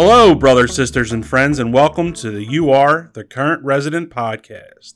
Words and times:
Hello, 0.00 0.32
brothers, 0.32 0.76
sisters, 0.76 1.10
and 1.10 1.26
friends, 1.26 1.58
and 1.58 1.74
welcome 1.74 2.12
to 2.12 2.30
the 2.30 2.44
You 2.44 2.70
Are 2.70 3.10
the 3.14 3.24
Current 3.24 3.64
Resident 3.64 4.10
podcast. 4.10 4.94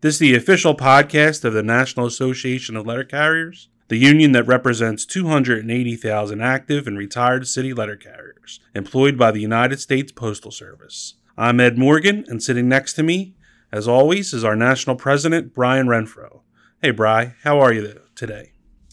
This 0.00 0.14
is 0.14 0.18
the 0.18 0.34
official 0.34 0.74
podcast 0.74 1.44
of 1.44 1.52
the 1.52 1.62
National 1.62 2.06
Association 2.06 2.76
of 2.76 2.84
Letter 2.84 3.04
Carriers, 3.04 3.68
the 3.86 3.98
union 3.98 4.32
that 4.32 4.48
represents 4.48 5.06
280,000 5.06 6.40
active 6.40 6.88
and 6.88 6.98
retired 6.98 7.46
city 7.46 7.72
letter 7.72 7.94
carriers 7.94 8.58
employed 8.74 9.16
by 9.16 9.30
the 9.30 9.40
United 9.40 9.78
States 9.78 10.10
Postal 10.10 10.50
Service. 10.50 11.14
I'm 11.38 11.60
Ed 11.60 11.78
Morgan, 11.78 12.24
and 12.26 12.42
sitting 12.42 12.68
next 12.68 12.94
to 12.94 13.04
me, 13.04 13.36
as 13.70 13.86
always, 13.86 14.32
is 14.32 14.42
our 14.42 14.56
national 14.56 14.96
president, 14.96 15.54
Brian 15.54 15.86
Renfroe. 15.86 16.40
Hey, 16.80 16.90
Bry, 16.90 17.36
how 17.44 17.60
are 17.60 17.72
you 17.72 18.00
today? 18.16 18.51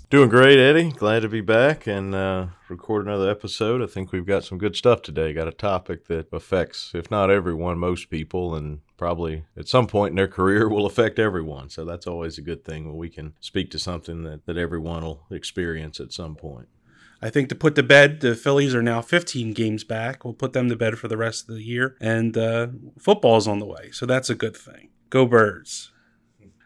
Doing 0.09 0.29
great, 0.29 0.57
Eddie. 0.57 0.89
Glad 0.89 1.19
to 1.19 1.29
be 1.29 1.41
back 1.41 1.85
and 1.85 2.15
uh, 2.15 2.47
record 2.67 3.05
another 3.05 3.29
episode. 3.29 3.83
I 3.83 3.85
think 3.85 4.11
we've 4.11 4.25
got 4.25 4.43
some 4.43 4.57
good 4.57 4.75
stuff 4.75 5.03
today. 5.03 5.33
Got 5.33 5.47
a 5.47 5.51
topic 5.51 6.07
that 6.07 6.29
affects, 6.33 6.93
if 6.95 7.11
not 7.11 7.29
everyone, 7.29 7.77
most 7.77 8.09
people, 8.09 8.55
and 8.55 8.79
probably 8.97 9.45
at 9.55 9.67
some 9.67 9.85
point 9.85 10.13
in 10.13 10.15
their 10.15 10.27
career 10.27 10.67
will 10.67 10.87
affect 10.87 11.19
everyone. 11.19 11.69
So 11.69 11.85
that's 11.85 12.07
always 12.07 12.39
a 12.39 12.41
good 12.41 12.65
thing 12.65 12.87
when 12.87 12.97
we 12.97 13.09
can 13.09 13.35
speak 13.39 13.69
to 13.69 13.77
something 13.77 14.23
that, 14.23 14.47
that 14.47 14.57
everyone 14.57 15.03
will 15.03 15.27
experience 15.29 15.99
at 15.99 16.11
some 16.11 16.35
point. 16.35 16.69
I 17.21 17.29
think 17.29 17.47
to 17.49 17.55
put 17.55 17.75
to 17.75 17.83
bed, 17.83 18.21
the 18.21 18.33
Phillies 18.33 18.73
are 18.73 18.81
now 18.81 19.01
15 19.01 19.53
games 19.53 19.83
back. 19.83 20.25
We'll 20.25 20.33
put 20.33 20.53
them 20.53 20.69
to 20.69 20.75
bed 20.75 20.97
for 20.97 21.07
the 21.07 21.17
rest 21.17 21.47
of 21.47 21.53
the 21.53 21.61
year, 21.61 21.95
and 22.01 22.35
uh, 22.35 22.69
football's 22.97 23.47
on 23.47 23.59
the 23.59 23.67
way. 23.67 23.91
So 23.91 24.07
that's 24.07 24.31
a 24.31 24.35
good 24.35 24.57
thing. 24.57 24.89
Go 25.11 25.27
Birds. 25.27 25.91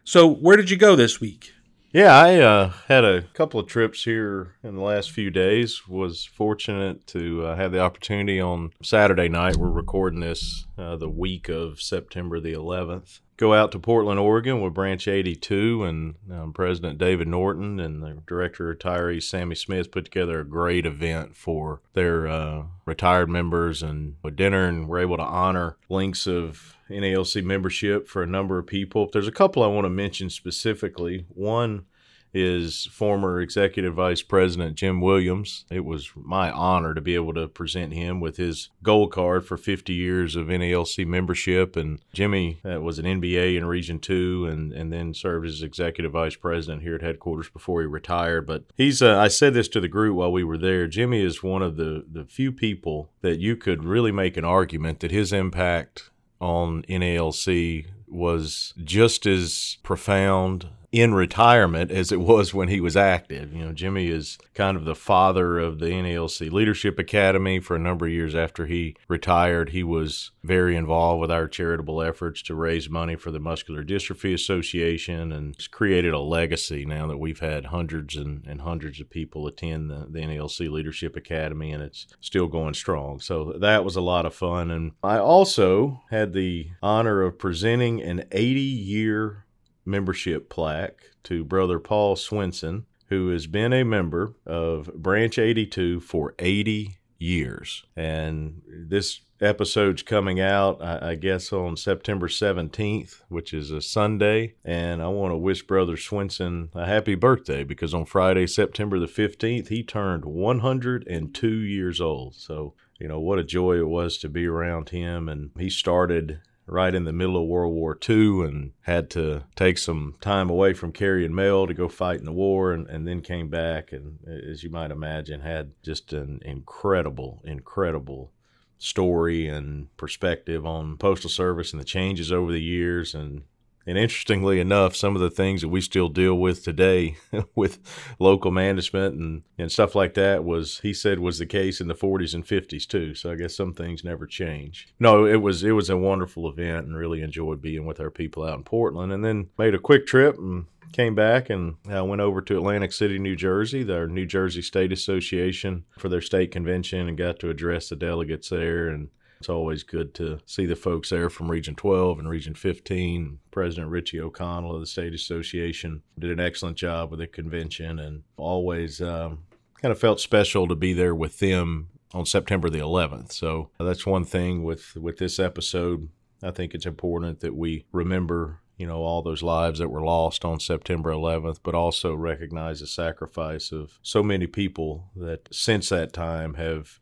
So, 0.06 0.28
where 0.28 0.56
did 0.56 0.70
you 0.70 0.78
go 0.78 0.96
this 0.96 1.20
week? 1.20 1.53
Yeah, 1.94 2.18
I 2.18 2.40
uh, 2.40 2.70
had 2.88 3.06
a 3.06 3.22
couple 3.36 3.60
of 3.60 3.68
trips 3.68 4.04
here 4.04 4.56
in 4.64 4.74
the 4.74 4.82
last 4.82 5.12
few 5.12 5.30
days. 5.30 5.88
Was 5.88 6.26
fortunate 6.26 7.06
to 7.08 7.46
uh, 7.46 7.56
have 7.56 7.72
the 7.72 7.82
opportunity 7.82 8.42
on 8.42 8.74
Saturday 8.82 9.30
night. 9.30 9.58
We're 9.58 9.70
recording 9.70 10.22
this 10.22 10.66
uh, 10.78 10.96
the 10.96 11.10
week 11.10 11.50
of 11.50 11.82
September 11.82 12.40
the 12.40 12.54
11th. 12.54 13.20
Go 13.38 13.54
out 13.54 13.72
to 13.72 13.80
Portland, 13.80 14.20
Oregon 14.20 14.62
with 14.62 14.74
Branch 14.74 15.08
82 15.08 15.84
and 15.84 16.16
um, 16.32 16.54
President 16.54 16.98
David 17.00 17.28
Norton 17.28 17.80
and 17.80 18.02
the 18.02 18.18
Director 18.28 18.70
of 18.70 18.78
Retirees 18.78 19.24
Sammy 19.24 19.56
Smith 19.56 19.92
put 19.92 20.06
together 20.06 20.40
a 20.40 20.46
great 20.46 20.86
event 20.86 21.36
for 21.36 21.82
their 21.94 22.28
uh, 22.28 22.64
retired 22.86 23.30
members 23.30 23.82
and 23.82 24.16
a 24.24 24.32
dinner 24.32 24.68
and 24.68 24.88
we're 24.88 25.00
able 25.00 25.18
to 25.18 25.24
honor 25.24 25.78
links 25.90 26.28
of 26.28 26.78
NALC 26.90 27.44
membership 27.44 28.08
for 28.08 28.22
a 28.22 28.28
number 28.28 28.60
of 28.60 28.68
people. 28.68 29.10
There's 29.12 29.28
a 29.28 29.32
couple 29.32 29.64
I 29.64 29.68
want 29.68 29.86
to 29.86 29.90
mention 29.90 30.30
specifically. 30.30 31.26
One 31.30 31.86
is 32.34 32.86
former 32.88 33.40
Executive 33.40 33.94
Vice 33.94 34.22
President 34.22 34.76
Jim 34.76 35.02
Williams. 35.02 35.66
It 35.70 35.86
was 35.86 36.12
my 36.16 36.52
honor 36.52 36.94
to 36.94 37.02
be 37.02 37.16
able 37.16 37.34
to 37.36 37.48
present 37.48 37.94
him 37.94 38.20
with 38.20 38.38
his 38.38 38.70
gold 38.82 39.12
card 39.12 39.46
for 39.46 39.58
50 39.58 39.94
years 39.94 40.36
of 40.36 40.48
NALC 40.48 41.06
membership. 41.06 41.76
And 41.76 42.00
Jimmy 42.14 42.60
was 42.64 43.00
an 43.00 43.06
NBA 43.06 43.58
in 43.58 43.66
Region 43.66 44.00
2 44.00 44.48
and, 44.48 44.74
and 44.74 44.92
then 44.92 45.14
served 45.14 45.46
as 45.46 45.62
Executive 45.62 46.12
Vice 46.12 46.36
President 46.36 46.82
here 46.82 46.96
at 46.96 47.02
headquarters 47.02 47.50
before 47.50 47.82
he 47.82 47.88
retired. 47.88 48.48
But 48.48 48.64
he's, 48.76 49.02
uh, 49.02 49.18
I 49.18 49.28
said 49.28 49.54
this 49.54 49.68
to 49.70 49.80
the 49.80 49.88
group 49.88 50.16
while 50.16 50.32
we 50.32 50.44
were 50.44 50.58
there, 50.58 50.88
Jimmy 50.88 51.22
is 51.22 51.44
one 51.44 51.62
of 51.62 51.78
the, 51.78 52.06
the 52.12 52.26
few 52.26 52.52
people 52.52 53.12
that 53.22 53.40
you 53.40 53.56
could 53.56 53.84
really 53.84 54.12
make 54.12 54.38
an 54.38 54.46
argument 54.46 55.00
that 55.02 55.12
his 55.12 55.32
impact 55.32 56.10
on 56.40 56.84
NALC 56.90 57.88
was 58.08 58.74
just 58.84 59.26
as 59.26 59.78
profound 59.82 60.68
in 60.94 61.12
retirement 61.12 61.90
as 61.90 62.12
it 62.12 62.20
was 62.20 62.54
when 62.54 62.68
he 62.68 62.80
was 62.80 62.96
active. 62.96 63.52
You 63.52 63.66
know, 63.66 63.72
Jimmy 63.74 64.10
is 64.10 64.38
kind 64.54 64.78
of 64.78 64.86
the 64.86 64.94
father 64.94 65.58
of 65.58 65.80
the 65.80 65.88
NALC 65.88 66.52
Leadership 66.52 67.00
Academy. 67.00 67.60
For 67.60 67.76
a 67.76 67.80
number 67.80 68.06
of 68.06 68.12
years 68.12 68.36
after 68.36 68.68
he 68.68 68.96
retired, 69.08 69.72
he 69.72 69.82
was 69.82 70.30
very 70.44 70.76
involved 70.76 71.20
with 71.20 71.32
our 71.32 71.48
charitable 71.48 72.00
efforts 72.00 72.44
to 72.44 72.54
raise 72.54 72.92
money 72.92 73.16
for 73.16 73.32
the 73.32 73.40
Muscular 73.40 73.84
Dystrophy 73.84 74.36
Association 74.36 75.32
and 75.32 75.56
it's 75.56 75.68
created 75.68 76.14
a 76.14 76.20
legacy 76.20 76.86
now 76.86 77.08
that 77.08 77.18
we've 77.18 77.40
had 77.40 77.66
hundreds 77.66 78.16
and, 78.16 78.46
and 78.46 78.62
hundreds 78.62 79.02
of 79.02 79.10
people 79.10 79.48
attend 79.48 79.90
the, 79.90 80.06
the 80.08 80.20
NALC 80.20 80.70
Leadership 80.70 81.16
Academy 81.16 81.72
and 81.72 81.82
it's 81.82 82.06
still 82.22 82.48
going 82.48 82.76
strong. 82.76 83.20
So 83.20 83.56
that 83.60 83.84
was 83.84 83.96
a 83.96 84.02
lot 84.02 84.28
of 84.28 84.36
fun. 84.36 84.70
And 84.70 84.92
I 85.02 85.18
also 85.18 86.04
had 86.12 86.34
the 86.34 86.70
honor 86.84 87.24
of 87.24 87.40
presenting 87.40 88.00
an 88.00 88.26
80 88.32 88.62
year 88.62 89.46
membership 89.86 90.50
plaque 90.50 91.12
to 91.24 91.44
Brother 91.44 91.80
Paul 91.80 92.16
Swenson, 92.16 92.86
who 93.08 93.30
has 93.30 93.48
been 93.48 93.74
a 93.74 93.84
member 93.84 94.34
of 94.46 94.94
Branch 94.96 95.38
82 95.38 96.00
for 96.00 96.34
80 96.40 96.98
years. 97.20 97.84
And 97.96 98.62
this 98.68 99.22
episode's 99.42 100.02
coming 100.02 100.40
out, 100.40 100.82
I, 100.82 101.16
guess, 101.16 101.52
on 101.52 101.78
September 101.78 102.28
17th, 102.28 103.22
which 103.30 103.54
is 103.54 103.72
a 103.72 103.82
Sunday. 103.82 104.56
And 104.64 105.02
I 105.02 105.08
want 105.08 105.32
to 105.32 105.38
wish 105.38 105.66
Brother 105.68 105.98
Swenson 105.98 106.70
a 106.74 106.86
happy 106.86 107.16
birthday 107.16 107.64
because 107.64 107.94
on 107.94 108.06
Friday, 108.06 108.48
September 108.48 109.00
the 109.00 109.06
15th, 109.06 109.68
he 109.68 109.84
turned 109.84 110.26
102 110.26 111.48
years 111.48 112.02
old. 112.02 112.36
So, 112.36 112.74
you 113.00 113.08
know, 113.08 113.20
what 113.20 113.40
a 113.40 113.44
joy 113.44 113.78
it 113.78 113.88
was 113.88 114.18
to 114.20 114.30
be 114.30 114.46
around 114.46 114.90
him. 114.90 115.28
And 115.28 115.52
he 115.58 115.70
started 115.70 116.40
right 116.66 116.96
in 116.96 117.04
the 117.04 117.14
middle 117.14 117.38
of 117.38 117.48
World 117.48 117.74
War 117.74 117.98
II 118.08 118.46
and 118.46 118.72
had 118.82 119.10
to 119.12 119.44
take 119.56 119.78
some 119.78 120.16
time 120.22 120.50
away 120.50 120.74
from 120.74 120.92
carrying 120.92 121.36
mail 121.36 121.68
to 121.68 121.74
go 121.74 121.90
fight 121.90 122.20
in 122.20 122.26
the 122.26 122.32
war 122.32 122.72
and, 122.72 122.88
and 122.88 123.08
then 123.08 123.22
came 123.22 123.50
back 123.50 123.92
and 123.92 124.20
as 124.28 124.64
you 124.64 124.70
might 124.70 124.92
imagine 124.92 125.42
had 125.42 125.72
just 125.84 126.14
an 126.14 126.42
incredible 126.46 127.42
incredible 127.44 128.32
story 128.78 129.48
and 129.48 129.96
perspective 129.98 130.66
on 130.66 130.98
postal 130.98 131.30
service 131.30 131.74
and 131.74 131.82
the 131.82 131.86
changes 131.86 132.32
over 132.32 132.52
the 132.52 132.62
years 132.62 133.14
and 133.14 133.44
and 133.86 133.98
interestingly 133.98 134.60
enough, 134.60 134.96
some 134.96 135.16
of 135.16 135.22
the 135.22 135.30
things 135.30 135.62
that 135.62 135.68
we 135.68 135.82
still 135.82 136.08
deal 136.08 136.36
with 136.36 136.64
today 136.64 137.18
with 137.56 137.80
local 138.20 138.52
management 138.52 139.16
and, 139.16 139.44
and 139.58 139.72
stuff 139.72 139.96
like 139.96 140.14
that 140.14 140.44
was 140.44 140.80
he 140.80 140.94
said 140.94 141.20
was 141.20 141.40
the 141.40 141.46
case 141.46 141.82
in 141.82 141.88
the 141.88 141.96
40s 141.96 142.34
and 142.34 142.46
50s 142.46 142.88
too. 142.88 143.14
So 143.16 143.32
I 143.32 143.36
guess 143.36 143.56
some 143.56 143.74
things 143.74 144.04
never 144.04 144.26
change. 144.26 144.88
No, 145.00 145.26
it 145.26 145.42
was 145.42 145.64
it 145.64 145.72
was 145.72 145.90
a 145.90 145.98
wonderful 145.98 146.50
event 146.50 146.88
and 146.88 146.96
really 146.96 147.22
enjoyed 147.22 147.62
being 147.62 147.86
with 147.86 148.00
our 148.00 148.12
people 148.12 148.44
out 148.44 148.58
in 148.58 148.64
Portland. 148.64 149.12
And 149.12 149.24
then 149.24 149.50
made 149.58 149.76
a 149.76 149.80
quick 149.80 150.08
trip 150.08 150.38
and 150.38 150.66
came 150.94 151.16
back 151.16 151.50
and 151.50 151.76
uh, 151.94 152.06
went 152.06 152.22
over 152.22 152.42
to 152.42 152.58
Atlantic 152.58 152.94
City, 152.94 153.20
New 153.20 153.36
Jersey, 153.36 153.84
their 153.84 154.08
New 154.08 154.26
Jersey 154.26 154.62
State 154.62 154.94
Association 154.94 155.84
for 155.98 156.08
their 156.08 156.22
state 156.22 156.52
convention 156.52 157.08
and 157.10 157.18
got 157.18 157.40
to 157.40 157.50
address 157.50 157.90
the 157.90 157.96
delegates 157.96 158.50
there 158.50 158.88
and 158.88 159.10
it's 159.44 159.50
always 159.50 159.84
good 159.84 160.14
to 160.14 160.40
see 160.46 160.66
the 160.66 160.74
folks 160.74 161.10
there 161.10 161.30
from 161.30 161.52
Region 161.52 161.76
12 161.76 162.18
and 162.18 162.30
Region 162.30 162.56
15. 162.56 163.40
President 163.52 163.90
Richie 163.90 164.22
O'Connell 164.22 164.74
of 164.74 164.80
the 164.80 164.88
State 164.88 165.14
Association 165.14 166.02
did 166.18 166.32
an 166.32 166.40
excellent 166.40 166.78
job 166.78 167.12
with 167.12 167.20
the 167.20 167.28
convention 167.28 168.00
and 168.00 168.24
always 168.38 169.02
um, 169.02 169.40
kind 169.82 169.92
of 169.92 170.00
felt 170.00 170.22
special 170.22 170.66
to 170.70 170.76
be 170.76 170.94
there 170.94 171.14
with 171.14 171.40
them 171.40 171.90
on 172.14 172.26
September 172.26 172.70
the 172.70 172.80
11th. 172.80 173.34
So 173.34 173.70
that's 173.78 174.06
one 174.06 174.24
thing 174.24 174.64
with, 174.64 174.96
with 174.96 175.18
this 175.18 175.40
episode. 175.40 176.08
I 176.42 176.52
think 176.52 176.74
it's 176.74 176.86
important 176.86 177.42
that 177.42 177.54
we 177.54 177.84
remember 177.92 178.62
you 178.78 178.88
know 178.88 179.04
all 179.04 179.22
those 179.22 179.44
lives 179.44 179.80
that 179.80 179.90
were 179.90 180.04
lost 180.04 180.46
on 180.46 180.62
September 180.62 181.12
11th, 181.12 181.60
but 181.64 181.76
also 181.76 182.16
recognize 182.16 182.80
the 182.80 182.88
sacrifice 182.88 183.74
of 183.74 184.00
so 184.02 184.24
many 184.24 184.48
people 184.48 185.12
that 185.18 185.48
since 185.52 185.90
that 185.90 186.14
time 186.14 186.54
have 186.54 187.00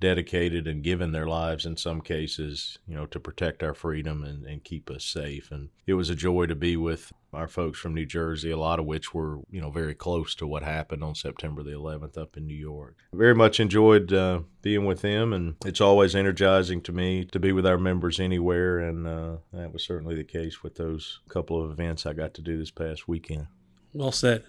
dedicated 0.00 0.66
and 0.66 0.82
given 0.82 1.12
their 1.12 1.26
lives 1.26 1.66
in 1.66 1.76
some 1.76 2.00
cases, 2.00 2.78
you 2.88 2.94
know, 2.94 3.06
to 3.06 3.20
protect 3.20 3.62
our 3.62 3.74
freedom 3.74 4.24
and, 4.24 4.44
and 4.46 4.64
keep 4.64 4.90
us 4.90 5.04
safe. 5.04 5.50
And 5.50 5.68
it 5.86 5.94
was 5.94 6.10
a 6.10 6.14
joy 6.14 6.46
to 6.46 6.54
be 6.54 6.76
with 6.76 7.12
our 7.32 7.46
folks 7.46 7.78
from 7.78 7.94
New 7.94 8.06
Jersey, 8.06 8.50
a 8.50 8.56
lot 8.56 8.80
of 8.80 8.86
which 8.86 9.14
were, 9.14 9.40
you 9.50 9.60
know, 9.60 9.70
very 9.70 9.94
close 9.94 10.34
to 10.36 10.46
what 10.46 10.62
happened 10.62 11.04
on 11.04 11.14
September 11.14 11.62
the 11.62 11.70
11th 11.70 12.18
up 12.18 12.36
in 12.36 12.46
New 12.46 12.56
York. 12.56 12.96
Very 13.12 13.34
much 13.34 13.60
enjoyed 13.60 14.12
uh, 14.12 14.40
being 14.62 14.84
with 14.84 15.02
them, 15.02 15.32
and 15.32 15.56
it's 15.64 15.80
always 15.80 16.16
energizing 16.16 16.80
to 16.82 16.92
me 16.92 17.24
to 17.26 17.38
be 17.38 17.52
with 17.52 17.66
our 17.66 17.78
members 17.78 18.18
anywhere. 18.18 18.78
And 18.78 19.06
uh, 19.06 19.36
that 19.52 19.72
was 19.72 19.84
certainly 19.84 20.16
the 20.16 20.24
case 20.24 20.62
with 20.62 20.76
those 20.76 21.20
couple 21.28 21.62
of 21.62 21.70
events 21.70 22.06
I 22.06 22.14
got 22.14 22.34
to 22.34 22.42
do 22.42 22.58
this 22.58 22.70
past 22.70 23.06
weekend. 23.06 23.46
Well 23.92 24.12
said. 24.12 24.44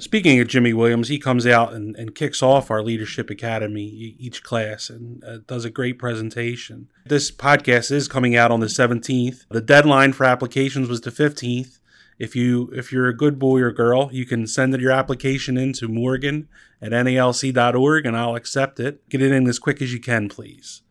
Speaking 0.00 0.40
of 0.40 0.48
Jimmy 0.48 0.72
Williams, 0.72 1.08
he 1.08 1.18
comes 1.18 1.46
out 1.46 1.74
and, 1.74 1.94
and 1.94 2.14
kicks 2.14 2.42
off 2.42 2.70
our 2.70 2.82
Leadership 2.82 3.28
Academy 3.28 4.16
each 4.18 4.42
class 4.42 4.88
and 4.88 5.22
uh, 5.22 5.38
does 5.46 5.66
a 5.66 5.70
great 5.70 5.98
presentation. 5.98 6.88
This 7.04 7.30
podcast 7.30 7.92
is 7.92 8.08
coming 8.08 8.34
out 8.34 8.50
on 8.50 8.60
the 8.60 8.66
17th. 8.66 9.44
The 9.50 9.60
deadline 9.60 10.14
for 10.14 10.24
applications 10.24 10.88
was 10.88 11.02
the 11.02 11.10
15th. 11.10 11.80
If 12.18 12.34
you 12.34 12.70
if 12.74 12.92
you're 12.92 13.08
a 13.08 13.16
good 13.16 13.38
boy 13.38 13.60
or 13.60 13.72
girl, 13.72 14.08
you 14.12 14.24
can 14.24 14.46
send 14.46 14.78
your 14.80 14.92
application 14.92 15.58
in 15.58 15.74
to 15.74 15.88
Morgan 15.88 16.48
at 16.80 16.92
nalc.org 16.92 18.06
and 18.06 18.16
I'll 18.16 18.36
accept 18.36 18.80
it. 18.80 19.06
Get 19.10 19.22
it 19.22 19.32
in 19.32 19.46
as 19.46 19.58
quick 19.58 19.82
as 19.82 19.92
you 19.92 20.00
can, 20.00 20.30
please. 20.30 20.82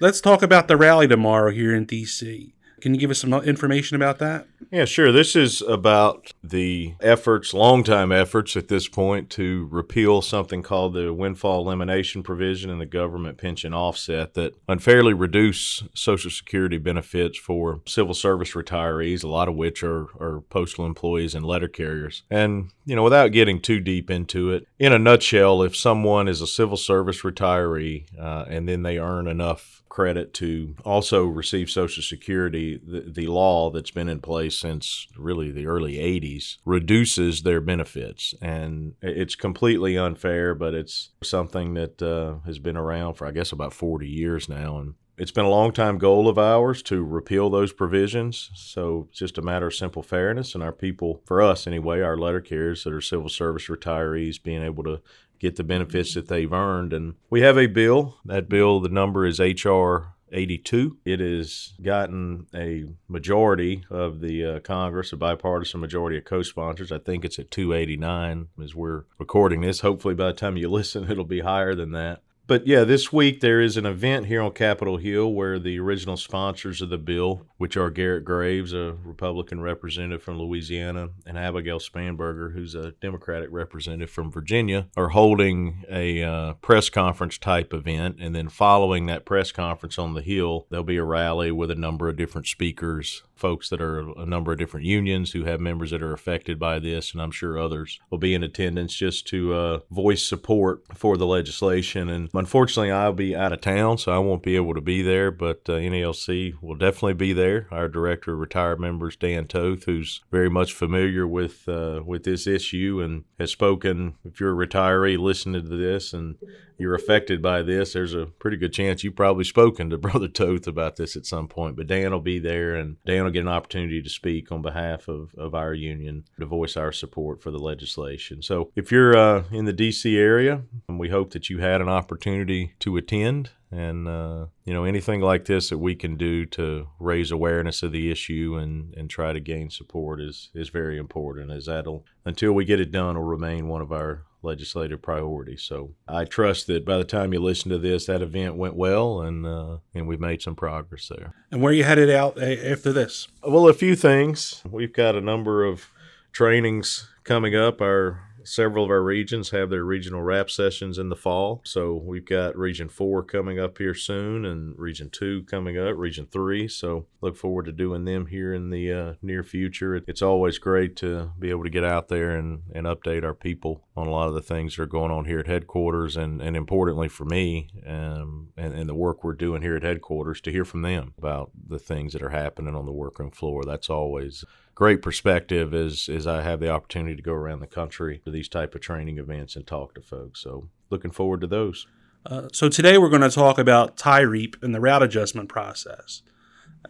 Let's 0.00 0.20
talk 0.20 0.42
about 0.42 0.68
the 0.68 0.76
rally 0.76 1.06
tomorrow 1.06 1.50
here 1.50 1.74
in 1.74 1.86
DC. 1.86 2.53
Can 2.84 2.92
you 2.92 3.00
give 3.00 3.10
us 3.10 3.20
some 3.20 3.32
information 3.32 3.96
about 3.96 4.18
that? 4.18 4.46
Yeah, 4.70 4.84
sure. 4.84 5.10
This 5.10 5.34
is 5.34 5.62
about 5.62 6.34
the 6.42 6.96
efforts, 7.00 7.54
long-time 7.54 8.12
efforts 8.12 8.58
at 8.58 8.68
this 8.68 8.88
point, 8.88 9.30
to 9.30 9.66
repeal 9.70 10.20
something 10.20 10.62
called 10.62 10.92
the 10.92 11.10
windfall 11.10 11.62
elimination 11.62 12.22
provision 12.22 12.68
in 12.68 12.78
the 12.78 12.84
government 12.84 13.38
pension 13.38 13.72
offset 13.72 14.34
that 14.34 14.52
unfairly 14.68 15.14
reduce 15.14 15.82
Social 15.94 16.30
Security 16.30 16.76
benefits 16.76 17.38
for 17.38 17.80
civil 17.86 18.12
service 18.12 18.52
retirees, 18.52 19.24
a 19.24 19.28
lot 19.28 19.48
of 19.48 19.54
which 19.54 19.82
are, 19.82 20.08
are 20.20 20.42
postal 20.50 20.84
employees 20.84 21.34
and 21.34 21.46
letter 21.46 21.68
carriers. 21.68 22.22
And, 22.30 22.70
you 22.84 22.94
know, 22.94 23.02
without 23.02 23.32
getting 23.32 23.62
too 23.62 23.80
deep 23.80 24.10
into 24.10 24.50
it, 24.50 24.68
in 24.78 24.92
a 24.92 24.98
nutshell, 24.98 25.62
if 25.62 25.74
someone 25.74 26.28
is 26.28 26.42
a 26.42 26.46
civil 26.46 26.76
service 26.76 27.22
retiree 27.22 28.04
uh, 28.20 28.44
and 28.46 28.68
then 28.68 28.82
they 28.82 28.98
earn 28.98 29.26
enough 29.26 29.80
credit 29.94 30.34
to 30.34 30.74
also 30.84 31.24
receive 31.24 31.70
Social 31.70 32.02
Security, 32.02 32.73
the, 32.82 33.26
law 33.26 33.70
that's 33.70 33.90
been 33.90 34.08
in 34.08 34.20
place 34.20 34.58
since 34.58 35.08
really 35.16 35.50
the 35.50 35.66
early 35.66 35.94
80s 35.94 36.58
reduces 36.64 37.42
their 37.42 37.60
benefits. 37.60 38.34
And 38.40 38.94
it's 39.00 39.34
completely 39.34 39.96
unfair, 39.96 40.54
but 40.54 40.74
it's 40.74 41.10
something 41.22 41.74
that 41.74 42.02
uh, 42.02 42.46
has 42.46 42.58
been 42.58 42.76
around 42.76 43.14
for, 43.14 43.26
I 43.26 43.32
guess, 43.32 43.50
about 43.50 43.72
40 43.72 44.06
years 44.06 44.48
now. 44.48 44.78
And 44.78 44.94
it's 45.16 45.30
been 45.30 45.44
a 45.44 45.50
long 45.50 45.72
time 45.72 45.98
goal 45.98 46.28
of 46.28 46.38
ours 46.38 46.82
to 46.84 47.02
repeal 47.02 47.48
those 47.48 47.72
provisions. 47.72 48.50
So 48.54 49.06
it's 49.08 49.18
just 49.18 49.38
a 49.38 49.42
matter 49.42 49.68
of 49.68 49.74
simple 49.74 50.02
fairness. 50.02 50.54
And 50.54 50.62
our 50.62 50.72
people, 50.72 51.22
for 51.24 51.40
us 51.40 51.66
anyway, 51.66 52.00
our 52.00 52.16
letter 52.16 52.40
carriers 52.40 52.84
that 52.84 52.92
are 52.92 53.00
civil 53.00 53.28
service 53.28 53.68
retirees, 53.68 54.42
being 54.42 54.62
able 54.62 54.84
to 54.84 55.00
get 55.38 55.56
the 55.56 55.64
benefits 55.64 56.14
that 56.14 56.28
they've 56.28 56.52
earned. 56.52 56.92
And 56.92 57.14
we 57.30 57.42
have 57.42 57.58
a 57.58 57.66
bill. 57.66 58.18
That 58.24 58.48
bill, 58.48 58.80
the 58.80 58.88
number 58.88 59.24
is 59.24 59.40
H.R. 59.40 60.13
82. 60.34 60.98
It 61.04 61.20
has 61.20 61.72
gotten 61.82 62.46
a 62.54 62.86
majority 63.08 63.84
of 63.90 64.20
the 64.20 64.44
uh, 64.44 64.60
Congress, 64.60 65.12
a 65.12 65.16
bipartisan 65.16 65.80
majority 65.80 66.18
of 66.18 66.24
co 66.24 66.42
sponsors. 66.42 66.92
I 66.92 66.98
think 66.98 67.24
it's 67.24 67.38
at 67.38 67.50
289 67.50 68.48
as 68.62 68.74
we're 68.74 69.04
recording 69.18 69.60
this. 69.60 69.80
Hopefully, 69.80 70.14
by 70.14 70.26
the 70.26 70.32
time 70.32 70.56
you 70.56 70.68
listen, 70.70 71.10
it'll 71.10 71.24
be 71.24 71.40
higher 71.40 71.74
than 71.74 71.92
that. 71.92 72.22
But 72.46 72.66
yeah, 72.66 72.84
this 72.84 73.10
week 73.10 73.40
there 73.40 73.60
is 73.60 73.78
an 73.78 73.86
event 73.86 74.26
here 74.26 74.42
on 74.42 74.52
Capitol 74.52 74.98
Hill 74.98 75.32
where 75.32 75.58
the 75.58 75.78
original 75.78 76.18
sponsors 76.18 76.82
of 76.82 76.90
the 76.90 76.98
bill, 76.98 77.46
which 77.56 77.74
are 77.74 77.88
Garrett 77.88 78.26
Graves, 78.26 78.74
a 78.74 78.96
Republican 79.02 79.62
representative 79.62 80.22
from 80.22 80.38
Louisiana, 80.38 81.08
and 81.24 81.38
Abigail 81.38 81.78
Spanberger, 81.78 82.52
who's 82.52 82.74
a 82.74 82.92
Democratic 83.00 83.48
representative 83.50 84.10
from 84.10 84.30
Virginia, 84.30 84.88
are 84.94 85.08
holding 85.08 85.84
a 85.90 86.22
uh, 86.22 86.52
press 86.54 86.90
conference 86.90 87.38
type 87.38 87.72
event. 87.72 88.16
And 88.20 88.34
then 88.34 88.50
following 88.50 89.06
that 89.06 89.24
press 89.24 89.50
conference 89.50 89.98
on 89.98 90.12
the 90.12 90.22
Hill, 90.22 90.66
there'll 90.68 90.84
be 90.84 90.98
a 90.98 91.04
rally 91.04 91.50
with 91.50 91.70
a 91.70 91.74
number 91.74 92.10
of 92.10 92.16
different 92.16 92.46
speakers 92.46 93.22
folks 93.34 93.68
that 93.68 93.80
are 93.80 94.00
a 94.18 94.26
number 94.26 94.52
of 94.52 94.58
different 94.58 94.86
unions 94.86 95.32
who 95.32 95.44
have 95.44 95.60
members 95.60 95.90
that 95.90 96.02
are 96.02 96.12
affected 96.12 96.58
by 96.58 96.78
this, 96.78 97.12
and 97.12 97.20
I'm 97.20 97.30
sure 97.30 97.58
others 97.58 98.00
will 98.10 98.18
be 98.18 98.34
in 98.34 98.42
attendance 98.42 98.94
just 98.94 99.26
to 99.28 99.54
uh, 99.54 99.78
voice 99.90 100.24
support 100.24 100.82
for 100.94 101.16
the 101.16 101.26
legislation. 101.26 102.08
And 102.08 102.32
unfortunately, 102.34 102.90
I'll 102.90 103.12
be 103.12 103.34
out 103.36 103.52
of 103.52 103.60
town, 103.60 103.98
so 103.98 104.12
I 104.12 104.18
won't 104.18 104.42
be 104.42 104.56
able 104.56 104.74
to 104.74 104.80
be 104.80 105.02
there, 105.02 105.30
but 105.30 105.62
uh, 105.68 105.72
NALC 105.72 106.54
will 106.60 106.74
definitely 106.74 107.14
be 107.14 107.32
there. 107.32 107.68
Our 107.70 107.88
director 107.88 108.32
of 108.32 108.40
retired 108.40 108.80
members, 108.80 109.16
Dan 109.16 109.46
Toth, 109.46 109.84
who's 109.84 110.22
very 110.30 110.50
much 110.50 110.72
familiar 110.72 111.26
with 111.26 111.68
uh, 111.68 112.02
with 112.04 112.24
this 112.24 112.46
issue 112.46 113.00
and 113.02 113.24
has 113.38 113.50
spoken. 113.50 114.14
If 114.24 114.40
you're 114.40 114.60
a 114.60 114.66
retiree 114.66 115.18
listening 115.18 115.62
to 115.62 115.76
this 115.76 116.12
and 116.12 116.36
you're 116.76 116.94
affected 116.94 117.40
by 117.40 117.62
this, 117.62 117.92
there's 117.92 118.14
a 118.14 118.26
pretty 118.26 118.56
good 118.56 118.72
chance 118.72 119.04
you've 119.04 119.14
probably 119.14 119.44
spoken 119.44 119.90
to 119.90 119.98
Brother 120.04 120.28
Toth 120.28 120.66
about 120.66 120.96
this 120.96 121.16
at 121.16 121.26
some 121.26 121.46
point. 121.46 121.76
But 121.76 121.86
Dan 121.86 122.10
will 122.10 122.20
be 122.20 122.38
there, 122.38 122.74
and 122.74 122.96
Dan 123.06 123.24
will 123.24 123.30
get 123.30 123.42
an 123.42 123.48
opportunity 123.48 124.02
to 124.02 124.10
speak 124.10 124.50
on 124.50 124.60
behalf 124.60 125.08
of, 125.08 125.34
of 125.36 125.54
our 125.54 125.72
union 125.72 126.24
to 126.40 126.46
voice 126.46 126.76
our 126.76 126.90
support 126.90 127.42
for 127.42 127.50
the 127.50 127.58
legislation. 127.58 128.42
So 128.42 128.70
if 128.74 128.90
you're 128.90 129.16
uh, 129.16 129.44
in 129.52 129.66
the 129.66 129.72
D.C. 129.72 130.16
area, 130.18 130.62
we 130.88 131.10
hope 131.10 131.32
that 131.32 131.48
you 131.48 131.58
had 131.58 131.80
an 131.80 131.88
opportunity 131.88 132.23
to 132.24 132.96
attend. 132.96 133.50
And, 133.70 134.06
uh, 134.06 134.46
you 134.64 134.72
know, 134.72 134.84
anything 134.84 135.20
like 135.20 135.46
this 135.46 135.68
that 135.70 135.78
we 135.78 135.96
can 135.96 136.16
do 136.16 136.46
to 136.46 136.86
raise 137.00 137.32
awareness 137.32 137.82
of 137.82 137.90
the 137.90 138.10
issue 138.10 138.56
and, 138.56 138.94
and 138.94 139.10
try 139.10 139.32
to 139.32 139.40
gain 139.40 139.68
support 139.68 140.20
is, 140.20 140.50
is 140.54 140.68
very 140.68 140.96
important, 140.96 141.50
as 141.50 141.66
that'll, 141.66 142.04
until 142.24 142.52
we 142.52 142.64
get 142.64 142.78
it 142.78 142.92
done, 142.92 143.16
will 143.16 143.24
remain 143.24 143.66
one 143.66 143.82
of 143.82 143.90
our 143.90 144.22
legislative 144.42 145.02
priorities. 145.02 145.62
So 145.62 145.94
I 146.06 146.24
trust 146.24 146.68
that 146.68 146.84
by 146.84 146.98
the 146.98 147.04
time 147.04 147.32
you 147.32 147.40
listen 147.40 147.70
to 147.72 147.78
this, 147.78 148.06
that 148.06 148.22
event 148.22 148.56
went 148.56 148.76
well, 148.76 149.22
and 149.22 149.44
uh, 149.44 149.78
and 149.94 150.06
we've 150.06 150.20
made 150.20 150.42
some 150.42 150.54
progress 150.54 151.08
there. 151.08 151.34
And 151.50 151.60
where 151.60 151.72
you 151.72 151.82
headed 151.82 152.10
out 152.10 152.40
after 152.40 152.92
this? 152.92 153.26
Well, 153.42 153.68
a 153.68 153.74
few 153.74 153.96
things. 153.96 154.62
We've 154.70 154.92
got 154.92 155.16
a 155.16 155.20
number 155.20 155.64
of 155.64 155.86
trainings 156.30 157.08
coming 157.24 157.56
up. 157.56 157.80
Our 157.80 158.20
several 158.44 158.84
of 158.84 158.90
our 158.90 159.02
regions 159.02 159.50
have 159.50 159.70
their 159.70 159.84
regional 159.84 160.22
rap 160.22 160.50
sessions 160.50 160.98
in 160.98 161.08
the 161.08 161.16
fall. 161.16 161.60
So 161.64 161.94
we've 161.94 162.24
got 162.24 162.56
Region 162.56 162.88
4 162.88 163.22
coming 163.24 163.58
up 163.58 163.78
here 163.78 163.94
soon 163.94 164.44
and 164.44 164.78
Region 164.78 165.10
2 165.10 165.44
coming 165.44 165.78
up, 165.78 165.96
Region 165.96 166.26
3. 166.30 166.68
So 166.68 167.06
look 167.20 167.36
forward 167.36 167.66
to 167.66 167.72
doing 167.72 168.04
them 168.04 168.26
here 168.26 168.52
in 168.54 168.70
the 168.70 168.92
uh, 168.92 169.14
near 169.22 169.42
future. 169.42 169.96
It's 169.96 170.22
always 170.22 170.58
great 170.58 170.96
to 170.96 171.32
be 171.38 171.50
able 171.50 171.64
to 171.64 171.70
get 171.70 171.84
out 171.84 172.08
there 172.08 172.36
and, 172.36 172.62
and 172.74 172.86
update 172.86 173.24
our 173.24 173.34
people 173.34 173.82
on 173.96 174.06
a 174.06 174.10
lot 174.10 174.28
of 174.28 174.34
the 174.34 174.42
things 174.42 174.76
that 174.76 174.82
are 174.82 174.86
going 174.86 175.10
on 175.10 175.24
here 175.24 175.38
at 175.38 175.46
headquarters 175.46 176.16
and, 176.16 176.40
and 176.42 176.56
importantly 176.56 177.08
for 177.08 177.24
me 177.24 177.70
um, 177.86 178.48
and, 178.56 178.74
and 178.74 178.88
the 178.88 178.94
work 178.94 179.24
we're 179.24 179.32
doing 179.32 179.62
here 179.62 179.76
at 179.76 179.82
headquarters 179.82 180.40
to 180.42 180.50
hear 180.50 180.64
from 180.64 180.82
them 180.82 181.14
about 181.18 181.50
the 181.68 181.78
things 181.78 182.12
that 182.12 182.22
are 182.22 182.30
happening 182.30 182.74
on 182.74 182.86
the 182.86 182.92
workroom 182.92 183.30
floor. 183.30 183.64
That's 183.64 183.88
always 183.88 184.44
great 184.74 185.02
perspective 185.02 185.72
as 185.72 186.08
as 186.08 186.26
I 186.26 186.42
have 186.42 186.60
the 186.60 186.70
opportunity 186.70 187.16
to 187.16 187.22
go 187.22 187.32
around 187.32 187.60
the 187.60 187.66
country 187.66 188.20
to 188.24 188.30
these 188.30 188.48
type 188.48 188.74
of 188.74 188.80
training 188.80 189.18
events 189.18 189.56
and 189.56 189.66
talk 189.66 189.94
to 189.94 190.00
folks. 190.00 190.40
So 190.40 190.68
looking 190.90 191.10
forward 191.10 191.40
to 191.42 191.46
those. 191.46 191.86
Uh, 192.26 192.48
so 192.52 192.68
today 192.68 192.96
we're 192.96 193.10
going 193.10 193.20
to 193.20 193.30
talk 193.30 193.58
about 193.58 193.98
TIAREAP 193.98 194.62
and 194.62 194.74
the 194.74 194.80
route 194.80 195.02
adjustment 195.02 195.48
process. 195.48 196.22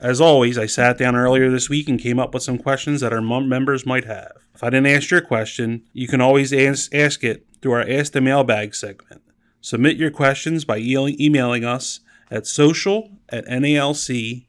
As 0.00 0.20
always, 0.20 0.58
I 0.58 0.66
sat 0.66 0.98
down 0.98 1.16
earlier 1.16 1.50
this 1.50 1.68
week 1.68 1.88
and 1.88 2.00
came 2.00 2.18
up 2.18 2.34
with 2.34 2.42
some 2.42 2.58
questions 2.58 3.00
that 3.00 3.12
our 3.12 3.20
members 3.20 3.86
might 3.86 4.04
have. 4.04 4.32
If 4.54 4.62
I 4.62 4.70
didn't 4.70 4.86
ask 4.88 5.10
your 5.10 5.20
question, 5.20 5.82
you 5.92 6.06
can 6.06 6.20
always 6.20 6.52
ask, 6.52 6.94
ask 6.94 7.24
it 7.24 7.46
through 7.60 7.72
our 7.72 7.88
Ask 7.88 8.12
the 8.12 8.20
Mailbag 8.20 8.74
segment. 8.74 9.22
Submit 9.60 9.96
your 9.96 10.10
questions 10.10 10.64
by 10.64 10.78
emailing 10.78 11.64
us 11.64 12.00
at 12.30 12.46
social 12.46 13.10
at 13.28 13.46
nalc.org. 13.46 14.46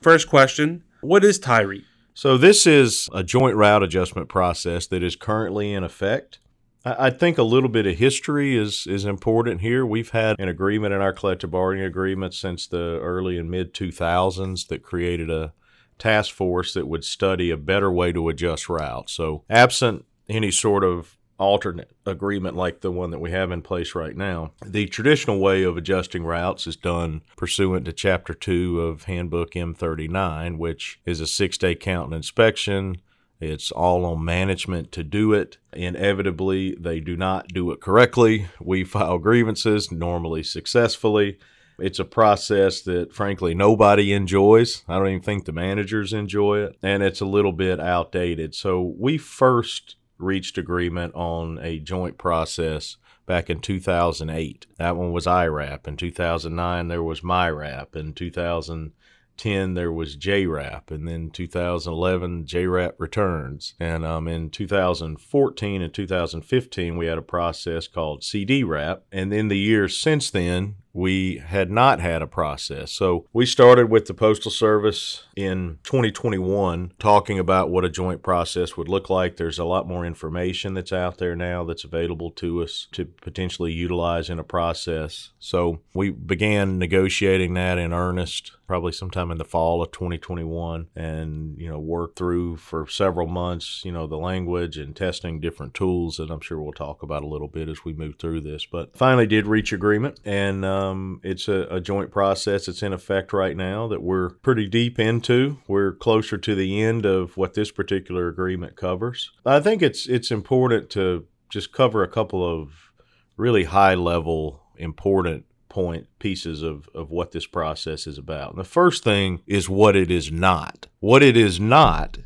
First 0.00 0.28
question 0.28 0.84
What 1.00 1.24
is 1.24 1.38
TIAREAP? 1.38 1.84
So, 2.16 2.38
this 2.38 2.64
is 2.64 3.08
a 3.12 3.24
joint 3.24 3.56
route 3.56 3.82
adjustment 3.82 4.28
process 4.28 4.86
that 4.86 5.02
is 5.02 5.16
currently 5.16 5.72
in 5.72 5.82
effect. 5.82 6.38
I 6.84 7.10
think 7.10 7.38
a 7.38 7.42
little 7.42 7.70
bit 7.70 7.86
of 7.86 7.96
history 7.96 8.56
is, 8.56 8.86
is 8.86 9.06
important 9.06 9.62
here. 9.62 9.86
We've 9.86 10.10
had 10.10 10.38
an 10.38 10.48
agreement 10.48 10.92
in 10.92 11.00
our 11.00 11.14
collective 11.14 11.50
bargaining 11.50 11.86
agreement 11.86 12.34
since 12.34 12.66
the 12.66 13.00
early 13.00 13.38
and 13.38 13.50
mid 13.50 13.72
2000s 13.72 14.68
that 14.68 14.82
created 14.82 15.30
a 15.30 15.54
task 15.98 16.34
force 16.34 16.74
that 16.74 16.86
would 16.86 17.04
study 17.04 17.50
a 17.50 17.56
better 17.56 17.90
way 17.90 18.12
to 18.12 18.28
adjust 18.28 18.68
routes. 18.68 19.12
So, 19.12 19.44
absent 19.50 20.04
any 20.28 20.52
sort 20.52 20.84
of 20.84 21.16
alternate 21.38 21.90
agreement 22.06 22.56
like 22.56 22.80
the 22.80 22.92
one 22.92 23.10
that 23.10 23.20
we 23.20 23.30
have 23.30 23.50
in 23.50 23.62
place 23.62 23.94
right 23.94 24.16
now. 24.16 24.52
The 24.64 24.86
traditional 24.86 25.40
way 25.40 25.62
of 25.62 25.76
adjusting 25.76 26.24
routes 26.24 26.66
is 26.66 26.76
done 26.76 27.22
pursuant 27.36 27.84
to 27.86 27.92
Chapter 27.92 28.34
2 28.34 28.80
of 28.80 29.04
Handbook 29.04 29.52
M39, 29.52 30.58
which 30.58 31.00
is 31.04 31.20
a 31.20 31.26
six 31.26 31.58
day 31.58 31.74
count 31.74 32.06
and 32.06 32.14
inspection. 32.14 32.96
It's 33.40 33.72
all 33.72 34.04
on 34.04 34.24
management 34.24 34.92
to 34.92 35.02
do 35.02 35.32
it. 35.32 35.58
Inevitably, 35.72 36.76
they 36.78 37.00
do 37.00 37.16
not 37.16 37.48
do 37.48 37.70
it 37.72 37.80
correctly. 37.80 38.46
We 38.60 38.84
file 38.84 39.18
grievances, 39.18 39.90
normally 39.90 40.42
successfully. 40.42 41.38
It's 41.78 41.98
a 41.98 42.04
process 42.04 42.82
that, 42.82 43.12
frankly, 43.12 43.52
nobody 43.52 44.12
enjoys. 44.12 44.84
I 44.88 44.98
don't 44.98 45.08
even 45.08 45.22
think 45.22 45.44
the 45.44 45.52
managers 45.52 46.12
enjoy 46.12 46.60
it, 46.60 46.76
and 46.82 47.02
it's 47.02 47.20
a 47.20 47.26
little 47.26 47.52
bit 47.52 47.80
outdated. 47.80 48.54
So, 48.54 48.94
we 48.96 49.18
first 49.18 49.96
reached 50.18 50.58
agreement 50.58 51.14
on 51.14 51.58
a 51.60 51.78
joint 51.78 52.18
process 52.18 52.96
back 53.26 53.48
in 53.48 53.60
2008. 53.60 54.66
That 54.78 54.96
one 54.96 55.12
was 55.12 55.26
IRAP. 55.26 55.86
In 55.88 55.96
2009, 55.96 56.88
there 56.88 57.02
was 57.02 57.22
MIRAP. 57.22 57.96
In 57.96 58.12
2010, 58.12 59.74
there 59.74 59.92
was 59.92 60.16
JRAP. 60.16 60.90
And 60.90 61.08
then 61.08 61.30
2011, 61.30 62.44
JRAP 62.46 62.92
returns. 62.98 63.74
And 63.80 64.04
um, 64.04 64.28
in 64.28 64.50
2014 64.50 65.82
and 65.82 65.94
2015, 65.94 66.96
we 66.96 67.06
had 67.06 67.18
a 67.18 67.22
process 67.22 67.88
called 67.88 68.22
CDRAP. 68.22 69.00
And 69.10 69.32
in 69.32 69.48
the 69.48 69.58
years 69.58 69.96
since 69.96 70.30
then, 70.30 70.76
we 70.94 71.38
had 71.38 71.70
not 71.70 72.00
had 72.00 72.22
a 72.22 72.26
process. 72.26 72.92
So 72.92 73.26
we 73.32 73.44
started 73.44 73.90
with 73.90 74.06
the 74.06 74.14
Postal 74.14 74.50
Service 74.50 75.24
in 75.36 75.78
2021 75.82 76.92
talking 77.00 77.38
about 77.38 77.68
what 77.68 77.84
a 77.84 77.90
joint 77.90 78.22
process 78.22 78.76
would 78.76 78.88
look 78.88 79.10
like. 79.10 79.36
There's 79.36 79.58
a 79.58 79.64
lot 79.64 79.88
more 79.88 80.06
information 80.06 80.74
that's 80.74 80.92
out 80.92 81.18
there 81.18 81.34
now 81.34 81.64
that's 81.64 81.84
available 81.84 82.30
to 82.32 82.62
us 82.62 82.86
to 82.92 83.04
potentially 83.04 83.72
utilize 83.72 84.30
in 84.30 84.38
a 84.38 84.44
process. 84.44 85.32
So 85.40 85.80
we 85.92 86.10
began 86.10 86.78
negotiating 86.78 87.54
that 87.54 87.76
in 87.76 87.92
earnest 87.92 88.52
probably 88.66 88.92
sometime 88.92 89.30
in 89.30 89.38
the 89.38 89.44
fall 89.44 89.82
of 89.82 89.90
2021 89.92 90.88
and, 90.96 91.58
you 91.58 91.68
know, 91.68 91.78
work 91.78 92.16
through 92.16 92.56
for 92.56 92.86
several 92.86 93.26
months, 93.26 93.82
you 93.84 93.92
know, 93.92 94.06
the 94.06 94.16
language 94.16 94.76
and 94.76 94.96
testing 94.96 95.40
different 95.40 95.74
tools 95.74 96.16
that 96.16 96.30
I'm 96.30 96.40
sure 96.40 96.60
we'll 96.60 96.72
talk 96.72 97.02
about 97.02 97.22
a 97.22 97.28
little 97.28 97.48
bit 97.48 97.68
as 97.68 97.84
we 97.84 97.92
move 97.92 98.16
through 98.18 98.40
this. 98.40 98.66
But 98.66 98.96
finally 98.96 99.26
did 99.26 99.46
reach 99.46 99.72
agreement 99.72 100.20
and 100.24 100.64
um, 100.64 101.20
it's 101.22 101.48
a, 101.48 101.66
a 101.70 101.80
joint 101.80 102.10
process 102.10 102.66
that's 102.66 102.82
in 102.82 102.92
effect 102.92 103.32
right 103.32 103.56
now 103.56 103.88
that 103.88 104.02
we're 104.02 104.30
pretty 104.30 104.66
deep 104.66 104.98
into. 104.98 105.58
We're 105.68 105.92
closer 105.92 106.38
to 106.38 106.54
the 106.54 106.82
end 106.82 107.04
of 107.06 107.36
what 107.36 107.54
this 107.54 107.70
particular 107.70 108.28
agreement 108.28 108.76
covers. 108.76 109.30
I 109.44 109.60
think 109.60 109.82
it's 109.82 110.06
it's 110.06 110.30
important 110.30 110.90
to 110.90 111.26
just 111.48 111.72
cover 111.72 112.02
a 112.02 112.08
couple 112.08 112.44
of 112.44 112.92
really 113.36 113.64
high 113.64 113.94
level 113.94 114.62
important 114.76 115.44
point 115.74 116.06
pieces 116.20 116.62
of, 116.62 116.88
of 116.94 117.10
what 117.10 117.32
this 117.32 117.46
process 117.46 118.06
is 118.06 118.16
about. 118.16 118.50
And 118.50 118.60
the 118.60 118.64
first 118.64 119.02
thing 119.02 119.42
is 119.44 119.68
what 119.68 119.96
it 119.96 120.08
is 120.08 120.30
not. 120.30 120.86
What 121.00 121.20
it 121.20 121.36
is 121.36 121.58
not 121.58 122.18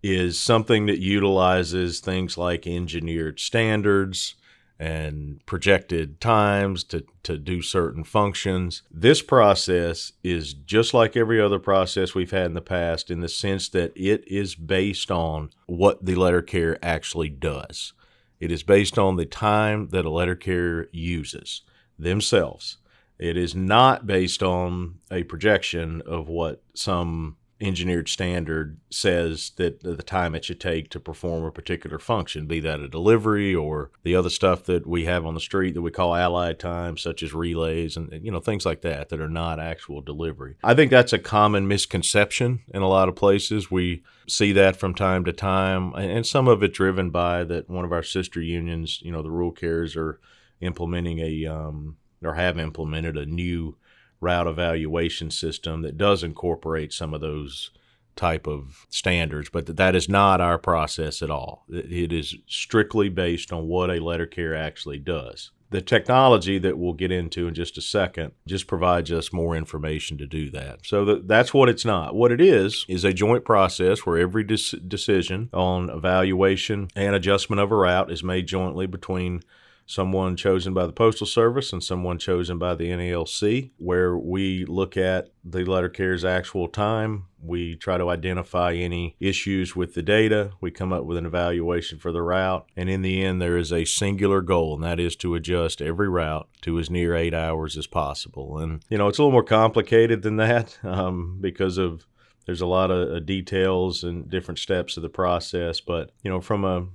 is 0.00 0.38
something 0.38 0.86
that 0.86 1.00
utilizes 1.00 1.98
things 1.98 2.38
like 2.38 2.68
engineered 2.68 3.40
standards 3.40 4.36
and 4.78 5.44
projected 5.44 6.20
times 6.20 6.84
to, 6.84 7.04
to 7.24 7.36
do 7.36 7.62
certain 7.62 8.04
functions. 8.04 8.82
This 8.92 9.22
process 9.22 10.12
is 10.22 10.54
just 10.54 10.94
like 10.94 11.16
every 11.16 11.40
other 11.40 11.58
process 11.58 12.14
we've 12.14 12.30
had 12.30 12.46
in 12.46 12.54
the 12.54 12.60
past 12.60 13.10
in 13.10 13.18
the 13.18 13.28
sense 13.28 13.68
that 13.70 13.92
it 13.96 14.22
is 14.28 14.54
based 14.54 15.10
on 15.10 15.50
what 15.66 16.04
the 16.04 16.14
letter 16.14 16.42
carrier 16.42 16.78
actually 16.80 17.30
does. 17.30 17.92
It 18.38 18.52
is 18.52 18.62
based 18.62 19.00
on 19.00 19.16
the 19.16 19.26
time 19.26 19.88
that 19.88 20.04
a 20.04 20.10
letter 20.10 20.36
carrier 20.36 20.88
uses 20.92 21.62
themselves. 21.98 22.76
It 23.18 23.36
is 23.36 23.54
not 23.54 24.06
based 24.06 24.42
on 24.42 24.98
a 25.10 25.22
projection 25.24 26.02
of 26.06 26.28
what 26.28 26.62
some 26.74 27.36
engineered 27.60 28.08
standard 28.08 28.78
says 28.90 29.52
that 29.56 29.80
the 29.82 29.96
time 29.96 30.34
it 30.34 30.44
should 30.44 30.60
take 30.60 30.90
to 30.90 31.00
perform 31.00 31.44
a 31.44 31.50
particular 31.50 31.98
function, 31.98 32.46
be 32.46 32.60
that 32.60 32.80
a 32.80 32.88
delivery 32.88 33.54
or 33.54 33.90
the 34.02 34.14
other 34.14 34.28
stuff 34.28 34.64
that 34.64 34.86
we 34.86 35.04
have 35.04 35.24
on 35.24 35.34
the 35.34 35.40
street 35.40 35.74
that 35.74 35.82
we 35.82 35.90
call 35.90 36.14
allied 36.14 36.58
time, 36.58 36.96
such 36.96 37.22
as 37.22 37.32
relays 37.32 37.96
and 37.96 38.12
you 38.24 38.30
know 38.30 38.40
things 38.40 38.66
like 38.66 38.82
that 38.82 39.08
that 39.08 39.20
are 39.20 39.28
not 39.28 39.60
actual 39.60 40.00
delivery. 40.00 40.56
I 40.62 40.74
think 40.74 40.90
that's 40.90 41.12
a 41.12 41.18
common 41.18 41.68
misconception 41.68 42.60
in 42.68 42.82
a 42.82 42.88
lot 42.88 43.08
of 43.08 43.16
places. 43.16 43.70
We 43.70 44.02
see 44.28 44.52
that 44.52 44.76
from 44.76 44.94
time 44.94 45.24
to 45.24 45.32
time, 45.32 45.94
and 45.94 46.26
some 46.26 46.48
of 46.48 46.62
it 46.62 46.74
driven 46.74 47.10
by 47.10 47.44
that 47.44 47.70
one 47.70 47.84
of 47.84 47.92
our 47.92 48.02
sister 48.02 48.40
unions, 48.40 49.00
you 49.02 49.12
know, 49.12 49.22
the 49.22 49.30
rural 49.30 49.52
carriers 49.52 49.96
are 49.96 50.20
implementing 50.60 51.20
a 51.20 51.46
um, 51.46 51.96
or 52.24 52.34
have 52.34 52.58
implemented 52.58 53.16
a 53.16 53.26
new 53.26 53.76
route 54.20 54.46
evaluation 54.46 55.30
system 55.30 55.82
that 55.82 55.98
does 55.98 56.22
incorporate 56.22 56.92
some 56.92 57.12
of 57.14 57.20
those 57.20 57.70
type 58.16 58.46
of 58.46 58.86
standards, 58.88 59.50
but 59.50 59.76
that 59.76 59.96
is 59.96 60.08
not 60.08 60.40
our 60.40 60.58
process 60.58 61.20
at 61.22 61.30
all. 61.30 61.64
It 61.68 62.12
is 62.12 62.36
strictly 62.46 63.08
based 63.08 63.52
on 63.52 63.66
what 63.66 63.90
a 63.90 64.02
letter 64.02 64.26
carrier 64.26 64.54
actually 64.54 64.98
does. 64.98 65.50
The 65.70 65.82
technology 65.82 66.58
that 66.58 66.78
we'll 66.78 66.92
get 66.92 67.10
into 67.10 67.48
in 67.48 67.54
just 67.54 67.76
a 67.76 67.80
second 67.80 68.32
just 68.46 68.68
provides 68.68 69.10
us 69.10 69.32
more 69.32 69.56
information 69.56 70.16
to 70.18 70.26
do 70.26 70.48
that. 70.50 70.86
So 70.86 71.04
that, 71.06 71.26
that's 71.26 71.52
what 71.52 71.68
it's 71.68 71.84
not. 71.84 72.14
What 72.14 72.30
it 72.30 72.40
is 72.40 72.86
is 72.88 73.02
a 73.02 73.12
joint 73.12 73.44
process 73.44 74.06
where 74.06 74.18
every 74.18 74.44
decision 74.44 75.50
on 75.52 75.90
evaluation 75.90 76.88
and 76.94 77.16
adjustment 77.16 77.60
of 77.60 77.72
a 77.72 77.76
route 77.76 78.12
is 78.12 78.22
made 78.22 78.46
jointly 78.46 78.86
between 78.86 79.42
someone 79.86 80.36
chosen 80.36 80.72
by 80.74 80.86
the 80.86 80.92
Postal 80.92 81.26
Service 81.26 81.72
and 81.72 81.82
someone 81.82 82.18
chosen 82.18 82.58
by 82.58 82.74
the 82.74 82.90
NALC, 82.90 83.70
where 83.78 84.16
we 84.16 84.64
look 84.64 84.96
at 84.96 85.28
the 85.44 85.64
letter 85.64 85.88
carrier's 85.88 86.24
actual 86.24 86.68
time. 86.68 87.26
We 87.42 87.76
try 87.76 87.98
to 87.98 88.08
identify 88.08 88.72
any 88.72 89.16
issues 89.20 89.76
with 89.76 89.94
the 89.94 90.02
data. 90.02 90.52
We 90.60 90.70
come 90.70 90.92
up 90.92 91.04
with 91.04 91.18
an 91.18 91.26
evaluation 91.26 91.98
for 91.98 92.12
the 92.12 92.22
route. 92.22 92.66
And 92.76 92.88
in 92.88 93.02
the 93.02 93.22
end, 93.22 93.42
there 93.42 93.58
is 93.58 93.72
a 93.72 93.84
singular 93.84 94.40
goal, 94.40 94.74
and 94.74 94.84
that 94.84 94.98
is 94.98 95.14
to 95.16 95.34
adjust 95.34 95.82
every 95.82 96.08
route 96.08 96.48
to 96.62 96.78
as 96.78 96.88
near 96.88 97.14
eight 97.14 97.34
hours 97.34 97.76
as 97.76 97.86
possible. 97.86 98.58
And, 98.58 98.82
you 98.88 98.96
know, 98.96 99.08
it's 99.08 99.18
a 99.18 99.22
little 99.22 99.32
more 99.32 99.44
complicated 99.44 100.22
than 100.22 100.36
that 100.36 100.78
um, 100.84 101.38
because 101.40 101.76
of 101.76 102.06
there's 102.46 102.60
a 102.60 102.66
lot 102.66 102.90
of 102.90 103.10
uh, 103.10 103.20
details 103.20 104.04
and 104.04 104.28
different 104.28 104.58
steps 104.58 104.96
of 104.96 105.02
the 105.02 105.08
process. 105.08 105.80
But, 105.80 106.12
you 106.22 106.30
know, 106.30 106.40
from 106.40 106.64
a 106.64 106.86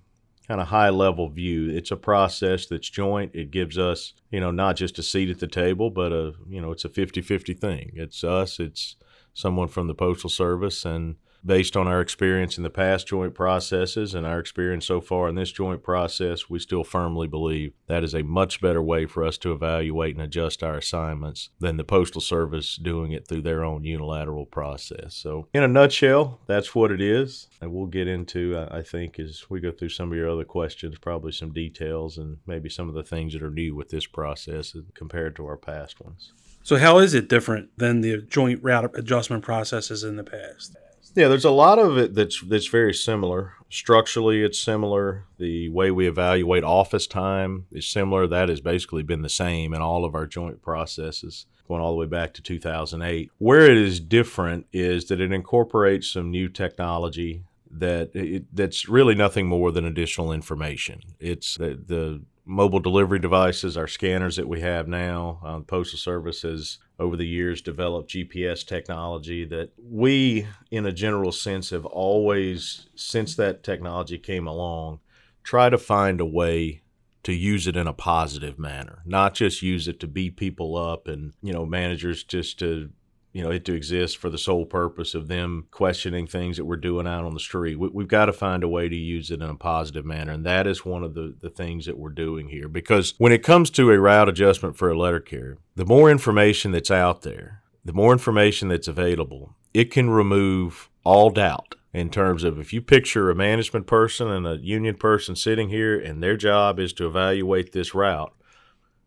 kind 0.49 0.59
of 0.59 0.67
high 0.67 0.89
level 0.89 1.29
view. 1.29 1.69
It's 1.69 1.91
a 1.91 1.95
process 1.95 2.65
that's 2.65 2.89
joint. 2.89 3.35
It 3.35 3.51
gives 3.51 3.77
us, 3.77 4.13
you 4.31 4.39
know, 4.39 4.49
not 4.49 4.75
just 4.75 4.97
a 4.97 5.03
seat 5.03 5.29
at 5.29 5.39
the 5.39 5.47
table, 5.47 5.91
but 5.91 6.11
a, 6.11 6.33
you 6.49 6.59
know, 6.59 6.71
it's 6.71 6.83
a 6.83 6.89
50-50 6.89 7.57
thing. 7.57 7.91
It's 7.93 8.23
us, 8.23 8.59
it's 8.59 8.95
someone 9.35 9.67
from 9.67 9.85
the 9.85 9.93
postal 9.93 10.29
service 10.29 10.85
and 10.85 11.17
based 11.45 11.77
on 11.77 11.87
our 11.87 12.01
experience 12.01 12.57
in 12.57 12.63
the 12.63 12.69
past 12.69 13.07
joint 13.07 13.33
processes 13.33 14.13
and 14.13 14.25
our 14.25 14.39
experience 14.39 14.85
so 14.85 15.01
far 15.01 15.29
in 15.29 15.35
this 15.35 15.51
joint 15.51 15.83
process, 15.83 16.49
we 16.49 16.59
still 16.59 16.83
firmly 16.83 17.27
believe 17.27 17.73
that 17.87 18.03
is 18.03 18.13
a 18.13 18.23
much 18.23 18.61
better 18.61 18.81
way 18.81 19.05
for 19.05 19.23
us 19.23 19.37
to 19.39 19.51
evaluate 19.51 20.15
and 20.15 20.23
adjust 20.23 20.63
our 20.63 20.77
assignments 20.77 21.49
than 21.59 21.77
the 21.77 21.83
Postal 21.83 22.21
Service 22.21 22.75
doing 22.75 23.11
it 23.11 23.27
through 23.27 23.41
their 23.41 23.63
own 23.63 23.83
unilateral 23.83 24.45
process. 24.45 25.15
So, 25.15 25.47
in 25.53 25.63
a 25.63 25.67
nutshell, 25.67 26.39
that's 26.47 26.75
what 26.75 26.91
it 26.91 27.01
is. 27.01 27.47
And 27.61 27.73
we'll 27.73 27.87
get 27.87 28.07
into, 28.07 28.55
uh, 28.55 28.69
I 28.71 28.81
think, 28.81 29.19
as 29.19 29.45
we 29.49 29.59
go 29.59 29.71
through 29.71 29.89
some 29.89 30.11
of 30.11 30.17
your 30.17 30.29
other 30.29 30.45
questions, 30.45 30.97
probably 30.97 31.31
some 31.31 31.51
details 31.51 32.17
and 32.17 32.37
maybe 32.45 32.69
some 32.69 32.89
of 32.89 32.95
the 32.95 33.03
things 33.03 33.33
that 33.33 33.43
are 33.43 33.49
new 33.49 33.75
with 33.75 33.89
this 33.89 34.05
process 34.05 34.75
compared 34.93 35.35
to 35.37 35.45
our 35.45 35.57
past 35.57 36.01
ones. 36.01 36.33
So, 36.63 36.77
how 36.77 36.99
is 36.99 37.13
it 37.13 37.29
different 37.29 37.69
than 37.77 38.01
the 38.01 38.17
joint 38.21 38.63
route 38.63 38.91
adjustment 38.97 39.43
processes 39.43 40.03
in 40.03 40.17
the 40.17 40.23
past? 40.23 40.75
Yeah, 41.15 41.27
there's 41.27 41.45
a 41.45 41.51
lot 41.51 41.79
of 41.79 41.97
it 41.97 42.13
that's 42.13 42.41
that's 42.41 42.67
very 42.67 42.93
similar. 42.93 43.53
Structurally, 43.69 44.43
it's 44.43 44.59
similar. 44.59 45.25
The 45.37 45.69
way 45.69 45.91
we 45.91 46.07
evaluate 46.07 46.63
office 46.63 47.07
time 47.07 47.65
is 47.71 47.87
similar. 47.87 48.27
That 48.27 48.49
has 48.49 48.61
basically 48.61 49.03
been 49.03 49.21
the 49.21 49.29
same 49.29 49.73
in 49.73 49.81
all 49.81 50.05
of 50.05 50.15
our 50.15 50.25
joint 50.25 50.61
processes 50.61 51.45
going 51.67 51.81
all 51.81 51.91
the 51.91 51.99
way 51.99 52.07
back 52.07 52.33
to 52.33 52.41
2008. 52.41 53.31
Where 53.37 53.69
it 53.69 53.77
is 53.77 53.99
different 53.99 54.65
is 54.73 55.05
that 55.05 55.21
it 55.21 55.31
incorporates 55.31 56.09
some 56.09 56.31
new 56.31 56.49
technology 56.49 57.43
that 57.71 58.09
it, 58.15 58.45
that's 58.55 58.89
really 58.89 59.15
nothing 59.15 59.47
more 59.47 59.71
than 59.71 59.85
additional 59.85 60.33
information. 60.33 61.01
It's 61.19 61.55
the, 61.55 61.79
the 61.85 62.21
mobile 62.43 62.79
delivery 62.79 63.19
devices, 63.19 63.77
our 63.77 63.87
scanners 63.87 64.35
that 64.37 64.47
we 64.47 64.61
have 64.61 64.87
now. 64.87 65.39
Uh, 65.45 65.59
Postal 65.59 65.99
Service 65.99 66.41
has, 66.41 66.79
over 66.99 67.15
the 67.15 67.27
years, 67.27 67.61
developed 67.61 68.11
GPS 68.11 68.65
technology 68.65 69.45
that 69.45 69.71
we, 69.81 70.47
in 70.69 70.85
a 70.85 70.91
general 70.91 71.31
sense, 71.31 71.69
have 71.69 71.85
always, 71.85 72.87
since 72.95 73.35
that 73.35 73.63
technology 73.63 74.17
came 74.17 74.47
along, 74.47 74.99
try 75.43 75.69
to 75.69 75.77
find 75.77 76.19
a 76.19 76.25
way 76.25 76.81
to 77.23 77.33
use 77.33 77.67
it 77.67 77.75
in 77.75 77.87
a 77.87 77.93
positive 77.93 78.59
manner, 78.59 79.01
not 79.05 79.33
just 79.33 79.61
use 79.61 79.87
it 79.87 79.99
to 79.99 80.07
beat 80.07 80.35
people 80.37 80.75
up 80.75 81.07
and, 81.07 81.33
you 81.41 81.53
know, 81.53 81.65
managers 81.65 82.23
just 82.23 82.59
to 82.59 82.89
you 83.31 83.43
know, 83.43 83.51
it 83.51 83.63
to 83.65 83.73
exist 83.73 84.17
for 84.17 84.29
the 84.29 84.37
sole 84.37 84.65
purpose 84.65 85.13
of 85.13 85.27
them 85.27 85.67
questioning 85.69 86.25
things 86.25 86.57
that 86.57 86.65
we're 86.65 86.77
doing 86.77 87.07
out 87.07 87.25
on 87.25 87.33
the 87.33 87.39
street. 87.39 87.75
We, 87.75 88.01
have 88.01 88.07
got 88.07 88.25
to 88.25 88.33
find 88.33 88.63
a 88.63 88.67
way 88.67 88.89
to 88.89 88.95
use 88.95 89.29
it 89.29 89.41
in 89.41 89.49
a 89.49 89.55
positive 89.55 90.05
manner. 90.05 90.31
And 90.31 90.45
that 90.45 90.65
is 90.65 90.83
one 90.83 91.03
of 91.03 91.13
the, 91.13 91.35
the 91.39 91.49
things 91.49 91.85
that 91.85 91.99
we're 91.99 92.09
doing 92.09 92.49
here. 92.49 92.67
Because 92.67 93.13
when 93.17 93.31
it 93.31 93.43
comes 93.43 93.69
to 93.71 93.91
a 93.91 93.99
route 93.99 94.29
adjustment 94.29 94.77
for 94.77 94.89
a 94.89 94.97
letter 94.97 95.19
carrier, 95.19 95.57
the 95.75 95.85
more 95.85 96.09
information 96.09 96.71
that's 96.71 96.89
out 96.89 97.21
there, 97.21 97.61
the 97.85 97.93
more 97.93 98.11
information 98.11 98.67
that's 98.67 98.87
available, 98.87 99.55
it 99.73 99.91
can 99.91 100.09
remove 100.09 100.89
all 101.03 101.29
doubt 101.29 101.75
in 101.93 102.09
terms 102.09 102.43
of 102.43 102.59
if 102.59 102.73
you 102.73 102.81
picture 102.81 103.29
a 103.29 103.35
management 103.35 103.87
person 103.87 104.27
and 104.27 104.47
a 104.47 104.57
union 104.57 104.95
person 104.95 105.35
sitting 105.35 105.69
here 105.69 105.99
and 105.99 106.21
their 106.21 106.37
job 106.37 106.79
is 106.79 106.93
to 106.93 107.07
evaluate 107.07 107.71
this 107.71 107.93
route, 107.93 108.33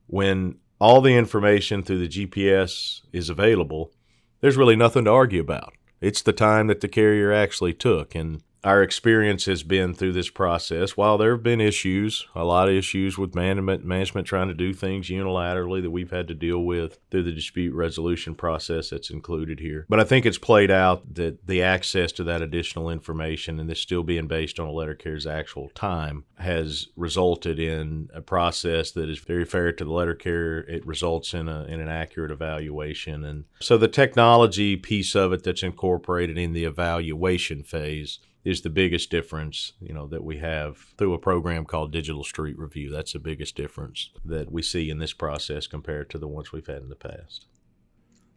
when 0.06 0.56
all 0.80 1.00
the 1.00 1.14
information 1.14 1.82
through 1.82 2.06
the 2.06 2.26
GPS 2.26 3.02
is 3.12 3.28
available, 3.28 3.92
there's 4.42 4.58
really 4.58 4.76
nothing 4.76 5.06
to 5.06 5.10
argue 5.10 5.40
about. 5.40 5.72
It's 6.02 6.20
the 6.20 6.34
time 6.34 6.66
that 6.66 6.82
the 6.82 6.88
carrier 6.88 7.32
actually 7.32 7.72
took. 7.72 8.14
And 8.14 8.42
our 8.64 8.82
experience 8.82 9.46
has 9.46 9.62
been 9.62 9.92
through 9.92 10.12
this 10.12 10.30
process. 10.30 10.96
While 10.96 11.18
there 11.18 11.32
have 11.32 11.42
been 11.42 11.60
issues, 11.60 12.26
a 12.34 12.44
lot 12.44 12.68
of 12.68 12.74
issues 12.74 13.18
with 13.18 13.34
management, 13.34 13.84
management 13.84 14.26
trying 14.26 14.48
to 14.48 14.54
do 14.54 14.72
things 14.72 15.08
unilaterally 15.08 15.82
that 15.82 15.90
we've 15.90 16.10
had 16.10 16.28
to 16.28 16.34
deal 16.34 16.60
with 16.60 16.98
through 17.10 17.24
the 17.24 17.32
dispute 17.32 17.74
resolution 17.74 18.34
process 18.34 18.90
that's 18.90 19.10
included 19.10 19.58
here. 19.58 19.86
But 19.88 20.00
I 20.00 20.04
think 20.04 20.26
it's 20.26 20.38
played 20.38 20.70
out 20.70 21.14
that 21.14 21.46
the 21.46 21.62
access 21.62 22.12
to 22.12 22.24
that 22.24 22.42
additional 22.42 22.88
information 22.88 23.58
and 23.58 23.68
this 23.68 23.80
still 23.80 24.04
being 24.04 24.28
based 24.28 24.60
on 24.60 24.68
a 24.68 24.72
letter 24.72 24.94
carrier's 24.94 25.26
actual 25.26 25.70
time 25.70 26.24
has 26.38 26.88
resulted 26.96 27.58
in 27.58 28.08
a 28.14 28.20
process 28.20 28.92
that 28.92 29.08
is 29.08 29.18
very 29.18 29.44
fair 29.44 29.72
to 29.72 29.84
the 29.84 29.92
letter 29.92 30.14
carrier. 30.14 30.60
It 30.68 30.86
results 30.86 31.34
in 31.34 31.48
a 31.48 31.64
in 31.64 31.80
an 31.80 31.88
accurate 31.88 32.30
evaluation. 32.30 33.24
And 33.24 33.44
so 33.60 33.76
the 33.76 33.88
technology 33.88 34.76
piece 34.76 35.14
of 35.14 35.32
it 35.32 35.42
that's 35.42 35.62
incorporated 35.62 36.38
in 36.38 36.52
the 36.52 36.64
evaluation 36.64 37.62
phase 37.62 38.18
is 38.44 38.62
the 38.62 38.70
biggest 38.70 39.10
difference, 39.10 39.72
you 39.80 39.94
know, 39.94 40.06
that 40.08 40.24
we 40.24 40.38
have 40.38 40.78
through 40.98 41.14
a 41.14 41.18
program 41.18 41.64
called 41.64 41.92
Digital 41.92 42.24
Street 42.24 42.58
Review. 42.58 42.90
That's 42.90 43.12
the 43.12 43.18
biggest 43.18 43.56
difference 43.56 44.10
that 44.24 44.50
we 44.50 44.62
see 44.62 44.90
in 44.90 44.98
this 44.98 45.12
process 45.12 45.66
compared 45.66 46.10
to 46.10 46.18
the 46.18 46.28
ones 46.28 46.52
we've 46.52 46.66
had 46.66 46.82
in 46.82 46.88
the 46.88 46.96
past. 46.96 47.46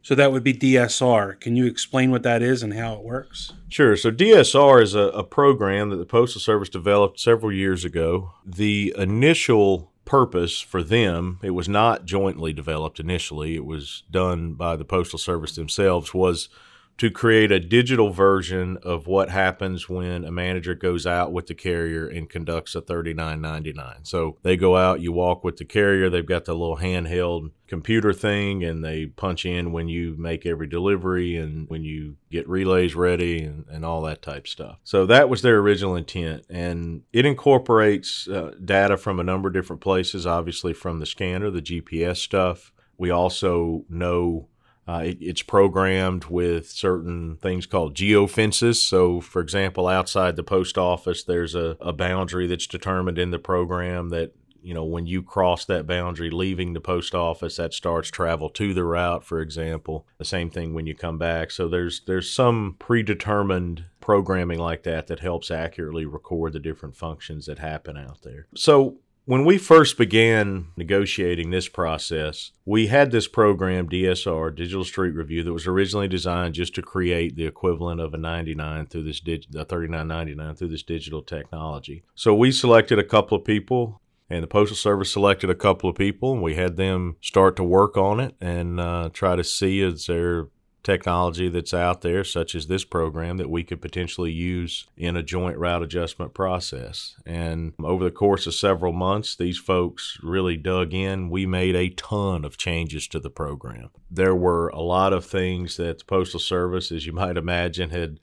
So 0.03 0.13
that 0.13 0.31
would 0.31 0.43
be 0.43 0.53
DSR. 0.53 1.39
Can 1.39 1.55
you 1.55 1.65
explain 1.65 2.11
what 2.11 2.21
that 2.21 2.43
is 2.43 2.61
and 2.61 2.75
how 2.75 2.93
it 2.93 3.01
works? 3.01 3.53
Sure. 3.69 3.97
So 3.97 4.11
DSR 4.11 4.83
is 4.83 4.93
a, 4.93 4.99
a 4.99 5.23
program 5.23 5.89
that 5.89 5.95
the 5.95 6.05
Postal 6.05 6.39
Service 6.39 6.69
developed 6.69 7.19
several 7.19 7.51
years 7.51 7.83
ago. 7.83 8.33
The 8.45 8.93
initial 8.95 9.91
purpose 10.05 10.61
for 10.61 10.83
them, 10.83 11.39
it 11.41 11.49
was 11.49 11.67
not 11.67 12.05
jointly 12.05 12.53
developed 12.53 12.99
initially, 12.99 13.55
it 13.55 13.65
was 13.65 14.03
done 14.11 14.53
by 14.53 14.75
the 14.75 14.85
Postal 14.85 15.17
Service 15.17 15.55
themselves, 15.55 16.13
was 16.13 16.49
to 16.97 17.11
create 17.11 17.51
a 17.51 17.59
digital 17.59 18.09
version 18.09 18.77
of 18.81 19.05
what 19.05 19.29
happens 19.29 19.89
when 19.89 20.23
a 20.23 20.31
manager 20.31 20.73
goes 20.73 21.05
out 21.05 21.33
with 21.33 21.47
the 21.47 21.53
carrier 21.53 22.07
and 22.07 22.29
conducts 22.29 22.73
a 22.73 22.81
3999. 22.81 24.05
So 24.05 24.37
they 24.43 24.55
go 24.55 24.77
out, 24.77 25.01
you 25.01 25.11
walk 25.11 25.43
with 25.43 25.57
the 25.57 25.65
carrier, 25.65 26.09
they've 26.09 26.25
got 26.25 26.45
the 26.45 26.53
little 26.53 26.77
handheld 26.77 27.51
computer 27.67 28.13
thing 28.13 28.63
and 28.63 28.83
they 28.83 29.07
punch 29.07 29.45
in 29.45 29.73
when 29.73 29.89
you 29.89 30.15
make 30.17 30.45
every 30.45 30.67
delivery 30.67 31.35
and 31.35 31.67
when 31.69 31.83
you 31.83 32.15
get 32.31 32.47
relays 32.47 32.95
ready 32.95 33.43
and, 33.43 33.65
and 33.69 33.83
all 33.83 34.01
that 34.03 34.21
type 34.21 34.47
stuff. 34.47 34.77
So 34.83 35.05
that 35.07 35.27
was 35.27 35.41
their 35.41 35.57
original 35.57 35.95
intent 35.95 36.45
and 36.49 37.01
it 37.11 37.25
incorporates 37.25 38.27
uh, 38.29 38.53
data 38.63 38.95
from 38.95 39.19
a 39.19 39.23
number 39.23 39.49
of 39.49 39.53
different 39.53 39.81
places, 39.81 40.25
obviously 40.25 40.71
from 40.71 40.99
the 40.99 41.05
scanner, 41.05 41.51
the 41.51 41.61
GPS 41.61 42.17
stuff. 42.17 42.71
We 42.97 43.09
also 43.09 43.83
know 43.89 44.47
uh, 44.87 45.01
it, 45.05 45.17
it's 45.19 45.41
programmed 45.41 46.25
with 46.25 46.69
certain 46.69 47.37
things 47.37 47.65
called 47.65 47.95
geofences. 47.95 48.75
So, 48.75 49.19
for 49.19 49.41
example, 49.41 49.87
outside 49.87 50.35
the 50.35 50.43
post 50.43 50.77
office, 50.77 51.23
there's 51.23 51.55
a, 51.55 51.77
a 51.81 51.91
boundary 51.91 52.47
that's 52.47 52.67
determined 52.67 53.17
in 53.17 53.31
the 53.31 53.39
program 53.39 54.09
that 54.09 54.33
you 54.61 54.73
know 54.73 54.83
when 54.83 55.05
you 55.05 55.21
cross 55.21 55.63
that 55.65 55.85
boundary 55.85 56.31
leaving 56.31 56.73
the 56.73 56.81
post 56.81 57.13
office 57.13 57.57
that 57.57 57.71
starts 57.71 58.09
travel 58.09 58.49
to 58.49 58.73
the 58.73 58.83
route 58.83 59.23
for 59.23 59.39
example. 59.39 60.07
The 60.17 60.25
same 60.25 60.49
thing 60.49 60.73
when 60.73 60.87
you 60.87 60.95
come 60.95 61.19
back. 61.19 61.51
So 61.51 61.67
there's 61.67 62.01
there's 62.07 62.31
some 62.31 62.75
predetermined 62.79 63.85
programming 64.01 64.59
like 64.59 64.83
that 64.83 65.07
that 65.07 65.19
helps 65.19 65.51
accurately 65.51 66.05
record 66.05 66.53
the 66.53 66.59
different 66.59 66.95
functions 66.95 67.45
that 67.45 67.59
happen 67.59 67.95
out 67.95 68.23
there. 68.23 68.47
So 68.55 68.97
when 69.25 69.43
we 69.43 69.57
first 69.57 69.97
began 69.97 70.67
negotiating 70.77 71.49
this 71.49 71.67
process, 71.67 72.51
we 72.63 72.87
had 72.87 73.11
this 73.11 73.27
program, 73.27 73.89
DSR, 73.89 74.55
Digital 74.55 74.85
Street 74.85 75.15
Review, 75.15 75.43
that 75.43 75.53
was 75.53 75.65
originally 75.65 76.07
designed 76.07 76.53
just 76.53 76.75
to 76.75 76.83
create 76.83 77.35
the 77.35 77.47
equivalent 77.47 77.99
of 77.99 78.13
a 78.13 78.17
99 78.17 78.85
through 78.85 79.03
this 79.03 79.19
dig- 79.19 79.55
a 79.55 79.65
39.99 79.65 80.57
through 80.57 80.67
this 80.67 80.83
digital 80.83 81.23
technology. 81.23 82.03
So 82.13 82.35
we 82.35 82.51
selected 82.51 82.99
a 82.99 83.03
couple 83.03 83.37
of 83.37 83.43
people 83.43 83.99
and 84.29 84.43
the 84.43 84.47
postal 84.47 84.77
service 84.77 85.11
selected 85.11 85.49
a 85.49 85.55
couple 85.55 85.89
of 85.89 85.95
people 85.95 86.33
and 86.33 86.41
we 86.41 86.55
had 86.55 86.77
them 86.77 87.17
start 87.21 87.55
to 87.55 87.63
work 87.63 87.97
on 87.97 88.19
it 88.19 88.35
and 88.39 88.79
uh, 88.79 89.09
try 89.11 89.35
to 89.35 89.43
see 89.43 89.81
is 89.81 90.05
there 90.05 90.47
technology 90.85 91.49
that's 91.49 91.73
out 91.73 92.01
there, 92.01 92.23
such 92.23 92.55
as 92.55 92.67
this 92.67 92.85
program, 92.85 93.37
that 93.37 93.49
we 93.49 93.63
could 93.63 93.81
potentially 93.81 94.31
use 94.31 94.85
in 94.95 95.17
a 95.17 95.23
joint 95.23 95.57
route 95.57 95.83
adjustment 95.83 96.33
process. 96.33 97.15
And 97.25 97.73
over 97.83 98.03
the 98.05 98.11
course 98.11 98.47
of 98.47 98.53
several 98.53 98.93
months, 98.93 99.35
these 99.35 99.57
folks 99.57 100.17
really 100.23 100.55
dug 100.55 100.93
in. 100.93 101.29
We 101.29 101.45
made 101.45 101.75
a 101.75 101.89
ton 101.89 102.45
of 102.45 102.57
changes 102.57 103.07
to 103.09 103.19
the 103.19 103.29
program. 103.29 103.89
There 104.09 104.35
were 104.35 104.69
a 104.69 104.81
lot 104.81 105.11
of 105.11 105.25
things 105.25 105.75
that 105.77 105.99
the 105.99 106.05
Postal 106.05 106.39
Service, 106.39 106.91
as 106.91 107.05
you 107.05 107.11
might 107.11 107.35
imagine, 107.35 107.89
had 107.89 108.19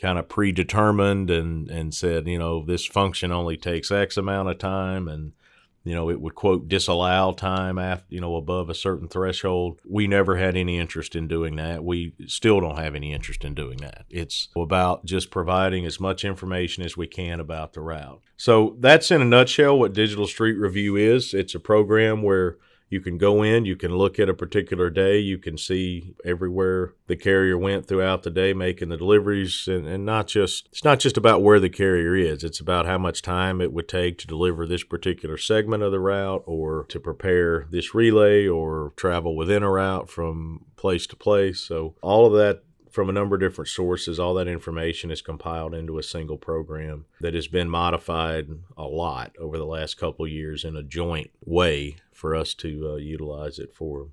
kind 0.00 0.18
of 0.18 0.28
predetermined 0.28 1.30
and, 1.30 1.70
and 1.70 1.94
said, 1.94 2.26
you 2.26 2.38
know, 2.38 2.64
this 2.64 2.86
function 2.86 3.30
only 3.30 3.56
takes 3.56 3.90
X 3.90 4.16
amount 4.16 4.48
of 4.48 4.58
time 4.58 5.06
and 5.06 5.32
you 5.86 5.94
know, 5.94 6.10
it 6.10 6.20
would 6.20 6.34
quote 6.34 6.66
disallow 6.66 7.32
time 7.32 7.78
after, 7.78 8.04
you 8.08 8.20
know, 8.20 8.34
above 8.34 8.68
a 8.68 8.74
certain 8.74 9.06
threshold. 9.06 9.80
We 9.88 10.08
never 10.08 10.36
had 10.36 10.56
any 10.56 10.80
interest 10.80 11.14
in 11.14 11.28
doing 11.28 11.54
that. 11.56 11.84
We 11.84 12.12
still 12.26 12.60
don't 12.60 12.76
have 12.76 12.96
any 12.96 13.12
interest 13.12 13.44
in 13.44 13.54
doing 13.54 13.78
that. 13.78 14.04
It's 14.10 14.48
about 14.56 15.04
just 15.04 15.30
providing 15.30 15.86
as 15.86 16.00
much 16.00 16.24
information 16.24 16.82
as 16.82 16.96
we 16.96 17.06
can 17.06 17.38
about 17.38 17.72
the 17.72 17.82
route. 17.82 18.20
So 18.36 18.76
that's 18.80 19.12
in 19.12 19.22
a 19.22 19.24
nutshell 19.24 19.78
what 19.78 19.92
Digital 19.92 20.26
Street 20.26 20.58
Review 20.58 20.96
is. 20.96 21.32
It's 21.32 21.54
a 21.54 21.60
program 21.60 22.20
where 22.22 22.58
you 22.88 23.00
can 23.00 23.18
go 23.18 23.42
in, 23.42 23.64
you 23.64 23.76
can 23.76 23.96
look 23.96 24.18
at 24.18 24.28
a 24.28 24.34
particular 24.34 24.90
day, 24.90 25.18
you 25.18 25.38
can 25.38 25.58
see 25.58 26.14
everywhere 26.24 26.94
the 27.06 27.16
carrier 27.16 27.58
went 27.58 27.86
throughout 27.86 28.22
the 28.22 28.30
day 28.30 28.52
making 28.52 28.88
the 28.88 28.96
deliveries 28.96 29.66
and, 29.66 29.86
and 29.86 30.06
not 30.06 30.28
just 30.28 30.68
it's 30.70 30.84
not 30.84 31.00
just 31.00 31.16
about 31.16 31.42
where 31.42 31.58
the 31.58 31.68
carrier 31.68 32.14
is, 32.14 32.44
it's 32.44 32.60
about 32.60 32.86
how 32.86 32.98
much 32.98 33.22
time 33.22 33.60
it 33.60 33.72
would 33.72 33.88
take 33.88 34.18
to 34.18 34.26
deliver 34.26 34.66
this 34.66 34.84
particular 34.84 35.36
segment 35.36 35.82
of 35.82 35.92
the 35.92 36.00
route 36.00 36.42
or 36.46 36.84
to 36.88 37.00
prepare 37.00 37.66
this 37.70 37.94
relay 37.94 38.46
or 38.46 38.92
travel 38.96 39.36
within 39.36 39.62
a 39.62 39.70
route 39.70 40.08
from 40.08 40.64
place 40.76 41.06
to 41.08 41.16
place. 41.16 41.60
So 41.60 41.94
all 42.02 42.26
of 42.26 42.32
that 42.34 42.62
from 42.96 43.10
a 43.10 43.12
number 43.12 43.36
of 43.36 43.42
different 43.42 43.68
sources. 43.68 44.18
All 44.18 44.32
that 44.36 44.48
information 44.48 45.10
is 45.10 45.20
compiled 45.20 45.74
into 45.74 45.98
a 45.98 46.02
single 46.02 46.38
program 46.38 47.04
that 47.20 47.34
has 47.34 47.46
been 47.46 47.68
modified 47.68 48.48
a 48.74 48.84
lot 48.84 49.36
over 49.38 49.58
the 49.58 49.66
last 49.66 49.98
couple 49.98 50.26
years 50.26 50.64
in 50.64 50.76
a 50.76 50.82
joint 50.82 51.30
way 51.44 51.96
for 52.16 52.34
us 52.34 52.54
to 52.54 52.92
uh, 52.92 52.96
utilize 52.96 53.58
it 53.58 53.74
for 53.74 54.08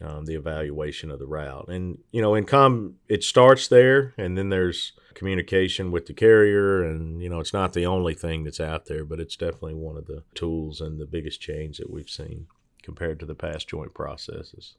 um, 0.00 0.24
the 0.24 0.34
evaluation 0.34 1.10
of 1.10 1.18
the 1.18 1.26
route. 1.26 1.68
And 1.68 1.98
you 2.10 2.20
know, 2.20 2.34
in 2.34 2.44
com, 2.44 2.96
it 3.08 3.22
starts 3.22 3.68
there, 3.68 4.14
and 4.18 4.36
then 4.36 4.48
there's 4.48 4.92
communication 5.14 5.92
with 5.92 6.06
the 6.06 6.14
carrier, 6.14 6.82
and 6.82 7.22
you 7.22 7.28
know, 7.28 7.40
it's 7.40 7.52
not 7.52 7.72
the 7.72 7.86
only 7.86 8.14
thing 8.14 8.44
that's 8.44 8.60
out 8.60 8.86
there, 8.86 9.04
but 9.04 9.20
it's 9.20 9.36
definitely 9.36 9.74
one 9.74 9.96
of 9.96 10.06
the 10.06 10.24
tools 10.34 10.80
and 10.80 10.98
the 10.98 11.06
biggest 11.06 11.40
change 11.40 11.78
that 11.78 11.90
we've 11.90 12.10
seen 12.10 12.46
compared 12.82 13.20
to 13.20 13.26
the 13.26 13.34
past 13.34 13.68
joint 13.68 13.94
processes. 13.94 14.74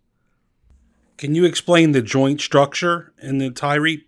Can 1.17 1.33
you 1.33 1.45
explain 1.45 1.93
the 1.93 2.01
joint 2.01 2.41
structure 2.41 3.13
in 3.21 3.37
the 3.37 3.49
TIAREAP? 3.49 4.01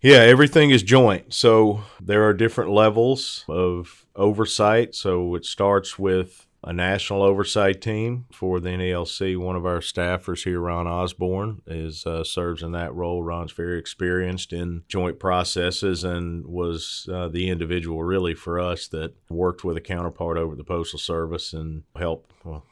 Yeah, 0.00 0.18
everything 0.18 0.70
is 0.70 0.82
joint. 0.82 1.32
So 1.32 1.82
there 2.00 2.24
are 2.24 2.32
different 2.32 2.70
levels 2.70 3.44
of 3.48 4.06
oversight. 4.16 4.94
So 4.94 5.34
it 5.36 5.44
starts 5.44 5.98
with 5.98 6.47
a 6.64 6.72
national 6.72 7.22
oversight 7.22 7.80
team 7.80 8.26
for 8.32 8.58
the 8.58 8.70
NALC. 8.70 9.36
One 9.38 9.56
of 9.56 9.64
our 9.64 9.78
staffers 9.78 10.44
here, 10.44 10.60
Ron 10.60 10.86
Osborne, 10.86 11.62
is 11.66 12.04
uh, 12.04 12.24
serves 12.24 12.62
in 12.62 12.72
that 12.72 12.94
role. 12.94 13.22
Ron's 13.22 13.52
very 13.52 13.78
experienced 13.78 14.52
in 14.52 14.82
joint 14.88 15.18
processes 15.20 16.02
and 16.02 16.46
was 16.46 17.08
uh, 17.12 17.28
the 17.28 17.48
individual 17.48 18.02
really 18.02 18.34
for 18.34 18.58
us 18.58 18.88
that 18.88 19.14
worked 19.30 19.64
with 19.64 19.76
a 19.76 19.80
counterpart 19.80 20.36
over 20.36 20.56
the 20.56 20.64
Postal 20.64 20.98
Service 20.98 21.52
and 21.52 21.84
helped. 21.94 22.32
Well, 22.44 22.64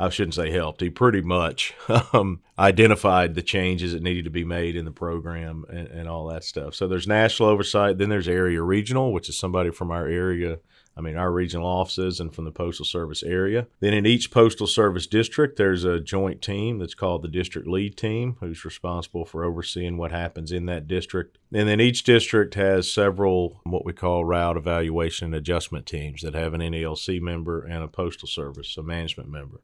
I 0.00 0.08
shouldn't 0.10 0.34
say 0.34 0.50
helped. 0.50 0.80
He 0.80 0.90
pretty 0.90 1.22
much 1.22 1.74
um, 2.12 2.40
identified 2.58 3.34
the 3.34 3.42
changes 3.42 3.92
that 3.92 4.02
needed 4.02 4.24
to 4.24 4.30
be 4.30 4.44
made 4.44 4.76
in 4.76 4.84
the 4.84 4.92
program 4.92 5.64
and, 5.68 5.88
and 5.88 6.08
all 6.08 6.28
that 6.28 6.44
stuff. 6.44 6.74
So 6.74 6.86
there's 6.86 7.06
national 7.06 7.48
oversight. 7.48 7.98
Then 7.98 8.08
there's 8.08 8.28
area 8.28 8.62
regional, 8.62 9.12
which 9.12 9.28
is 9.28 9.38
somebody 9.38 9.70
from 9.70 9.90
our 9.90 10.06
area 10.06 10.58
I 10.98 11.00
mean, 11.00 11.16
our 11.16 11.30
regional 11.30 11.66
offices 11.66 12.18
and 12.18 12.34
from 12.34 12.44
the 12.44 12.50
Postal 12.50 12.84
Service 12.84 13.22
area. 13.22 13.68
Then 13.78 13.94
in 13.94 14.04
each 14.04 14.32
Postal 14.32 14.66
Service 14.66 15.06
district, 15.06 15.56
there's 15.56 15.84
a 15.84 16.00
joint 16.00 16.42
team 16.42 16.78
that's 16.78 16.94
called 16.94 17.22
the 17.22 17.28
District 17.28 17.68
Lead 17.68 17.96
Team, 17.96 18.36
who's 18.40 18.64
responsible 18.64 19.24
for 19.24 19.44
overseeing 19.44 19.96
what 19.96 20.10
happens 20.10 20.50
in 20.50 20.66
that 20.66 20.88
district. 20.88 21.38
And 21.52 21.68
then 21.68 21.80
each 21.80 22.02
district 22.02 22.54
has 22.54 22.92
several 22.92 23.60
what 23.62 23.84
we 23.84 23.92
call 23.92 24.24
route 24.24 24.56
evaluation 24.56 25.26
and 25.26 25.34
adjustment 25.36 25.86
teams 25.86 26.22
that 26.22 26.34
have 26.34 26.52
an 26.52 26.62
NALC 26.62 27.20
member 27.20 27.62
and 27.64 27.84
a 27.84 27.88
Postal 27.88 28.26
Service, 28.26 28.76
a 28.76 28.82
management 28.82 29.30
member. 29.30 29.60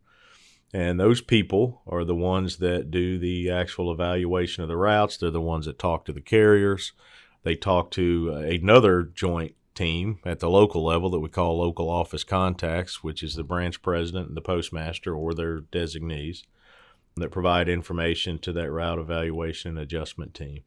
And 0.72 1.00
those 1.00 1.20
people 1.20 1.82
are 1.86 2.04
the 2.04 2.14
ones 2.14 2.58
that 2.58 2.92
do 2.92 3.18
the 3.18 3.50
actual 3.50 3.92
evaluation 3.92 4.62
of 4.62 4.68
the 4.68 4.76
routes. 4.76 5.16
They're 5.16 5.30
the 5.30 5.40
ones 5.40 5.66
that 5.66 5.80
talk 5.80 6.04
to 6.04 6.12
the 6.12 6.20
carriers. 6.20 6.92
They 7.42 7.56
talk 7.56 7.90
to 7.92 8.32
uh, 8.34 8.38
another 8.38 9.02
joint 9.02 9.54
team 9.74 10.18
at 10.24 10.40
the 10.40 10.50
local 10.50 10.84
level 10.84 11.10
that 11.10 11.20
we 11.20 11.28
call 11.28 11.58
local 11.58 11.88
office 11.88 12.24
contacts, 12.24 13.02
which 13.02 13.22
is 13.22 13.34
the 13.34 13.44
branch 13.44 13.82
president 13.82 14.28
and 14.28 14.36
the 14.36 14.42
postmaster 14.42 15.14
or 15.14 15.34
their 15.34 15.60
designees 15.60 16.44
that 17.16 17.30
provide 17.30 17.68
information 17.68 18.38
to 18.40 18.52
that 18.52 18.70
route 18.70 18.98
evaluation 18.98 19.70
and 19.70 19.78
adjustment 19.78 20.34
team. 20.34 20.62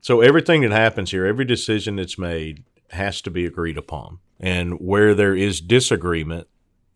So 0.00 0.20
everything 0.20 0.62
that 0.62 0.72
happens 0.72 1.10
here, 1.10 1.24
every 1.24 1.44
decision 1.44 1.96
that's 1.96 2.18
made 2.18 2.64
has 2.90 3.20
to 3.22 3.30
be 3.30 3.46
agreed 3.46 3.78
upon. 3.78 4.18
And 4.40 4.74
where 4.74 5.14
there 5.14 5.34
is 5.34 5.60
disagreement, 5.60 6.48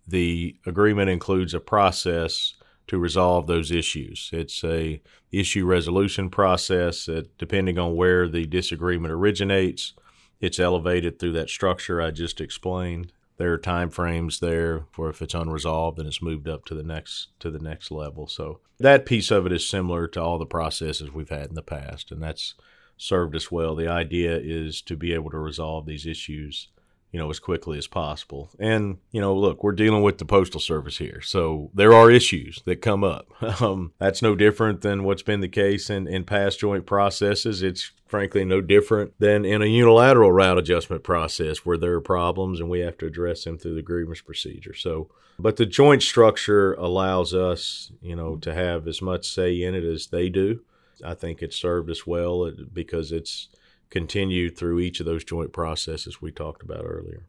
the 0.06 0.56
agreement 0.66 1.10
includes 1.10 1.54
a 1.54 1.60
process 1.60 2.54
to 2.88 2.98
resolve 2.98 3.46
those 3.46 3.70
issues. 3.70 4.30
It's 4.32 4.64
a 4.64 5.00
issue 5.30 5.66
resolution 5.66 6.30
process 6.30 7.06
that 7.06 7.36
depending 7.38 7.78
on 7.78 7.96
where 7.96 8.28
the 8.28 8.46
disagreement 8.46 9.12
originates, 9.12 9.92
it's 10.40 10.58
elevated 10.58 11.18
through 11.18 11.32
that 11.32 11.50
structure 11.50 12.00
I 12.00 12.10
just 12.10 12.40
explained. 12.40 13.12
There 13.36 13.52
are 13.52 13.58
time 13.58 13.90
frames 13.90 14.40
there 14.40 14.84
for 14.90 15.08
if 15.08 15.22
it's 15.22 15.34
unresolved 15.34 15.98
and 15.98 16.08
it's 16.08 16.22
moved 16.22 16.48
up 16.48 16.64
to 16.66 16.74
the 16.74 16.82
next 16.82 17.28
to 17.40 17.50
the 17.50 17.60
next 17.60 17.90
level. 17.90 18.26
So 18.26 18.60
that 18.78 19.06
piece 19.06 19.30
of 19.30 19.46
it 19.46 19.52
is 19.52 19.68
similar 19.68 20.08
to 20.08 20.22
all 20.22 20.38
the 20.38 20.46
processes 20.46 21.12
we've 21.12 21.28
had 21.28 21.48
in 21.48 21.54
the 21.54 21.62
past, 21.62 22.10
and 22.10 22.22
that's 22.22 22.54
served 22.96 23.36
us 23.36 23.50
well. 23.50 23.76
The 23.76 23.88
idea 23.88 24.36
is 24.36 24.82
to 24.82 24.96
be 24.96 25.12
able 25.12 25.30
to 25.30 25.38
resolve 25.38 25.86
these 25.86 26.06
issues 26.06 26.68
you 27.10 27.18
know, 27.18 27.30
as 27.30 27.38
quickly 27.38 27.78
as 27.78 27.86
possible. 27.86 28.50
And, 28.58 28.98
you 29.12 29.20
know, 29.20 29.34
look, 29.34 29.64
we're 29.64 29.72
dealing 29.72 30.02
with 30.02 30.18
the 30.18 30.26
Postal 30.26 30.60
Service 30.60 30.98
here. 30.98 31.22
So 31.22 31.70
there 31.72 31.94
are 31.94 32.10
issues 32.10 32.62
that 32.64 32.82
come 32.82 33.04
up. 33.04 33.26
Um, 33.60 33.92
that's 33.98 34.22
no 34.22 34.36
different 34.36 34.82
than 34.82 35.04
what's 35.04 35.22
been 35.22 35.40
the 35.40 35.48
case 35.48 35.90
in, 35.90 36.06
in 36.06 36.24
past 36.24 36.60
joint 36.60 36.86
processes. 36.86 37.62
It's 37.62 37.90
frankly 38.06 38.44
no 38.44 38.60
different 38.60 39.14
than 39.18 39.44
in 39.44 39.62
a 39.62 39.66
unilateral 39.66 40.30
route 40.30 40.58
adjustment 40.58 41.02
process 41.02 41.64
where 41.64 41.78
there 41.78 41.94
are 41.94 42.00
problems 42.00 42.60
and 42.60 42.68
we 42.68 42.80
have 42.80 42.96
to 42.98 43.06
address 43.06 43.44
them 43.44 43.58
through 43.58 43.74
the 43.74 43.82
grievance 43.82 44.20
procedure. 44.20 44.74
So, 44.74 45.10
but 45.38 45.56
the 45.56 45.66
joint 45.66 46.02
structure 46.02 46.74
allows 46.74 47.34
us, 47.34 47.90
you 48.00 48.14
know, 48.14 48.36
to 48.36 48.54
have 48.54 48.86
as 48.86 49.02
much 49.02 49.26
say 49.26 49.60
in 49.62 49.74
it 49.74 49.84
as 49.84 50.08
they 50.08 50.28
do. 50.28 50.60
I 51.04 51.14
think 51.14 51.42
it's 51.42 51.56
served 51.56 51.90
us 51.90 52.06
well 52.06 52.52
because 52.72 53.12
it's 53.12 53.48
continued 53.90 54.56
through 54.56 54.80
each 54.80 55.00
of 55.00 55.06
those 55.06 55.24
joint 55.24 55.52
processes 55.52 56.20
we 56.20 56.30
talked 56.30 56.62
about 56.62 56.84
earlier. 56.84 57.26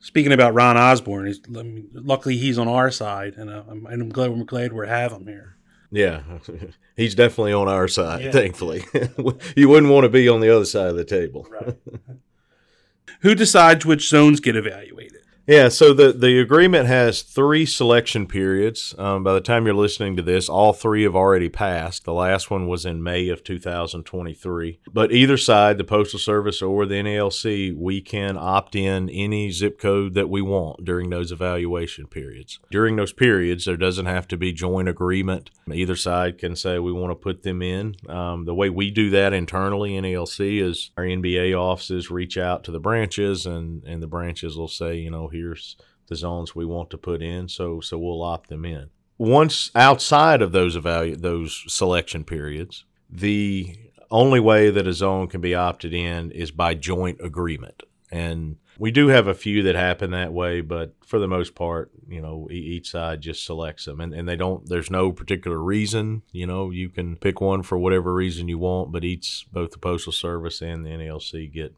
Speaking 0.00 0.32
about 0.32 0.54
Ron 0.54 0.76
Osborne, 0.76 1.26
he's, 1.26 1.40
luckily 1.48 2.36
he's 2.36 2.58
on 2.58 2.68
our 2.68 2.90
side, 2.90 3.34
and 3.36 3.50
uh, 3.50 3.64
I'm, 3.68 3.86
I'm 3.86 4.08
glad 4.10 4.30
we're 4.30 4.44
glad 4.44 4.72
we 4.72 4.86
have 4.86 5.12
him 5.12 5.26
here. 5.26 5.56
Yeah, 5.90 6.22
he's 6.96 7.14
definitely 7.14 7.52
on 7.52 7.68
our 7.68 7.88
side. 7.88 8.24
Yeah. 8.24 8.30
Thankfully, 8.30 8.84
you 9.56 9.68
wouldn't 9.68 9.92
want 9.92 10.04
to 10.04 10.08
be 10.08 10.28
on 10.28 10.40
the 10.40 10.54
other 10.54 10.64
side 10.64 10.90
of 10.90 10.96
the 10.96 11.04
table. 11.04 11.48
Right. 11.50 11.76
Who 13.22 13.34
decides 13.34 13.84
which 13.84 14.08
zones 14.08 14.38
get 14.38 14.54
evaluated? 14.54 15.17
Yeah, 15.48 15.70
so 15.70 15.94
the, 15.94 16.12
the 16.12 16.40
agreement 16.40 16.88
has 16.88 17.22
three 17.22 17.64
selection 17.64 18.26
periods. 18.26 18.94
Um, 18.98 19.24
by 19.24 19.32
the 19.32 19.40
time 19.40 19.64
you're 19.64 19.74
listening 19.74 20.14
to 20.16 20.22
this, 20.22 20.46
all 20.46 20.74
three 20.74 21.04
have 21.04 21.16
already 21.16 21.48
passed. 21.48 22.04
The 22.04 22.12
last 22.12 22.50
one 22.50 22.68
was 22.68 22.84
in 22.84 23.02
May 23.02 23.30
of 23.30 23.42
2023. 23.44 24.80
But 24.92 25.10
either 25.10 25.38
side, 25.38 25.78
the 25.78 25.84
Postal 25.84 26.18
Service 26.18 26.60
or 26.60 26.84
the 26.84 26.96
NALC, 26.96 27.74
we 27.74 28.02
can 28.02 28.36
opt 28.36 28.76
in 28.76 29.08
any 29.08 29.50
zip 29.50 29.80
code 29.80 30.12
that 30.12 30.28
we 30.28 30.42
want 30.42 30.84
during 30.84 31.08
those 31.08 31.32
evaluation 31.32 32.08
periods. 32.08 32.60
During 32.70 32.96
those 32.96 33.14
periods, 33.14 33.64
there 33.64 33.78
doesn't 33.78 34.04
have 34.04 34.28
to 34.28 34.36
be 34.36 34.52
joint 34.52 34.90
agreement. 34.90 35.48
Either 35.72 35.96
side 35.96 36.36
can 36.36 36.56
say 36.56 36.78
we 36.78 36.92
want 36.92 37.10
to 37.10 37.14
put 37.14 37.42
them 37.42 37.62
in. 37.62 37.96
Um, 38.06 38.44
the 38.44 38.54
way 38.54 38.68
we 38.68 38.90
do 38.90 39.08
that 39.10 39.32
internally, 39.32 39.92
NALC, 39.92 40.62
is 40.62 40.90
our 40.98 41.04
NBA 41.04 41.58
offices 41.58 42.10
reach 42.10 42.36
out 42.36 42.64
to 42.64 42.70
the 42.70 42.80
branches, 42.80 43.46
and, 43.46 43.82
and 43.84 44.02
the 44.02 44.06
branches 44.06 44.58
will 44.58 44.68
say, 44.68 44.96
you 44.96 45.10
know, 45.10 45.28
here's 45.38 45.76
the 46.08 46.16
zones 46.16 46.54
we 46.54 46.64
want 46.64 46.90
to 46.90 46.98
put 46.98 47.22
in. 47.22 47.48
So 47.48 47.80
so 47.80 47.98
we'll 47.98 48.22
opt 48.22 48.48
them 48.48 48.64
in. 48.64 48.90
Once 49.18 49.70
outside 49.74 50.42
of 50.42 50.52
those 50.52 50.76
evalu- 50.76 51.20
those 51.20 51.64
selection 51.66 52.24
periods, 52.24 52.84
the 53.10 53.76
only 54.10 54.40
way 54.40 54.70
that 54.70 54.86
a 54.86 54.92
zone 54.92 55.28
can 55.28 55.40
be 55.40 55.54
opted 55.54 55.92
in 55.92 56.30
is 56.30 56.50
by 56.50 56.74
joint 56.74 57.18
agreement. 57.22 57.82
And 58.10 58.56
we 58.78 58.90
do 58.90 59.08
have 59.08 59.26
a 59.26 59.34
few 59.34 59.62
that 59.64 59.74
happen 59.74 60.12
that 60.12 60.32
way, 60.32 60.60
but 60.60 60.94
for 61.04 61.18
the 61.18 61.28
most 61.28 61.54
part, 61.54 61.90
you 62.08 62.22
know, 62.22 62.48
each 62.50 62.90
side 62.90 63.20
just 63.20 63.44
selects 63.44 63.84
them 63.84 64.00
and, 64.00 64.14
and 64.14 64.28
they 64.28 64.36
don't, 64.36 64.66
there's 64.68 64.90
no 64.90 65.12
particular 65.12 65.58
reason, 65.58 66.22
you 66.32 66.46
know, 66.46 66.70
you 66.70 66.88
can 66.88 67.16
pick 67.16 67.40
one 67.40 67.62
for 67.62 67.76
whatever 67.76 68.14
reason 68.14 68.48
you 68.48 68.56
want, 68.56 68.92
but 68.92 69.04
each, 69.04 69.46
both 69.52 69.72
the 69.72 69.78
Postal 69.78 70.12
Service 70.12 70.62
and 70.62 70.86
the 70.86 70.90
NALC 70.90 71.52
get 71.52 71.74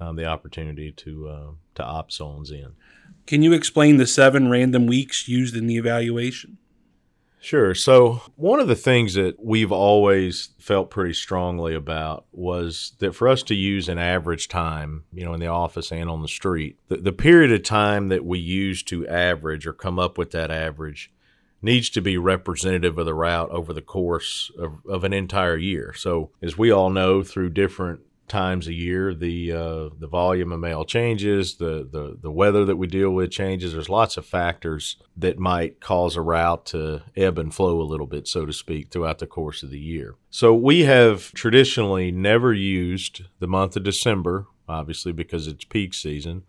um, 0.00 0.16
the 0.16 0.26
opportunity 0.26 0.92
to, 0.92 1.28
uh, 1.28 1.50
to 1.74 1.84
opt 1.84 2.12
zones 2.12 2.50
in. 2.50 2.72
Can 3.28 3.42
you 3.42 3.52
explain 3.52 3.98
the 3.98 4.06
seven 4.06 4.48
random 4.48 4.86
weeks 4.86 5.28
used 5.28 5.54
in 5.54 5.66
the 5.66 5.76
evaluation? 5.76 6.56
Sure. 7.40 7.74
So, 7.74 8.22
one 8.36 8.58
of 8.58 8.68
the 8.68 8.74
things 8.74 9.12
that 9.14 9.44
we've 9.44 9.70
always 9.70 10.54
felt 10.58 10.88
pretty 10.88 11.12
strongly 11.12 11.74
about 11.74 12.24
was 12.32 12.94
that 13.00 13.14
for 13.14 13.28
us 13.28 13.42
to 13.42 13.54
use 13.54 13.86
an 13.86 13.98
average 13.98 14.48
time, 14.48 15.04
you 15.12 15.26
know, 15.26 15.34
in 15.34 15.40
the 15.40 15.46
office 15.46 15.92
and 15.92 16.08
on 16.08 16.22
the 16.22 16.26
street, 16.26 16.78
the, 16.88 16.96
the 16.96 17.12
period 17.12 17.52
of 17.52 17.62
time 17.64 18.08
that 18.08 18.24
we 18.24 18.38
use 18.38 18.82
to 18.84 19.06
average 19.06 19.66
or 19.66 19.74
come 19.74 19.98
up 19.98 20.16
with 20.16 20.30
that 20.30 20.50
average 20.50 21.12
needs 21.60 21.90
to 21.90 22.00
be 22.00 22.16
representative 22.16 22.96
of 22.96 23.04
the 23.04 23.12
route 23.12 23.50
over 23.50 23.74
the 23.74 23.82
course 23.82 24.50
of, 24.58 24.78
of 24.88 25.04
an 25.04 25.12
entire 25.12 25.58
year. 25.58 25.92
So, 25.92 26.30
as 26.40 26.56
we 26.56 26.70
all 26.70 26.88
know, 26.88 27.22
through 27.22 27.50
different 27.50 28.00
times 28.28 28.66
a 28.66 28.74
year. 28.74 29.14
The 29.14 29.52
uh, 29.52 29.88
the 29.98 30.08
volume 30.08 30.52
of 30.52 30.60
mail 30.60 30.84
changes, 30.84 31.56
the, 31.56 31.88
the 31.90 32.18
the 32.20 32.30
weather 32.30 32.64
that 32.64 32.76
we 32.76 32.86
deal 32.86 33.10
with 33.10 33.30
changes. 33.30 33.72
There's 33.72 33.88
lots 33.88 34.16
of 34.16 34.26
factors 34.26 34.96
that 35.16 35.38
might 35.38 35.80
cause 35.80 36.16
a 36.16 36.20
route 36.20 36.66
to 36.66 37.02
ebb 37.16 37.38
and 37.38 37.54
flow 37.54 37.80
a 37.80 37.82
little 37.82 38.06
bit, 38.06 38.28
so 38.28 38.46
to 38.46 38.52
speak, 38.52 38.90
throughout 38.90 39.18
the 39.18 39.26
course 39.26 39.62
of 39.62 39.70
the 39.70 39.78
year. 39.78 40.14
So 40.30 40.54
we 40.54 40.84
have 40.84 41.32
traditionally 41.32 42.10
never 42.10 42.52
used 42.52 43.22
the 43.38 43.48
month 43.48 43.76
of 43.76 43.82
December, 43.84 44.46
obviously 44.68 45.12
because 45.12 45.46
it's 45.46 45.64
peak 45.64 45.94
season, 45.94 46.44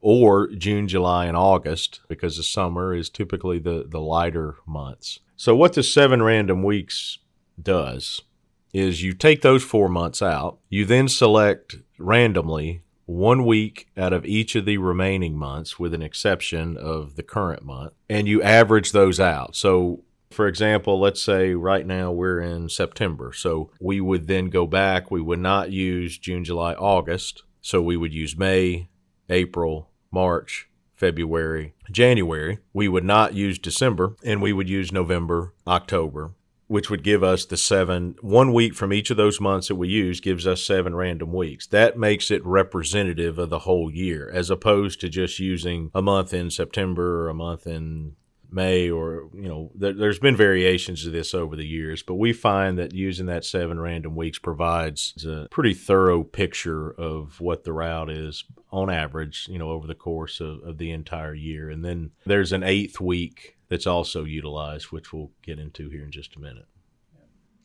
or 0.00 0.48
June, 0.48 0.88
July, 0.88 1.26
and 1.26 1.36
August 1.36 2.00
because 2.08 2.36
the 2.36 2.42
summer 2.42 2.94
is 2.94 3.10
typically 3.10 3.58
the 3.58 3.86
the 3.88 4.00
lighter 4.00 4.56
months. 4.66 5.20
So 5.36 5.54
what 5.54 5.74
the 5.74 5.82
seven 5.82 6.22
random 6.22 6.62
weeks 6.62 7.18
does 7.60 8.22
is 8.72 9.02
you 9.02 9.12
take 9.12 9.42
those 9.42 9.64
four 9.64 9.88
months 9.88 10.22
out. 10.22 10.58
You 10.68 10.84
then 10.84 11.08
select 11.08 11.76
randomly 11.98 12.82
one 13.06 13.46
week 13.46 13.88
out 13.96 14.12
of 14.12 14.26
each 14.26 14.54
of 14.54 14.66
the 14.66 14.76
remaining 14.76 15.36
months, 15.36 15.78
with 15.78 15.94
an 15.94 16.02
exception 16.02 16.76
of 16.76 17.16
the 17.16 17.22
current 17.22 17.64
month, 17.64 17.94
and 18.08 18.28
you 18.28 18.42
average 18.42 18.92
those 18.92 19.18
out. 19.18 19.56
So, 19.56 20.04
for 20.30 20.46
example, 20.46 21.00
let's 21.00 21.22
say 21.22 21.54
right 21.54 21.86
now 21.86 22.12
we're 22.12 22.40
in 22.40 22.68
September. 22.68 23.32
So 23.32 23.70
we 23.80 24.02
would 24.02 24.26
then 24.26 24.50
go 24.50 24.66
back. 24.66 25.10
We 25.10 25.22
would 25.22 25.38
not 25.38 25.72
use 25.72 26.18
June, 26.18 26.44
July, 26.44 26.74
August. 26.74 27.44
So 27.62 27.80
we 27.80 27.96
would 27.96 28.12
use 28.12 28.36
May, 28.36 28.90
April, 29.30 29.88
March, 30.10 30.68
February, 30.94 31.74
January. 31.90 32.58
We 32.74 32.88
would 32.88 33.04
not 33.04 33.32
use 33.32 33.58
December, 33.58 34.16
and 34.22 34.42
we 34.42 34.52
would 34.52 34.68
use 34.68 34.92
November, 34.92 35.54
October, 35.66 36.32
which 36.68 36.88
would 36.88 37.02
give 37.02 37.24
us 37.24 37.44
the 37.44 37.56
seven 37.56 38.14
one 38.20 38.52
week 38.52 38.74
from 38.74 38.92
each 38.92 39.10
of 39.10 39.16
those 39.16 39.40
months 39.40 39.68
that 39.68 39.74
we 39.74 39.88
use 39.88 40.20
gives 40.20 40.46
us 40.46 40.62
seven 40.62 40.94
random 40.94 41.32
weeks. 41.32 41.66
That 41.66 41.98
makes 41.98 42.30
it 42.30 42.44
representative 42.46 43.38
of 43.38 43.50
the 43.50 43.60
whole 43.60 43.90
year 43.90 44.30
as 44.32 44.50
opposed 44.50 45.00
to 45.00 45.08
just 45.08 45.38
using 45.38 45.90
a 45.94 46.02
month 46.02 46.32
in 46.32 46.50
september 46.50 47.24
or 47.24 47.28
a 47.28 47.34
month 47.34 47.66
in 47.66 48.14
may 48.50 48.90
or 48.90 49.28
you 49.34 49.48
know 49.48 49.70
there, 49.74 50.06
has 50.06 50.18
been 50.18 50.36
variations 50.36 51.04
of 51.04 51.12
this 51.12 51.34
over 51.34 51.54
the 51.54 51.66
years 51.66 52.02
but 52.02 52.14
we 52.14 52.32
find 52.32 52.78
that 52.78 52.94
using 52.94 53.26
that 53.26 53.44
seven 53.44 53.78
random 53.78 54.16
weeks 54.16 54.38
provides 54.38 55.22
a 55.26 55.46
pretty 55.50 55.74
thorough 55.74 56.22
picture 56.22 56.90
of 56.92 57.40
what 57.40 57.64
the 57.64 57.72
route 57.72 58.10
is 58.10 58.44
on 58.70 58.90
average 58.90 59.46
you 59.48 59.58
know 59.58 59.70
over 59.70 59.86
the 59.86 59.94
course 59.94 60.40
of, 60.40 60.62
of 60.62 60.78
the 60.78 60.90
entire 60.90 61.34
year. 61.34 61.70
And 61.70 61.84
then 61.84 62.10
there's 62.26 62.52
an 62.52 62.62
eighth 62.62 63.00
week 63.00 63.56
that's 63.68 63.86
also 63.86 64.24
utilized, 64.24 64.86
which 64.86 65.12
we'll 65.12 65.30
get 65.42 65.58
into 65.58 65.88
here 65.88 66.04
in 66.04 66.10
just 66.10 66.36
a 66.36 66.40
minute. 66.40 66.66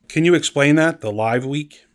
Can 0.08 0.24
you 0.24 0.34
explain 0.34 0.76
that, 0.76 1.00
the 1.00 1.10
live 1.10 1.44
week? 1.44 1.86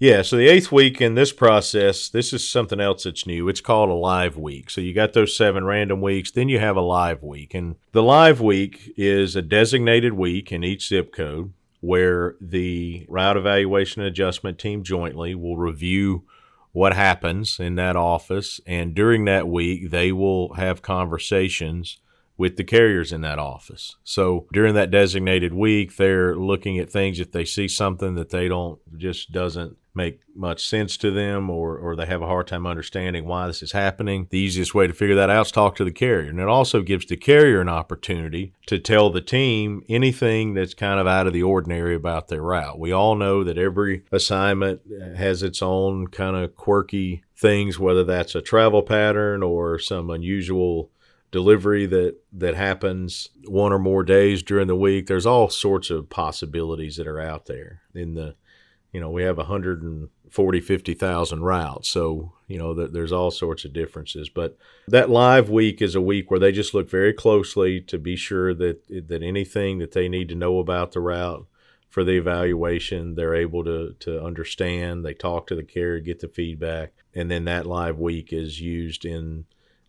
Yeah, 0.00 0.22
so 0.22 0.36
the 0.36 0.46
eighth 0.46 0.70
week 0.70 1.00
in 1.00 1.16
this 1.16 1.32
process, 1.32 2.08
this 2.08 2.32
is 2.32 2.48
something 2.48 2.80
else 2.80 3.02
that's 3.02 3.26
new. 3.26 3.48
It's 3.48 3.60
called 3.60 3.90
a 3.90 3.94
live 3.94 4.36
week. 4.36 4.70
So 4.70 4.80
you 4.80 4.94
got 4.94 5.12
those 5.12 5.36
seven 5.36 5.64
random 5.64 6.00
weeks, 6.00 6.30
then 6.30 6.48
you 6.48 6.60
have 6.60 6.76
a 6.76 6.80
live 6.80 7.24
week. 7.24 7.52
And 7.52 7.74
the 7.90 8.02
live 8.02 8.40
week 8.40 8.92
is 8.96 9.34
a 9.34 9.42
designated 9.42 10.12
week 10.12 10.52
in 10.52 10.62
each 10.62 10.88
zip 10.88 11.12
code 11.12 11.52
where 11.80 12.36
the 12.40 13.06
route 13.08 13.36
evaluation 13.36 14.00
and 14.00 14.08
adjustment 14.08 14.58
team 14.58 14.84
jointly 14.84 15.34
will 15.34 15.56
review 15.56 16.24
what 16.70 16.94
happens 16.94 17.58
in 17.58 17.74
that 17.74 17.96
office. 17.96 18.60
And 18.66 18.94
during 18.94 19.24
that 19.24 19.48
week, 19.48 19.90
they 19.90 20.12
will 20.12 20.54
have 20.54 20.80
conversations 20.80 21.98
with 22.38 22.56
the 22.56 22.64
carriers 22.64 23.12
in 23.12 23.20
that 23.20 23.38
office. 23.38 23.96
So 24.04 24.46
during 24.52 24.74
that 24.74 24.92
designated 24.92 25.52
week, 25.52 25.96
they're 25.96 26.36
looking 26.36 26.78
at 26.78 26.90
things 26.90 27.20
if 27.20 27.32
they 27.32 27.44
see 27.44 27.68
something 27.68 28.14
that 28.14 28.30
they 28.30 28.48
don't 28.48 28.78
just 28.96 29.32
doesn't 29.32 29.76
make 29.98 30.20
much 30.36 30.64
sense 30.64 30.96
to 30.96 31.10
them 31.10 31.50
or, 31.50 31.76
or 31.76 31.96
they 31.96 32.06
have 32.06 32.22
a 32.22 32.26
hard 32.26 32.46
time 32.46 32.68
understanding 32.68 33.24
why 33.24 33.48
this 33.48 33.62
is 33.62 33.72
happening. 33.72 34.28
The 34.30 34.38
easiest 34.38 34.72
way 34.72 34.86
to 34.86 34.92
figure 34.92 35.16
that 35.16 35.28
out 35.28 35.46
is 35.46 35.52
talk 35.52 35.74
to 35.76 35.84
the 35.84 35.90
carrier. 35.90 36.30
And 36.30 36.38
it 36.38 36.46
also 36.46 36.82
gives 36.82 37.04
the 37.06 37.16
carrier 37.16 37.60
an 37.60 37.68
opportunity 37.68 38.54
to 38.66 38.78
tell 38.78 39.10
the 39.10 39.20
team 39.20 39.82
anything 39.88 40.54
that's 40.54 40.74
kind 40.74 41.00
of 41.00 41.08
out 41.08 41.26
of 41.26 41.32
the 41.32 41.42
ordinary 41.42 41.96
about 41.96 42.28
their 42.28 42.42
route. 42.42 42.78
We 42.78 42.92
all 42.92 43.16
know 43.16 43.42
that 43.42 43.58
every 43.58 44.04
assignment 44.12 44.82
has 45.16 45.42
its 45.42 45.60
own 45.60 46.06
kind 46.06 46.36
of 46.36 46.54
quirky 46.54 47.24
things, 47.36 47.80
whether 47.80 48.04
that's 48.04 48.36
a 48.36 48.42
travel 48.42 48.82
pattern 48.82 49.42
or 49.42 49.80
some 49.80 50.10
unusual 50.10 50.92
delivery 51.30 51.86
that 51.86 52.16
that 52.32 52.54
happens 52.54 53.28
one 53.46 53.72
or 53.72 53.78
more 53.78 54.02
days 54.02 54.42
during 54.42 54.66
the 54.66 54.76
week 54.76 55.06
there's 55.06 55.26
all 55.26 55.48
sorts 55.48 55.90
of 55.90 56.08
possibilities 56.08 56.96
that 56.96 57.06
are 57.06 57.20
out 57.20 57.46
there 57.46 57.82
in 57.94 58.14
the 58.14 58.34
you 58.92 59.00
know 59.00 59.10
we 59.10 59.22
have 59.22 59.36
140 59.36 60.60
50,000 60.60 61.42
routes 61.42 61.88
so 61.88 62.32
you 62.46 62.58
know 62.58 62.72
that 62.72 62.92
there's 62.92 63.12
all 63.12 63.30
sorts 63.30 63.64
of 63.64 63.72
differences 63.72 64.28
but 64.28 64.56
that 64.86 65.10
live 65.10 65.50
week 65.50 65.82
is 65.82 65.94
a 65.94 66.00
week 66.00 66.30
where 66.30 66.40
they 66.40 66.52
just 66.52 66.72
look 66.72 66.88
very 66.88 67.12
closely 67.12 67.80
to 67.80 67.98
be 67.98 68.16
sure 68.16 68.54
that 68.54 68.80
that 68.88 69.22
anything 69.22 69.78
that 69.78 69.92
they 69.92 70.08
need 70.08 70.28
to 70.28 70.34
know 70.34 70.58
about 70.58 70.92
the 70.92 71.00
route 71.00 71.46
for 71.88 72.04
the 72.04 72.16
evaluation. 72.16 73.14
They're 73.14 73.34
able 73.34 73.64
to, 73.64 73.94
to 74.00 74.22
understand, 74.22 75.04
they 75.04 75.14
talk 75.14 75.46
to 75.48 75.54
the 75.54 75.64
carrier, 75.64 76.00
get 76.00 76.20
the 76.20 76.28
feedback, 76.28 76.92
and 77.14 77.30
then 77.30 77.44
that 77.46 77.66
live 77.66 77.98
week 77.98 78.32
is 78.32 78.60
used 78.60 79.04
in 79.04 79.46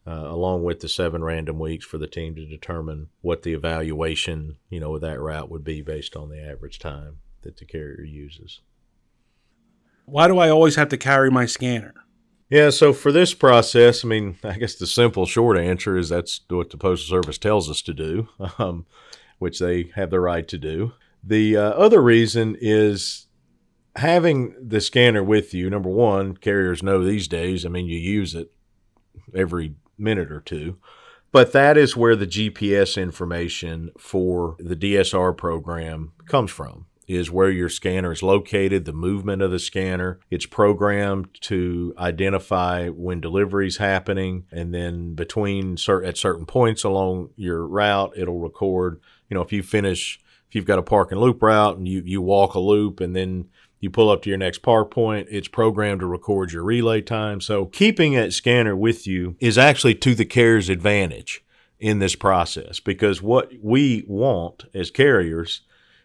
uh, 0.09 0.25
along 0.27 0.63
with 0.63 0.79
the 0.79 0.89
seven 0.89 1.23
random 1.23 1.59
weeks 1.59 1.85
for 1.85 1.99
the 1.99 2.07
team 2.07 2.33
to 2.33 2.43
determine 2.43 3.09
what 3.21 3.43
the 3.43 3.53
evaluation, 3.53 4.57
you 4.67 4.79
know, 4.79 4.95
of 4.95 5.01
that 5.01 5.19
route 5.19 5.51
would 5.51 5.63
be 5.63 5.83
based 5.83 6.15
on 6.15 6.29
the 6.29 6.41
average 6.41 6.79
time 6.79 7.17
that 7.41 7.57
the 7.57 7.65
carrier 7.65 8.01
uses. 8.01 8.61
Why 10.05 10.27
do 10.27 10.39
I 10.39 10.49
always 10.49 10.77
have 10.77 10.89
to 10.89 10.97
carry 10.97 11.29
my 11.29 11.45
scanner? 11.45 11.93
Yeah, 12.49 12.71
so 12.71 12.91
for 12.91 13.11
this 13.11 13.35
process, 13.35 14.03
I 14.03 14.07
mean, 14.07 14.39
I 14.43 14.57
guess 14.57 14.73
the 14.73 14.87
simple 14.87 15.27
short 15.27 15.59
answer 15.59 15.95
is 15.95 16.09
that's 16.09 16.41
what 16.49 16.71
the 16.71 16.77
Postal 16.77 17.21
Service 17.21 17.37
tells 17.37 17.69
us 17.69 17.83
to 17.83 17.93
do, 17.93 18.29
um, 18.57 18.87
which 19.37 19.59
they 19.59 19.91
have 19.93 20.09
the 20.09 20.19
right 20.19 20.47
to 20.47 20.57
do. 20.57 20.93
The 21.23 21.55
uh, 21.55 21.61
other 21.61 22.01
reason 22.01 22.57
is 22.59 23.27
having 23.95 24.55
the 24.59 24.81
scanner 24.81 25.23
with 25.23 25.53
you. 25.53 25.69
Number 25.69 25.89
one, 25.89 26.35
carriers 26.35 26.81
know 26.81 27.03
these 27.03 27.27
days, 27.27 27.63
I 27.63 27.69
mean, 27.69 27.85
you 27.85 27.99
use 27.99 28.33
it 28.33 28.51
every 29.35 29.75
minute 29.99 30.31
or 30.31 30.41
two. 30.41 30.77
But 31.31 31.51
that 31.51 31.77
is 31.77 31.95
where 31.95 32.15
the 32.15 32.25
GPS 32.25 32.99
information 32.99 33.91
for 33.97 34.55
the 34.59 34.75
DSR 34.75 35.37
program 35.37 36.13
comes 36.25 36.49
from 36.49 36.87
is 37.09 37.31
where 37.31 37.49
your 37.49 37.69
scanner 37.69 38.11
is 38.11 38.21
located, 38.21 38.85
the 38.85 38.93
movement 38.93 39.41
of 39.41 39.49
the 39.49 39.57
scanner. 39.57 40.19
It's 40.29 40.45
programmed 40.45 41.27
to 41.41 41.91
identify 41.97 42.89
when 42.89 43.19
delivery 43.19 43.65
is 43.65 43.77
happening, 43.77 44.45
and 44.51 44.71
then 44.73 45.15
between 45.15 45.75
cert- 45.75 46.07
at 46.07 46.17
certain 46.17 46.45
points 46.45 46.83
along 46.83 47.31
your 47.35 47.65
route, 47.65 48.13
it'll 48.15 48.39
record. 48.39 49.01
You 49.27 49.35
know, 49.35 49.41
if 49.41 49.51
you 49.51 49.63
finish, 49.63 50.19
if 50.47 50.55
you've 50.55 50.65
got 50.65 50.77
a 50.77 50.83
park 50.83 51.11
and 51.11 51.19
loop 51.19 51.41
route, 51.41 51.77
and 51.77 51.87
you 51.87 52.03
you 52.05 52.21
walk 52.21 52.53
a 52.53 52.59
loop, 52.59 52.99
and 52.99 53.15
then 53.15 53.49
you 53.79 53.89
pull 53.89 54.09
up 54.09 54.21
to 54.23 54.29
your 54.29 54.37
next 54.37 54.59
park 54.59 54.91
point, 54.91 55.27
it's 55.31 55.47
programmed 55.47 56.01
to 56.01 56.05
record 56.05 56.51
your 56.51 56.63
relay 56.63 57.01
time. 57.01 57.41
So 57.41 57.65
keeping 57.65 58.13
that 58.13 58.33
scanner 58.33 58.75
with 58.75 59.07
you 59.07 59.35
is 59.39 59.57
actually 59.57 59.95
to 59.95 60.15
the 60.15 60.25
carrier's 60.25 60.69
advantage 60.69 61.43
in 61.79 61.99
this 61.99 62.15
process 62.15 62.79
because 62.79 63.21
what 63.21 63.51
we 63.61 64.03
want 64.07 64.65
as 64.73 64.91
carriers 64.91 65.61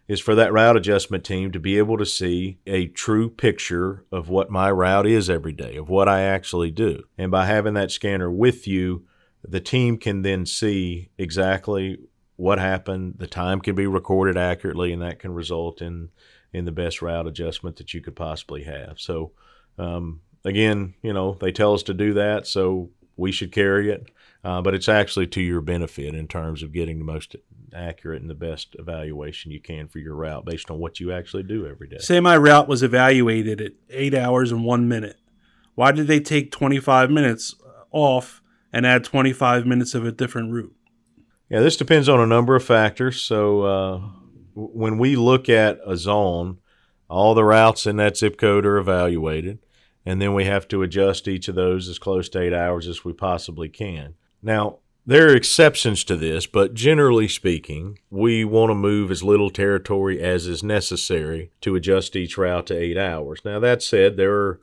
is 0.06 0.20
for 0.20 0.34
that 0.34 0.52
route 0.52 0.76
adjustment 0.76 1.24
team 1.24 1.50
to 1.50 1.58
be 1.58 1.78
able 1.78 1.96
to 1.96 2.06
see 2.06 2.58
a 2.66 2.86
true 2.88 3.30
picture 3.30 4.04
of 4.12 4.28
what 4.28 4.50
my 4.50 4.70
route 4.70 5.06
is 5.06 5.30
every 5.30 5.52
day, 5.52 5.76
of 5.76 5.88
what 5.88 6.08
I 6.08 6.22
actually 6.22 6.70
do. 6.70 7.04
And 7.16 7.30
by 7.30 7.46
having 7.46 7.74
that 7.74 7.90
scanner 7.90 8.30
with 8.30 8.66
you, 8.68 9.06
the 9.42 9.60
team 9.60 9.96
can 9.96 10.22
then 10.22 10.46
see 10.46 11.10
exactly 11.16 11.98
what 12.36 12.58
happened. 12.58 13.14
The 13.18 13.26
time 13.26 13.60
can 13.60 13.74
be 13.74 13.86
recorded 13.86 14.36
accurately, 14.36 14.92
and 14.92 15.02
that 15.02 15.18
can 15.18 15.32
result 15.32 15.80
in 15.80 16.10
in 16.54 16.64
the 16.64 16.72
best 16.72 17.02
route 17.02 17.26
adjustment 17.26 17.76
that 17.76 17.92
you 17.92 18.00
could 18.00 18.16
possibly 18.16 18.62
have. 18.62 18.98
So, 18.98 19.32
um, 19.76 20.20
again, 20.44 20.94
you 21.02 21.12
know, 21.12 21.36
they 21.40 21.52
tell 21.52 21.74
us 21.74 21.82
to 21.84 21.94
do 21.94 22.14
that, 22.14 22.46
so 22.46 22.90
we 23.16 23.32
should 23.32 23.52
carry 23.52 23.90
it. 23.90 24.10
Uh, 24.44 24.60
but 24.62 24.74
it's 24.74 24.88
actually 24.88 25.26
to 25.26 25.40
your 25.40 25.62
benefit 25.62 26.14
in 26.14 26.28
terms 26.28 26.62
of 26.62 26.72
getting 26.72 26.98
the 26.98 27.04
most 27.04 27.34
accurate 27.74 28.20
and 28.20 28.30
the 28.30 28.34
best 28.34 28.76
evaluation 28.78 29.50
you 29.50 29.60
can 29.60 29.88
for 29.88 29.98
your 29.98 30.14
route 30.14 30.44
based 30.44 30.70
on 30.70 30.78
what 30.78 31.00
you 31.00 31.10
actually 31.12 31.42
do 31.42 31.66
every 31.66 31.88
day. 31.88 31.98
Say 31.98 32.20
my 32.20 32.36
route 32.36 32.68
was 32.68 32.82
evaluated 32.82 33.60
at 33.60 33.72
eight 33.90 34.14
hours 34.14 34.52
and 34.52 34.64
one 34.64 34.86
minute. 34.86 35.18
Why 35.74 35.92
did 35.92 36.06
they 36.06 36.20
take 36.20 36.52
25 36.52 37.10
minutes 37.10 37.54
off 37.90 38.42
and 38.72 38.86
add 38.86 39.02
25 39.02 39.66
minutes 39.66 39.94
of 39.94 40.04
a 40.06 40.12
different 40.12 40.52
route? 40.52 40.74
Yeah, 41.48 41.60
this 41.60 41.76
depends 41.76 42.08
on 42.08 42.20
a 42.20 42.26
number 42.26 42.54
of 42.54 42.64
factors. 42.64 43.20
So 43.20 43.62
uh, 43.62 44.00
when 44.54 44.98
we 44.98 45.16
look 45.16 45.48
at 45.48 45.80
a 45.86 45.96
zone, 45.96 46.58
all 47.08 47.34
the 47.34 47.44
routes 47.44 47.86
in 47.86 47.96
that 47.96 48.16
zip 48.16 48.38
code 48.38 48.64
are 48.64 48.78
evaluated, 48.78 49.58
and 50.06 50.20
then 50.20 50.34
we 50.34 50.44
have 50.44 50.68
to 50.68 50.82
adjust 50.82 51.28
each 51.28 51.48
of 51.48 51.54
those 51.54 51.88
as 51.88 51.98
close 51.98 52.28
to 52.30 52.40
eight 52.40 52.52
hours 52.52 52.86
as 52.86 53.04
we 53.04 53.12
possibly 53.12 53.68
can. 53.68 54.14
Now, 54.42 54.78
there 55.06 55.28
are 55.28 55.36
exceptions 55.36 56.02
to 56.04 56.16
this, 56.16 56.46
but 56.46 56.72
generally 56.72 57.28
speaking, 57.28 57.98
we 58.10 58.44
want 58.44 58.70
to 58.70 58.74
move 58.74 59.10
as 59.10 59.22
little 59.22 59.50
territory 59.50 60.20
as 60.22 60.46
is 60.46 60.62
necessary 60.62 61.50
to 61.60 61.74
adjust 61.74 62.16
each 62.16 62.38
route 62.38 62.66
to 62.68 62.78
eight 62.78 62.96
hours. 62.96 63.40
Now, 63.44 63.58
that 63.60 63.82
said, 63.82 64.16
there 64.16 64.34
are 64.34 64.60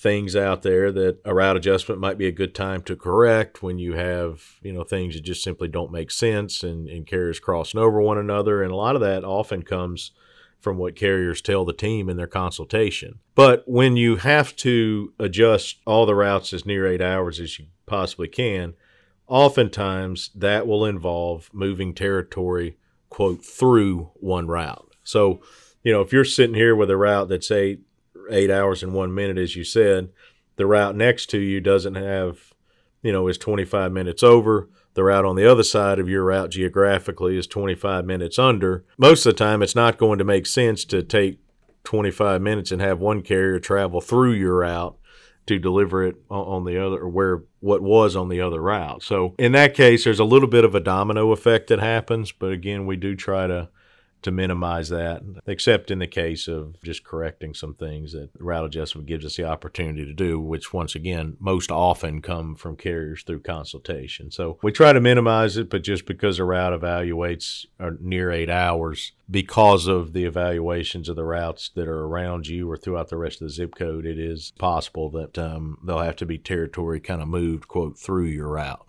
things 0.00 0.34
out 0.34 0.62
there 0.62 0.90
that 0.90 1.18
a 1.26 1.34
route 1.34 1.58
adjustment 1.58 2.00
might 2.00 2.16
be 2.16 2.26
a 2.26 2.32
good 2.32 2.54
time 2.54 2.80
to 2.80 2.96
correct 2.96 3.62
when 3.62 3.78
you 3.78 3.92
have, 3.92 4.58
you 4.62 4.72
know, 4.72 4.82
things 4.82 5.14
that 5.14 5.20
just 5.20 5.44
simply 5.44 5.68
don't 5.68 5.92
make 5.92 6.10
sense 6.10 6.62
and, 6.62 6.88
and 6.88 7.06
carriers 7.06 7.38
crossing 7.38 7.78
over 7.78 8.00
one 8.00 8.16
another. 8.16 8.62
And 8.62 8.72
a 8.72 8.76
lot 8.76 8.94
of 8.94 9.02
that 9.02 9.24
often 9.24 9.62
comes 9.62 10.12
from 10.58 10.78
what 10.78 10.96
carriers 10.96 11.42
tell 11.42 11.66
the 11.66 11.74
team 11.74 12.08
in 12.08 12.16
their 12.16 12.26
consultation. 12.26 13.18
But 13.34 13.62
when 13.66 13.98
you 13.98 14.16
have 14.16 14.56
to 14.56 15.12
adjust 15.18 15.76
all 15.86 16.06
the 16.06 16.14
routes 16.14 16.54
as 16.54 16.64
near 16.64 16.86
eight 16.86 17.02
hours 17.02 17.38
as 17.38 17.58
you 17.58 17.66
possibly 17.84 18.28
can, 18.28 18.72
oftentimes 19.26 20.30
that 20.34 20.66
will 20.66 20.86
involve 20.86 21.50
moving 21.52 21.92
territory, 21.92 22.78
quote, 23.10 23.44
through 23.44 24.10
one 24.14 24.48
route. 24.48 24.94
So, 25.04 25.42
you 25.82 25.92
know, 25.92 26.00
if 26.00 26.10
you're 26.10 26.24
sitting 26.24 26.54
here 26.54 26.74
with 26.74 26.88
a 26.88 26.96
route 26.96 27.28
that's 27.28 27.50
eight, 27.50 27.80
eight 28.30 28.50
hours 28.50 28.82
and 28.82 28.92
one 28.92 29.14
minute, 29.14 29.38
as 29.38 29.56
you 29.56 29.64
said, 29.64 30.10
the 30.56 30.66
route 30.66 30.96
next 30.96 31.26
to 31.30 31.38
you 31.38 31.60
doesn't 31.60 31.94
have, 31.94 32.52
you 33.02 33.12
know, 33.12 33.28
is 33.28 33.38
25 33.38 33.92
minutes 33.92 34.22
over. 34.22 34.68
The 34.94 35.04
route 35.04 35.24
on 35.24 35.36
the 35.36 35.50
other 35.50 35.62
side 35.62 35.98
of 35.98 36.08
your 36.08 36.24
route 36.24 36.50
geographically 36.50 37.38
is 37.38 37.46
25 37.46 38.04
minutes 38.04 38.38
under. 38.38 38.84
Most 38.98 39.24
of 39.24 39.32
the 39.34 39.38
time, 39.38 39.62
it's 39.62 39.76
not 39.76 39.98
going 39.98 40.18
to 40.18 40.24
make 40.24 40.46
sense 40.46 40.84
to 40.86 41.02
take 41.02 41.38
25 41.84 42.42
minutes 42.42 42.72
and 42.72 42.82
have 42.82 42.98
one 42.98 43.22
carrier 43.22 43.58
travel 43.58 44.00
through 44.00 44.32
your 44.32 44.58
route 44.58 44.96
to 45.46 45.58
deliver 45.58 46.04
it 46.04 46.16
on 46.28 46.64
the 46.64 46.78
other 46.78 46.98
or 46.98 47.08
where 47.08 47.42
what 47.60 47.82
was 47.82 48.14
on 48.14 48.28
the 48.28 48.40
other 48.40 48.60
route. 48.60 49.02
So 49.02 49.34
in 49.38 49.52
that 49.52 49.74
case, 49.74 50.04
there's 50.04 50.20
a 50.20 50.24
little 50.24 50.48
bit 50.48 50.64
of 50.64 50.74
a 50.74 50.80
domino 50.80 51.32
effect 51.32 51.68
that 51.68 51.80
happens, 51.80 52.32
but 52.32 52.52
again, 52.52 52.86
we 52.86 52.96
do 52.96 53.16
try 53.16 53.46
to 53.46 53.68
to 54.22 54.30
minimize 54.30 54.88
that, 54.88 55.22
except 55.46 55.90
in 55.90 55.98
the 55.98 56.06
case 56.06 56.48
of 56.48 56.80
just 56.82 57.04
correcting 57.04 57.54
some 57.54 57.74
things 57.74 58.12
that 58.12 58.30
route 58.38 58.64
adjustment 58.64 59.06
gives 59.06 59.24
us 59.24 59.36
the 59.36 59.44
opportunity 59.44 60.04
to 60.04 60.12
do, 60.12 60.40
which 60.40 60.72
once 60.72 60.94
again, 60.94 61.36
most 61.40 61.70
often 61.70 62.20
come 62.22 62.54
from 62.54 62.76
carriers 62.76 63.22
through 63.22 63.40
consultation. 63.40 64.30
So 64.30 64.58
we 64.62 64.72
try 64.72 64.92
to 64.92 65.00
minimize 65.00 65.56
it, 65.56 65.70
but 65.70 65.82
just 65.82 66.06
because 66.06 66.38
a 66.38 66.44
route 66.44 66.78
evaluates 66.78 67.66
near 68.00 68.30
eight 68.30 68.50
hours, 68.50 69.12
because 69.30 69.86
of 69.86 70.12
the 70.12 70.24
evaluations 70.24 71.08
of 71.08 71.16
the 71.16 71.24
routes 71.24 71.70
that 71.74 71.88
are 71.88 72.04
around 72.04 72.48
you 72.48 72.70
or 72.70 72.76
throughout 72.76 73.08
the 73.08 73.16
rest 73.16 73.40
of 73.40 73.48
the 73.48 73.54
zip 73.54 73.74
code, 73.74 74.04
it 74.04 74.18
is 74.18 74.52
possible 74.58 75.10
that 75.10 75.38
um, 75.38 75.78
they'll 75.84 75.98
have 75.98 76.16
to 76.16 76.26
be 76.26 76.38
territory 76.38 77.00
kind 77.00 77.22
of 77.22 77.28
moved, 77.28 77.68
quote, 77.68 77.98
through 77.98 78.24
your 78.24 78.48
route 78.48 78.86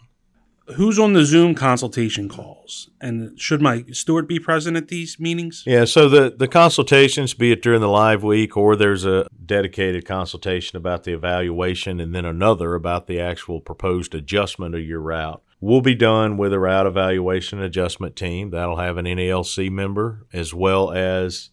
who's 0.76 1.00
on 1.00 1.14
the 1.14 1.26
Zoom 1.26 1.56
consultation 1.56 2.30
calls, 2.30 2.90
and 3.00 3.40
should 3.40 3.62
my 3.62 3.84
steward 3.92 4.28
be 4.28 4.40
present 4.40 4.78
at 4.78 4.88
these 4.88 5.20
meetings? 5.20 5.64
Yeah, 5.66 5.86
so 5.86 6.08
the 6.08 6.34
the 6.36 6.48
consultations, 6.48 7.34
be 7.34 7.52
it 7.52 7.62
during 7.62 7.82
the 7.82 7.90
live 7.90 8.24
week 8.24 8.56
or 8.56 8.76
there's 8.76 9.06
a 9.06 9.28
dedicated 9.46 10.06
consultation 10.06 10.78
about 10.78 11.04
the 11.04 11.14
evaluation, 11.14 12.00
and 12.00 12.16
then 12.16 12.26
another 12.26 12.76
about 12.76 13.08
the 13.08 13.20
actual 13.20 13.60
proposed 13.62 14.16
adjustment 14.16 14.76
of 14.76 14.82
your 14.82 15.02
route, 15.02 15.42
will 15.60 15.82
be 15.82 15.96
done 15.96 16.38
with 16.38 16.54
a 16.54 16.60
route 16.60 16.88
evaluation 16.88 17.62
adjustment 17.62 18.16
team 18.16 18.50
that'll 18.50 18.78
have 18.78 18.98
an 18.98 19.06
NALC 19.06 19.70
member 19.70 20.26
as 20.34 20.54
well 20.54 20.92
as 20.92 21.50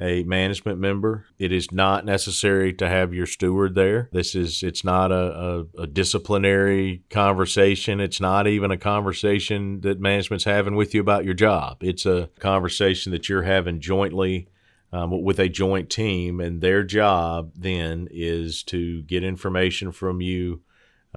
a 0.00 0.22
management 0.22 0.78
member. 0.78 1.26
It 1.38 1.52
is 1.52 1.70
not 1.70 2.06
necessary 2.06 2.72
to 2.74 2.88
have 2.88 3.12
your 3.12 3.26
steward 3.26 3.74
there. 3.74 4.08
This 4.12 4.34
is 4.34 4.62
it's 4.62 4.82
not 4.82 5.12
a, 5.12 5.66
a, 5.76 5.82
a, 5.82 5.86
disciplinary 5.86 7.02
conversation. 7.10 8.00
It's 8.00 8.20
not 8.20 8.46
even 8.46 8.70
a 8.70 8.78
conversation 8.78 9.82
that 9.82 10.00
management's 10.00 10.44
having 10.44 10.74
with 10.74 10.94
you 10.94 11.02
about 11.02 11.26
your 11.26 11.34
job. 11.34 11.82
It's 11.82 12.06
a 12.06 12.30
conversation 12.38 13.12
that 13.12 13.28
you're 13.28 13.42
having 13.42 13.80
jointly 13.80 14.48
um, 14.92 15.22
with 15.22 15.38
a 15.38 15.48
joint 15.48 15.90
team, 15.90 16.40
and 16.40 16.60
their 16.60 16.82
job 16.82 17.52
then 17.54 18.08
is 18.10 18.62
to 18.64 19.02
get 19.02 19.22
information 19.22 19.92
from 19.92 20.22
you, 20.22 20.62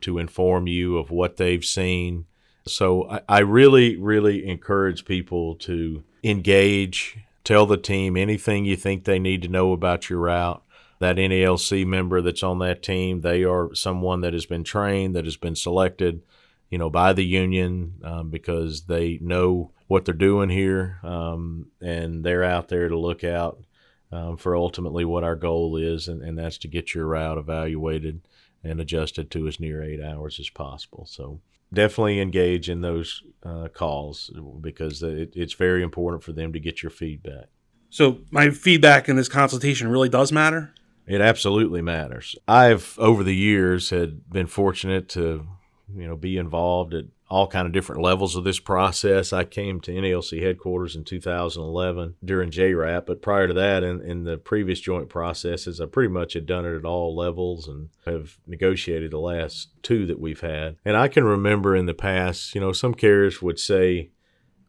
to 0.02 0.20
inform 0.20 0.68
you 0.68 0.98
of 0.98 1.10
what 1.10 1.38
they've 1.38 1.66
seen. 1.66 2.26
So 2.68 3.10
I, 3.10 3.22
I 3.30 3.40
really, 3.40 3.96
really 3.96 4.48
encourage 4.48 5.06
people 5.06 5.56
to 5.56 6.04
engage 6.24 7.18
Tell 7.44 7.66
the 7.66 7.78
team 7.78 8.16
anything 8.16 8.66
you 8.66 8.76
think 8.76 9.04
they 9.04 9.20
need 9.20 9.42
to 9.42 9.48
know 9.50 9.74
about 9.74 10.10
your 10.10 10.20
route. 10.20 10.64
That 11.00 11.18
NALC 11.18 11.86
member 11.86 12.22
that's 12.22 12.44
on 12.44 12.60
that 12.60 12.82
team, 12.82 13.22
they 13.22 13.44
are 13.44 13.76
someone 13.76 14.22
that 14.22 14.32
has 14.34 14.46
been 14.46 14.64
trained, 14.64 15.16
that 15.16 15.26
has 15.26 15.36
been 15.36 15.56
selected, 15.56 16.22
you 16.70 16.78
know, 16.78 16.90
by 16.90 17.12
the 17.12 17.26
union 17.26 17.96
um, 18.04 18.30
because 18.30 18.84
they 18.84 19.20
know 19.22 19.72
what 19.88 20.06
they're 20.06 20.14
doing 20.14 20.50
here, 20.50 21.00
um, 21.04 21.68
and 21.82 22.24
they're 22.24 22.44
out 22.44 22.70
there 22.70 22.88
to 22.88 22.98
look 22.98 23.24
out 23.24 23.66
um, 24.14 24.38
for 24.38 24.56
ultimately 24.56 25.04
what 25.04 25.26
our 25.26 25.36
goal 25.36 25.76
is, 25.76 26.08
and, 26.08 26.22
and 26.22 26.38
that's 26.38 26.58
to 26.60 26.68
get 26.68 26.96
your 26.96 27.08
route 27.08 27.38
evaluated 27.38 28.22
and 28.64 28.80
adjusted 28.80 29.30
to 29.32 29.48
as 29.48 29.60
near 29.60 29.84
eight 29.84 30.02
hours 30.02 30.40
as 30.40 30.50
possible. 30.50 31.06
So 31.06 31.42
definitely 31.74 32.20
engage 32.20 32.70
in 32.70 32.82
those 32.82 33.24
uh, 33.44 33.68
calls 33.74 34.32
because 34.62 35.04
it, 35.04 35.34
it's 35.36 35.54
very 35.54 35.84
important 35.84 36.24
for 36.24 36.32
them 36.32 36.54
to 36.54 36.60
get 36.60 36.84
your 36.84 36.90
feedback. 36.90 37.48
So 37.90 38.20
my 38.32 38.50
feedback 38.50 39.10
in 39.10 39.16
this 39.16 39.30
consultation 39.30 39.88
really 39.88 40.10
does 40.10 40.32
matter. 40.32 40.74
It 41.06 41.22
absolutely 41.22 41.82
matters. 41.82 42.36
I've 42.48 42.98
over 42.98 43.24
the 43.24 43.36
years 43.36 43.90
had 43.90 44.30
been 44.30 44.48
fortunate 44.48 45.10
to, 45.10 45.46
you 45.94 46.08
know, 46.08 46.16
be 46.16 46.38
involved 46.38 46.94
at 46.94 47.06
all 47.34 47.48
kind 47.48 47.66
of 47.66 47.74
different 47.74 48.00
levels 48.00 48.36
of 48.36 48.44
this 48.44 48.60
process. 48.60 49.34
I 49.34 49.44
came 49.44 49.82
to 49.82 49.92
NALC 49.92 50.40
headquarters 50.40 50.96
in 50.96 51.04
2011 51.04 52.14
during 52.24 52.52
JRAP, 52.52 53.08
but 53.08 53.24
prior 53.24 53.48
to 53.48 53.56
that, 53.56 53.84
in, 53.84 54.02
in 54.02 54.24
the 54.24 54.38
previous 54.38 54.80
joint 54.80 55.10
processes, 55.10 55.82
I 55.82 55.88
pretty 55.88 56.14
much 56.14 56.34
had 56.34 56.46
done 56.46 56.64
it 56.64 56.78
at 56.78 56.86
all 56.86 57.16
levels 57.16 57.68
and 57.68 57.90
have 58.06 58.38
negotiated 58.46 59.10
the 59.10 59.18
last 59.18 59.70
two 59.82 60.06
that 60.06 60.20
we've 60.20 60.42
had. 60.42 60.76
And 60.86 60.96
I 60.96 61.08
can 61.08 61.24
remember 61.24 61.76
in 61.76 61.88
the 61.88 61.96
past, 61.96 62.54
you 62.54 62.62
know, 62.62 62.72
some 62.72 62.94
carriers 62.94 63.42
would 63.42 63.58
say 63.58 64.12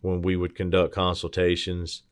when 0.00 0.22
we 0.22 0.34
would 0.34 0.54
conduct 0.54 0.94
consultations, 0.94 2.02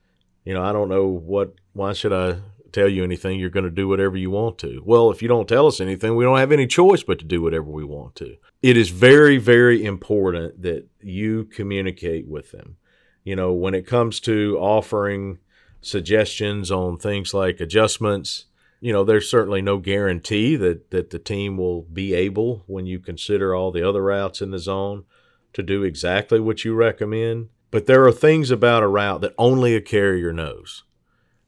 you 0.45 0.53
know, 0.53 0.62
I 0.62 0.73
don't 0.73 0.91
know 0.91 1.07
what, 1.07 1.55
why 1.73 1.95
should 1.95 2.12
I 2.12 2.41
tell 2.72 2.88
you 2.88 3.04
anything. 3.04 3.38
You're 3.38 3.50
going 3.50 3.64
to 3.64 3.70
do 3.70 3.88
whatever 3.88 4.16
you 4.16 4.30
want 4.30 4.58
to. 4.58 4.82
Well, 4.85 5.11
if 5.11 5.22
you 5.22 5.28
don't 5.28 5.48
tell 5.48 5.66
us 5.66 5.80
anything, 5.80 6.16
we 6.16 6.24
don't 6.24 6.38
have 6.38 6.52
any 6.52 6.66
choice 6.66 7.02
but 7.02 7.18
to 7.20 7.24
do 7.24 7.42
whatever 7.42 7.70
we 7.70 7.85
want 7.85 8.16
to. 8.16 8.37
It 8.62 8.76
is 8.76 8.90
very, 8.90 9.38
very 9.38 9.85
important 9.85 10.62
that 10.62 10.88
you 11.00 11.44
communicate 11.44 12.26
with 12.26 12.50
them. 12.52 12.76
You 13.24 13.37
know, 13.37 13.52
when 13.52 13.74
it 13.74 13.87
comes 13.87 14.18
to 14.20 14.56
offering 14.58 15.38
suggestions 15.80 16.70
on 16.70 16.98
things 16.98 17.35
like 17.35 17.61
adjustments, 17.61 18.46
you 18.80 18.92
know, 18.92 19.04
there's 19.04 19.30
certainly 19.30 19.62
no 19.62 19.78
guarantee 19.78 20.56
that, 20.56 20.90
that 20.90 21.11
the 21.11 21.18
team 21.20 21.56
will 21.56 21.82
be 21.82 22.14
able, 22.14 22.64
when 22.66 22.85
you 22.85 22.98
consider 22.98 23.54
all 23.54 23.70
the 23.70 23.88
other 23.88 24.02
routes 24.02 24.40
in 24.40 24.50
the 24.50 24.58
zone, 24.58 25.04
to 25.52 25.62
do 25.62 25.85
exactly 25.85 26.40
what 26.40 26.64
you 26.64 26.74
recommend. 26.74 27.48
But 27.70 27.87
there 27.87 28.04
are 28.06 28.12
things 28.12 28.50
about 28.50 28.82
a 28.82 28.88
route 28.88 29.20
that 29.20 29.35
only 29.38 29.74
a 29.76 29.80
carrier 29.80 30.32
knows. 30.32 30.82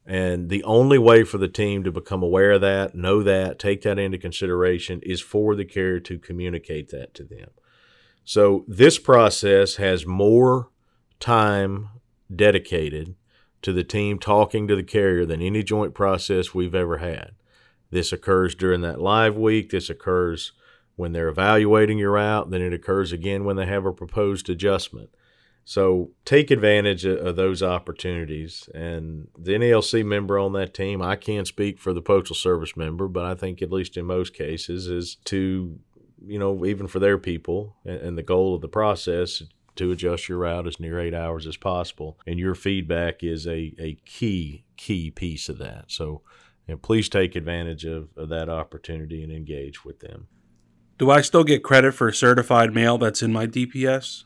And 0.07 0.51
the 0.51 0.63
only 0.65 0.99
way 0.99 1.25
for 1.25 1.39
the 1.39 1.49
team 1.49 1.83
to 1.85 1.93
become 1.93 2.23
aware 2.23 2.53
of 2.53 2.61
that, 2.61 2.95
know 2.95 3.23
that, 3.23 3.59
take 3.59 3.83
that 3.83 3.99
into 3.99 4.19
consideration 4.19 5.01
is 5.03 5.23
for 5.23 5.55
the 5.57 5.65
carrier 5.65 6.01
to 6.01 6.19
communicate 6.19 6.91
that 6.91 7.15
to 7.15 7.25
them. 7.25 7.51
So 8.25 8.65
this 8.69 8.99
process 8.99 9.77
has 9.77 10.07
more 10.07 10.69
time 11.21 11.89
dedicated 12.35 13.15
to 13.63 13.73
the 13.73 13.85
team 13.85 14.19
talking 14.19 14.69
to 14.69 14.77
the 14.77 14.83
carrier 14.83 15.25
than 15.25 15.41
any 15.41 15.63
joint 15.63 15.95
process 15.95 16.53
we've 16.53 16.75
ever 16.75 16.99
had. 16.99 17.33
This 17.91 18.13
occurs 18.13 18.55
during 18.55 18.83
that 18.83 19.01
live 19.01 19.37
week. 19.37 19.71
This 19.71 19.89
occurs 19.89 20.53
when 20.97 21.13
they're 21.13 21.29
evaluating 21.29 21.97
your 21.97 22.13
route. 22.13 22.51
Then 22.51 22.61
it 22.61 22.75
occurs 22.75 23.11
again 23.11 23.45
when 23.45 23.57
they 23.57 23.67
have 23.67 23.87
a 23.87 23.93
proposed 23.93 24.51
adjustment. 24.51 25.11
So 25.65 26.11
take 26.25 26.51
advantage 26.51 27.07
of 27.07 27.37
those 27.37 27.63
opportunities. 27.63 28.69
And 28.75 29.29
the 29.39 29.53
NALC 29.53 30.05
member 30.05 30.39
on 30.39 30.53
that 30.53 30.75
team, 30.75 31.01
I 31.01 31.17
can't 31.17 31.47
speak 31.47 31.79
for 31.79 31.93
the 31.93 32.03
Postal 32.03 32.37
Service 32.37 32.77
member, 32.77 33.09
but 33.09 33.25
I 33.25 33.35
think 33.35 33.63
at 33.63 33.73
least 33.73 33.97
in 33.97 34.05
most 34.05 34.35
cases 34.35 34.89
is 34.89 35.17
to, 35.27 35.79
you 36.27 36.39
know, 36.39 36.67
even 36.67 36.87
for 36.87 36.99
their 36.99 37.17
people 37.17 37.77
and 37.85 38.19
the 38.19 38.23
goal 38.23 38.55
of 38.55 38.61
the 38.61 38.69
process 38.69 39.43
to 39.77 39.91
adjust 39.91 40.29
your 40.29 40.39
route 40.39 40.67
as 40.67 40.79
near 40.79 41.01
eight 41.01 41.15
hours 41.15 41.47
as 41.47 41.57
possible. 41.57 42.19
And 42.27 42.39
your 42.39 42.55
feedback 42.55 43.25
is 43.25 43.47
a, 43.47 43.75
a 43.79 43.99
key, 44.05 44.65
key 44.77 45.11
piece 45.11 45.49
of 45.49 45.59
that. 45.59 45.87
So 45.89 46.23
you 46.67 46.75
know, 46.75 46.79
please 46.79 47.09
take 47.09 47.37
advantage 47.37 47.85
of, 47.85 48.09
of 48.17 48.29
that 48.31 48.49
opportunity 48.49 49.23
and 49.23 49.33
engage 49.33 49.85
with 49.85 50.01
them. 50.01 50.29
Do 50.99 51.11
I 51.11 51.21
still 51.21 51.45
get 51.45 51.65
credit 51.65 51.93
for 51.93 52.11
certified 52.13 52.73
mail 52.73 52.99
that's 52.99 53.23
in 53.23 53.33
my 53.33 53.47
DPS? 53.47 54.25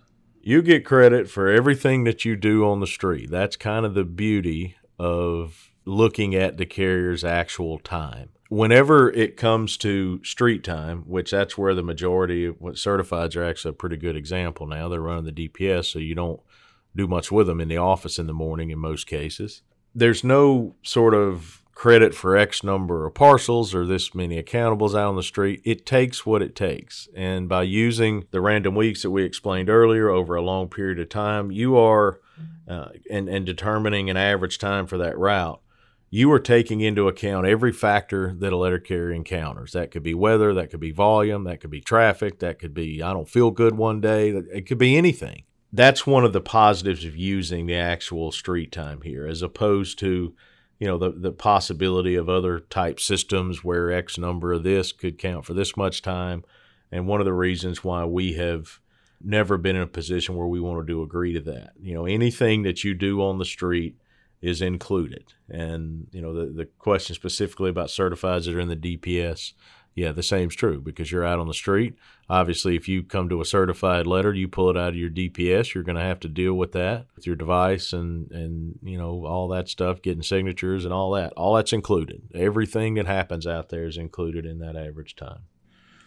You 0.48 0.62
get 0.62 0.82
credit 0.82 1.28
for 1.28 1.48
everything 1.48 2.04
that 2.04 2.24
you 2.24 2.34
do 2.34 2.66
on 2.66 2.80
the 2.80 2.86
street. 2.86 3.30
That's 3.30 3.54
kind 3.54 3.84
of 3.84 3.92
the 3.92 4.02
beauty 4.02 4.76
of 4.98 5.70
looking 5.84 6.34
at 6.34 6.56
the 6.56 6.64
carrier's 6.64 7.22
actual 7.22 7.78
time. 7.78 8.30
Whenever 8.48 9.10
it 9.10 9.36
comes 9.36 9.76
to 9.76 10.24
street 10.24 10.64
time, 10.64 11.02
which 11.02 11.32
that's 11.32 11.58
where 11.58 11.74
the 11.74 11.82
majority 11.82 12.46
of 12.46 12.58
what 12.62 12.76
certifieds 12.76 13.36
are 13.36 13.44
actually 13.44 13.72
a 13.72 13.74
pretty 13.74 13.98
good 13.98 14.16
example 14.16 14.66
now. 14.66 14.88
They're 14.88 15.02
running 15.02 15.26
the 15.26 15.48
DPS, 15.48 15.92
so 15.92 15.98
you 15.98 16.14
don't 16.14 16.40
do 16.96 17.06
much 17.06 17.30
with 17.30 17.46
them 17.46 17.60
in 17.60 17.68
the 17.68 17.76
office 17.76 18.18
in 18.18 18.26
the 18.26 18.32
morning 18.32 18.70
in 18.70 18.78
most 18.78 19.06
cases. 19.06 19.60
There's 19.94 20.24
no 20.24 20.76
sort 20.82 21.12
of 21.12 21.62
credit 21.78 22.12
for 22.12 22.36
X 22.36 22.64
number 22.64 23.06
of 23.06 23.14
parcels 23.14 23.72
or 23.72 23.86
this 23.86 24.12
many 24.12 24.42
accountables 24.42 24.98
out 24.98 25.10
on 25.10 25.14
the 25.14 25.22
street. 25.22 25.62
It 25.64 25.86
takes 25.86 26.26
what 26.26 26.42
it 26.42 26.56
takes. 26.56 27.08
And 27.14 27.48
by 27.48 27.62
using 27.62 28.26
the 28.32 28.40
random 28.40 28.74
weeks 28.74 29.02
that 29.02 29.12
we 29.12 29.22
explained 29.22 29.70
earlier 29.70 30.08
over 30.08 30.34
a 30.34 30.42
long 30.42 30.68
period 30.68 30.98
of 30.98 31.08
time, 31.08 31.52
you 31.52 31.76
are, 31.76 32.18
uh, 32.66 32.88
and, 33.08 33.28
and 33.28 33.46
determining 33.46 34.10
an 34.10 34.16
average 34.16 34.58
time 34.58 34.88
for 34.88 34.98
that 34.98 35.16
route, 35.16 35.60
you 36.10 36.32
are 36.32 36.40
taking 36.40 36.80
into 36.80 37.06
account 37.06 37.46
every 37.46 37.72
factor 37.72 38.34
that 38.34 38.52
a 38.52 38.56
letter 38.56 38.80
carrier 38.80 39.12
encounters. 39.12 39.70
That 39.70 39.92
could 39.92 40.02
be 40.02 40.14
weather, 40.14 40.52
that 40.54 40.70
could 40.70 40.80
be 40.80 40.90
volume, 40.90 41.44
that 41.44 41.60
could 41.60 41.70
be 41.70 41.80
traffic, 41.80 42.40
that 42.40 42.58
could 42.58 42.74
be 42.74 43.00
I 43.00 43.12
don't 43.12 43.28
feel 43.28 43.52
good 43.52 43.76
one 43.76 44.00
day, 44.00 44.30
it 44.30 44.66
could 44.66 44.78
be 44.78 44.96
anything. 44.96 45.44
That's 45.72 46.04
one 46.04 46.24
of 46.24 46.32
the 46.32 46.40
positives 46.40 47.04
of 47.04 47.14
using 47.14 47.66
the 47.66 47.76
actual 47.76 48.32
street 48.32 48.72
time 48.72 49.02
here, 49.02 49.28
as 49.28 49.42
opposed 49.42 50.00
to 50.00 50.34
you 50.78 50.86
know 50.86 50.98
the 50.98 51.10
the 51.10 51.32
possibility 51.32 52.14
of 52.14 52.28
other 52.28 52.60
type 52.60 53.00
systems 53.00 53.64
where 53.64 53.92
x 53.92 54.18
number 54.18 54.52
of 54.52 54.62
this 54.62 54.92
could 54.92 55.18
count 55.18 55.44
for 55.44 55.54
this 55.54 55.76
much 55.76 56.02
time. 56.02 56.44
And 56.90 57.06
one 57.06 57.20
of 57.20 57.26
the 57.26 57.34
reasons 57.34 57.84
why 57.84 58.04
we 58.04 58.34
have 58.34 58.80
never 59.20 59.58
been 59.58 59.76
in 59.76 59.82
a 59.82 59.86
position 59.86 60.36
where 60.36 60.46
we 60.46 60.60
want 60.60 60.86
to 60.86 61.02
agree 61.02 61.32
to 61.34 61.40
that. 61.40 61.72
You 61.80 61.94
know 61.94 62.06
anything 62.06 62.62
that 62.62 62.84
you 62.84 62.94
do 62.94 63.22
on 63.22 63.38
the 63.38 63.44
street 63.44 63.96
is 64.40 64.62
included. 64.62 65.34
And 65.48 66.06
you 66.12 66.22
know 66.22 66.32
the, 66.32 66.52
the 66.52 66.64
question 66.78 67.14
specifically 67.14 67.70
about 67.70 67.88
certifieds 67.88 68.44
that 68.44 68.54
are 68.54 68.60
in 68.60 68.68
the 68.68 68.76
dps 68.76 69.52
yeah, 69.98 70.12
the 70.12 70.22
same's 70.22 70.54
true 70.54 70.80
because 70.80 71.10
you're 71.10 71.24
out 71.24 71.40
on 71.40 71.48
the 71.48 71.54
street. 71.54 71.96
Obviously, 72.30 72.76
if 72.76 72.88
you 72.88 73.02
come 73.02 73.28
to 73.28 73.40
a 73.40 73.44
certified 73.44 74.06
letter, 74.06 74.32
you 74.32 74.46
pull 74.46 74.70
it 74.70 74.76
out 74.76 74.90
of 74.90 74.96
your 74.96 75.10
DPS, 75.10 75.74
you're 75.74 75.82
going 75.82 75.96
to 75.96 76.02
have 76.02 76.20
to 76.20 76.28
deal 76.28 76.54
with 76.54 76.70
that 76.72 77.06
with 77.16 77.26
your 77.26 77.34
device 77.34 77.92
and 77.92 78.30
and 78.30 78.78
you 78.82 78.96
know 78.96 79.26
all 79.26 79.48
that 79.48 79.68
stuff, 79.68 80.00
getting 80.00 80.22
signatures 80.22 80.84
and 80.84 80.94
all 80.94 81.10
that. 81.12 81.32
All 81.32 81.54
that's 81.54 81.72
included. 81.72 82.22
Everything 82.32 82.94
that 82.94 83.06
happens 83.06 83.44
out 83.44 83.70
there 83.70 83.86
is 83.86 83.96
included 83.96 84.46
in 84.46 84.60
that 84.60 84.76
average 84.76 85.16
time. 85.16 85.40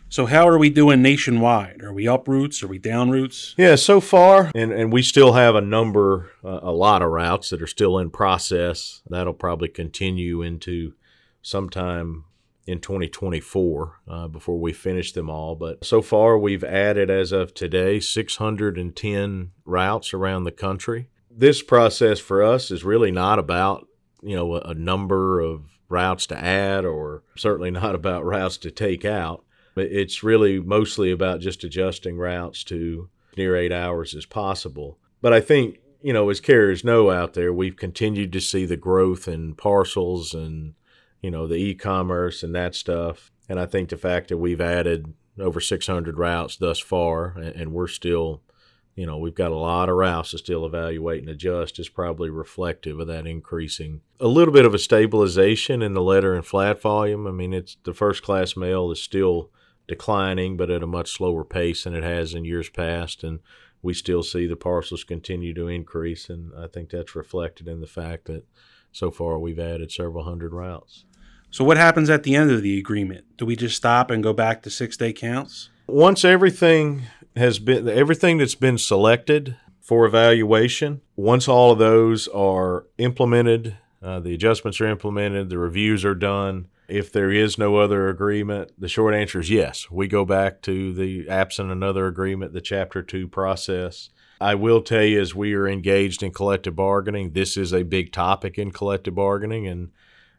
So 0.08 0.25
how 0.25 0.47
are 0.47 0.58
we 0.58 0.69
doing 0.69 1.01
nationwide? 1.01 1.82
Are 1.84 1.93
we 1.93 2.08
up 2.08 2.30
routes? 2.30 2.63
Are 2.63 2.67
we 2.67 2.80
down 2.80 3.10
routes? 3.10 3.56
Yeah, 3.58 3.75
so 3.75 3.99
far, 3.99 4.51
and 4.56 4.71
and 4.71 4.93
we 4.93 5.01
still 5.01 5.34
have 5.34 5.56
a 5.56 5.62
number, 5.62 6.32
uh, 6.45 6.62
a 6.63 6.71
lot 6.71 7.01
of 7.01 7.10
routes 7.12 7.49
that 7.49 7.62
are 7.62 7.67
still 7.67 7.97
in 7.97 8.10
process. 8.10 9.01
That'll 9.10 9.34
probably 9.34 9.67
continue 9.67 10.41
into 10.41 10.93
sometime 11.41 12.23
in 12.67 12.80
2024 12.80 14.02
uh, 14.08 14.28
before 14.28 14.60
we 14.60 14.74
finish 14.74 15.12
them 15.13 15.30
all. 15.30 15.56
But 15.56 15.84
so 15.84 16.02
far, 16.02 16.38
we've 16.38 16.63
added, 16.63 17.10
as 17.10 17.32
of 17.32 17.54
today, 17.54 18.00
610 18.00 19.52
routes 19.65 20.13
around 20.13 20.43
the 20.43 20.52
country. 20.52 21.10
This 21.30 21.62
process 21.62 22.19
for 22.19 22.43
us 22.43 22.71
is 22.71 22.84
really 22.84 23.12
not 23.12 23.39
about, 23.39 23.88
you 24.21 24.36
know, 24.36 24.56
a, 24.56 24.60
a 24.60 24.74
number 24.74 25.39
of 25.39 25.80
routes 25.89 26.26
to 26.28 26.38
add 26.38 26.86
or 26.86 27.24
certainly 27.36 27.71
not 27.71 27.95
about 27.95 28.26
routes 28.26 28.58
to 28.58 28.71
take 28.71 29.06
out. 29.06 29.43
It's 29.76 30.21
really 30.21 30.60
mostly 30.60 31.12
about 31.12 31.39
just 31.39 31.63
adjusting 31.63 32.17
routes 32.17 32.63
to 32.65 33.10
near 33.38 33.56
eight 33.56 33.71
hours 33.71 34.13
as 34.13 34.26
possible. 34.26 35.00
But 35.21 35.34
I 35.34 35.39
think, 35.39 35.80
you 36.02 36.12
know, 36.12 36.30
as 36.30 36.41
carriers 36.41 36.84
know 36.84 37.10
out 37.10 37.34
there, 37.34 37.54
we've 37.54 37.78
continued 37.78 38.34
to 38.34 38.41
see 38.41 38.65
the 38.65 38.78
growth 38.78 39.28
in 39.28 39.56
parcels 39.56 40.34
and 40.34 40.74
you 41.22 41.32
know, 41.32 41.48
the 41.48 41.56
e-commerce 41.56 42.44
and 42.44 42.54
that 42.56 42.76
stuff. 42.76 43.32
And 43.48 43.60
I 43.60 43.66
think 43.66 43.90
the 43.90 43.98
fact 43.98 44.30
that 44.30 44.38
we've 44.38 44.62
added 44.62 45.14
over 45.40 45.60
600 45.60 46.18
routes 46.18 46.58
thus 46.58 46.80
far, 46.80 47.38
and 47.38 47.74
we're 47.74 47.88
still, 47.88 48.42
you 48.96 49.06
know, 49.06 49.18
we've 49.18 49.36
got 49.36 49.52
a 49.52 49.56
lot 49.56 49.90
of 49.90 49.96
routes 49.96 50.32
to 50.32 50.38
still 50.38 50.66
evaluate 50.66 51.22
and 51.22 51.30
adjust 51.30 51.80
is 51.80 51.90
probably 51.90 52.30
reflective 52.30 53.00
of 53.00 53.08
that 53.08 53.28
increasing. 53.28 54.02
A 54.20 54.28
little 54.28 54.54
bit 54.54 54.66
of 54.66 54.74
a 54.74 54.80
stabilization 54.80 55.82
in 55.82 55.94
the 55.94 56.02
letter 56.02 56.34
and 56.34 56.46
flat 56.46 56.82
volume. 56.82 57.28
I 57.28 57.32
mean, 57.32 57.54
it's 57.54 57.78
the 57.84 57.94
first 57.94 58.24
class 58.24 58.56
mail 58.56 58.92
is 58.92 59.02
still 59.02 59.52
declining, 59.88 60.58
but 60.58 60.70
at 60.70 60.84
a 60.84 60.88
much 60.88 61.12
slower 61.12 61.44
pace 61.44 61.84
than 61.84 61.96
it 61.96 62.04
has 62.04 62.34
in 62.34 62.46
years 62.46 62.70
past. 62.70 63.24
And 63.24 63.40
we 63.82 63.94
still 63.94 64.24
see 64.24 64.48
the 64.48 64.56
parcels 64.56 65.04
continue 65.04 65.54
to 65.54 65.68
increase. 65.68 66.30
And 66.30 66.52
I 66.58 66.68
think 66.68 66.90
that's 66.90 67.16
reflected 67.16 67.68
in 67.68 67.82
the 67.82 67.88
fact 67.88 68.26
that 68.26 68.46
so 68.92 69.12
far 69.12 69.40
we've 69.40 69.60
added 69.60 69.92
several 69.92 70.24
hundred 70.24 70.54
routes. 70.54 71.06
So 71.52 71.66
what 71.66 71.78
happens 71.78 72.10
at 72.10 72.23
the 72.23 72.34
end 72.36 72.50
of 72.50 72.62
the 72.62 72.80
agreement? 72.80 73.25
Do 73.38 73.46
we 73.46 73.58
just 73.58 73.75
stop 73.75 74.10
and 74.10 74.23
go 74.23 74.32
back 74.32 74.63
to 74.63 74.69
six 74.69 74.96
day 74.96 75.12
counts? 75.12 75.69
Once 75.86 76.23
everything 76.23 77.04
has 77.36 77.60
been 77.60 77.88
everything 77.90 78.38
that's 78.38 78.56
been 78.56 78.78
selected 78.78 79.58
for 79.82 80.06
evaluation, 80.06 81.02
once 81.17 81.50
all 81.50 81.71
of 81.71 81.78
those 81.78 82.30
are 82.30 82.86
implemented, 82.98 83.78
uh, 84.02 84.21
the 84.21 84.34
adjustments 84.34 84.80
are 84.80 84.88
implemented, 84.88 85.50
the 85.50 85.58
reviews 85.58 86.06
are 86.06 86.15
done, 86.15 86.67
If 86.88 87.12
there 87.12 87.32
is 87.32 87.58
no 87.58 87.78
other 87.78 88.10
agreement, 88.10 88.71
the 88.78 88.90
short 88.90 89.13
answer 89.13 89.40
is 89.40 89.50
yes. 89.50 89.90
We 89.90 90.08
go 90.10 90.25
back 90.25 90.62
to 90.63 90.94
the 90.94 91.30
absent 91.30 91.71
another 91.71 92.06
agreement, 92.06 92.52
the 92.52 92.60
Chapter 92.60 93.02
2 93.02 93.30
process. 93.30 94.10
I 94.42 94.56
will 94.56 94.82
tell 94.82 95.04
you, 95.04 95.21
as 95.21 95.34
we 95.34 95.54
are 95.54 95.69
engaged 95.69 96.21
in 96.21 96.32
collective 96.32 96.75
bargaining, 96.75 97.32
this 97.32 97.56
is 97.56 97.73
a 97.73 97.84
big 97.84 98.12
topic 98.12 98.58
in 98.58 98.71
collective 98.71 99.15
bargaining, 99.15 99.67
and 99.67 99.92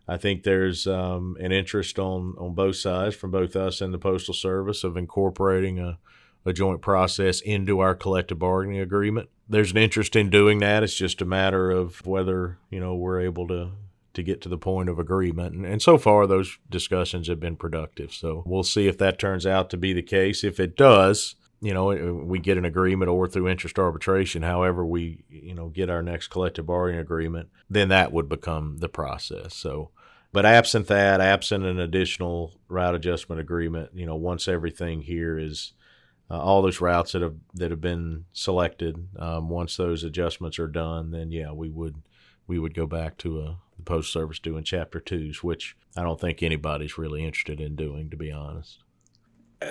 I 0.09 0.16
think 0.16 0.42
there's 0.42 0.86
um, 0.86 1.36
an 1.40 1.53
interest 1.53 1.98
on 1.98 2.34
on 2.38 2.55
both 2.55 2.76
sides, 2.76 3.14
from 3.14 3.30
both 3.30 3.57
us 3.57 3.80
and 3.80 3.94
the 3.94 3.98
Postal 3.98 4.34
Service, 4.34 4.84
of 4.84 4.96
incorporating 4.96 5.78
a, 5.78 5.98
a 6.44 6.53
joint 6.53 6.82
process 6.82 7.40
into 7.40 7.80
our 7.80 7.94
collective 7.94 8.38
bargaining 8.38 8.80
agreement. 8.80 9.28
There's 9.48 9.70
an 9.70 9.76
interest 9.76 10.16
in 10.16 10.30
doing 10.30 10.59
that. 10.59 10.82
It's 10.82 10.94
just 10.94 11.22
a 11.22 11.26
matter 11.26 11.70
of 11.70 12.05
whether 12.07 12.59
you 12.70 12.80
know 12.80 12.94
we're 12.94 13.20
able 13.20 13.46
to 13.48 13.72
to 14.14 14.22
get 14.22 14.40
to 14.42 14.48
the 14.48 14.59
point 14.59 14.88
of 14.88 14.98
agreement. 14.98 15.55
And, 15.55 15.64
and 15.64 15.80
so 15.80 15.98
far, 15.98 16.26
those 16.26 16.59
discussions 16.68 17.28
have 17.28 17.40
been 17.40 17.57
productive. 17.57 18.12
So 18.12 18.42
we'll 18.46 18.62
see 18.62 18.86
if 18.86 18.98
that 18.98 19.18
turns 19.18 19.46
out 19.46 19.70
to 19.70 19.76
be 19.76 19.92
the 19.92 20.03
case. 20.03 20.44
If 20.44 20.61
it 20.61 20.76
does, 20.76 21.34
you 21.62 21.72
know, 21.72 22.12
we 22.12 22.40
get 22.40 22.58
an 22.58 22.64
agreement 22.64 23.08
or 23.08 23.28
through 23.28 23.48
interest 23.48 23.78
arbitration, 23.78 24.42
however 24.42 24.84
we, 24.84 25.22
you 25.30 25.54
know, 25.54 25.68
get 25.68 25.88
our 25.88 26.02
next 26.02 26.26
collective 26.26 26.66
bargaining 26.66 27.00
agreement, 27.00 27.50
then 27.70 27.88
that 27.88 28.12
would 28.12 28.28
become 28.28 28.78
the 28.78 28.88
process. 28.88 29.54
So, 29.54 29.90
but 30.32 30.44
absent 30.44 30.88
that, 30.88 31.20
absent 31.20 31.64
an 31.64 31.78
additional 31.78 32.58
route 32.68 32.96
adjustment 32.96 33.40
agreement, 33.40 33.90
you 33.94 34.04
know, 34.04 34.16
once 34.16 34.48
everything 34.48 35.02
here 35.02 35.38
is 35.38 35.72
uh, 36.28 36.40
all 36.40 36.62
those 36.62 36.80
routes 36.80 37.12
that 37.12 37.22
have 37.22 37.36
that 37.54 37.70
have 37.70 37.80
been 37.80 38.24
selected, 38.32 39.08
um, 39.20 39.48
once 39.48 39.76
those 39.76 40.02
adjustments 40.02 40.58
are 40.58 40.66
done, 40.66 41.12
then 41.12 41.30
yeah, 41.30 41.52
we 41.52 41.70
would 41.70 41.94
we 42.48 42.58
would 42.58 42.74
go 42.74 42.86
back 42.86 43.16
to 43.18 43.40
a 43.40 43.58
the 43.76 43.84
post 43.84 44.12
service 44.12 44.40
doing 44.40 44.64
chapter 44.64 44.98
twos, 44.98 45.44
which 45.44 45.76
I 45.96 46.02
don't 46.02 46.20
think 46.20 46.42
anybody's 46.42 46.98
really 46.98 47.24
interested 47.24 47.60
in 47.60 47.76
doing, 47.76 48.10
to 48.10 48.16
be 48.16 48.32
honest 48.32 48.82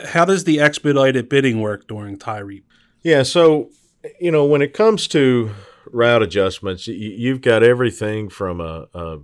how 0.07 0.25
does 0.25 0.43
the 0.43 0.59
expedited 0.59 1.29
bidding 1.29 1.61
work 1.61 1.87
during 1.87 2.17
TIAREAP? 2.17 2.63
Yeah, 3.03 3.23
so 3.23 3.69
you 4.19 4.31
know 4.31 4.45
when 4.45 4.61
it 4.61 4.73
comes 4.73 5.07
to 5.09 5.51
route 5.91 6.23
adjustments, 6.23 6.87
you've 6.87 7.41
got 7.41 7.63
everything 7.63 8.29
from 8.29 8.61
a, 8.61 8.87
a 8.93 9.19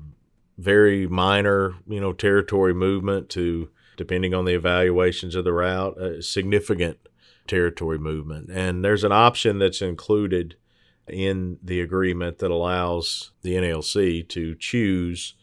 very 0.57 1.07
minor, 1.07 1.75
you 1.87 1.99
know, 1.99 2.13
territory 2.13 2.73
movement 2.73 3.29
to 3.29 3.69
depending 3.95 4.33
on 4.33 4.45
the 4.45 4.53
evaluations 4.53 5.35
of 5.35 5.43
the 5.43 5.53
route, 5.53 5.97
a 5.99 6.21
significant 6.21 6.97
territory 7.47 7.97
movement. 7.97 8.49
And 8.51 8.85
there's 8.85 9.03
an 9.03 9.11
option 9.11 9.57
that's 9.57 9.81
included 9.81 10.55
in 11.07 11.57
the 11.63 11.81
agreement 11.81 12.39
that 12.39 12.51
allows 12.51 13.31
the 13.41 13.55
NALC 13.55 14.27
to 14.29 14.55
choose 14.55 15.33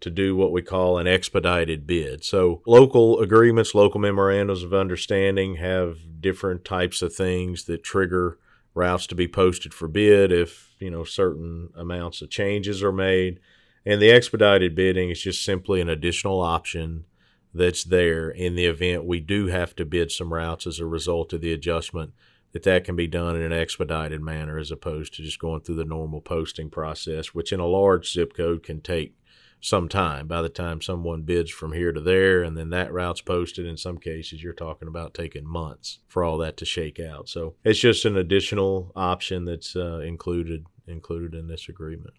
to 0.00 0.10
do 0.10 0.34
what 0.34 0.52
we 0.52 0.62
call 0.62 0.98
an 0.98 1.06
expedited 1.06 1.86
bid. 1.86 2.24
So, 2.24 2.62
local 2.66 3.20
agreements, 3.20 3.74
local 3.74 4.00
memorandums 4.00 4.62
of 4.62 4.72
understanding 4.72 5.56
have 5.56 6.20
different 6.20 6.64
types 6.64 7.02
of 7.02 7.14
things 7.14 7.64
that 7.64 7.84
trigger 7.84 8.38
routes 8.74 9.06
to 9.08 9.14
be 9.14 9.28
posted 9.28 9.74
for 9.74 9.88
bid 9.88 10.32
if, 10.32 10.74
you 10.78 10.90
know, 10.90 11.04
certain 11.04 11.70
amounts 11.76 12.22
of 12.22 12.30
changes 12.30 12.82
are 12.82 12.92
made. 12.92 13.40
And 13.84 14.00
the 14.00 14.10
expedited 14.10 14.74
bidding 14.74 15.10
is 15.10 15.22
just 15.22 15.44
simply 15.44 15.80
an 15.80 15.88
additional 15.88 16.40
option 16.40 17.04
that's 17.52 17.84
there 17.84 18.30
in 18.30 18.54
the 18.54 18.66
event 18.66 19.04
we 19.04 19.20
do 19.20 19.46
have 19.46 19.74
to 19.74 19.84
bid 19.84 20.10
some 20.10 20.32
routes 20.32 20.66
as 20.66 20.78
a 20.78 20.86
result 20.86 21.32
of 21.32 21.40
the 21.40 21.52
adjustment 21.52 22.12
that 22.52 22.62
that 22.62 22.84
can 22.84 22.96
be 22.96 23.06
done 23.06 23.36
in 23.36 23.42
an 23.42 23.52
expedited 23.52 24.20
manner 24.20 24.58
as 24.58 24.70
opposed 24.70 25.14
to 25.14 25.22
just 25.22 25.38
going 25.38 25.60
through 25.60 25.74
the 25.74 25.84
normal 25.84 26.20
posting 26.20 26.70
process 26.70 27.28
which 27.28 27.52
in 27.52 27.60
a 27.60 27.66
large 27.66 28.12
zip 28.12 28.34
code 28.34 28.62
can 28.62 28.80
take 28.80 29.14
some 29.60 29.88
time 29.88 30.26
by 30.26 30.40
the 30.40 30.48
time 30.48 30.80
someone 30.80 31.22
bids 31.22 31.50
from 31.50 31.72
here 31.72 31.92
to 31.92 32.00
there 32.00 32.42
and 32.42 32.56
then 32.56 32.70
that 32.70 32.92
route's 32.92 33.20
posted 33.20 33.66
in 33.66 33.76
some 33.76 33.98
cases 33.98 34.42
you're 34.42 34.54
talking 34.54 34.88
about 34.88 35.12
taking 35.12 35.46
months 35.46 35.98
for 36.08 36.24
all 36.24 36.38
that 36.38 36.56
to 36.56 36.64
shake 36.64 36.98
out. 36.98 37.28
So 37.28 37.54
it's 37.62 37.78
just 37.78 38.04
an 38.04 38.16
additional 38.16 38.90
option 38.96 39.44
that's 39.44 39.76
uh, 39.76 39.98
included 39.98 40.66
included 40.86 41.34
in 41.34 41.46
this 41.46 41.68
agreement. 41.68 42.14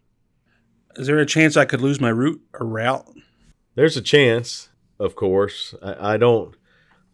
Is 0.96 1.08
there 1.08 1.20
a 1.20 1.26
chance 1.26 1.58
i 1.58 1.66
could 1.66 1.82
lose 1.82 2.00
my 2.00 2.10
route 2.10 2.42
or 2.54 2.66
route? 2.66 3.08
There's 3.76 3.98
a 3.98 4.02
chance 4.02 4.70
of 5.00 5.16
course. 5.16 5.74
I, 5.82 6.14
I 6.14 6.18
don't 6.18 6.56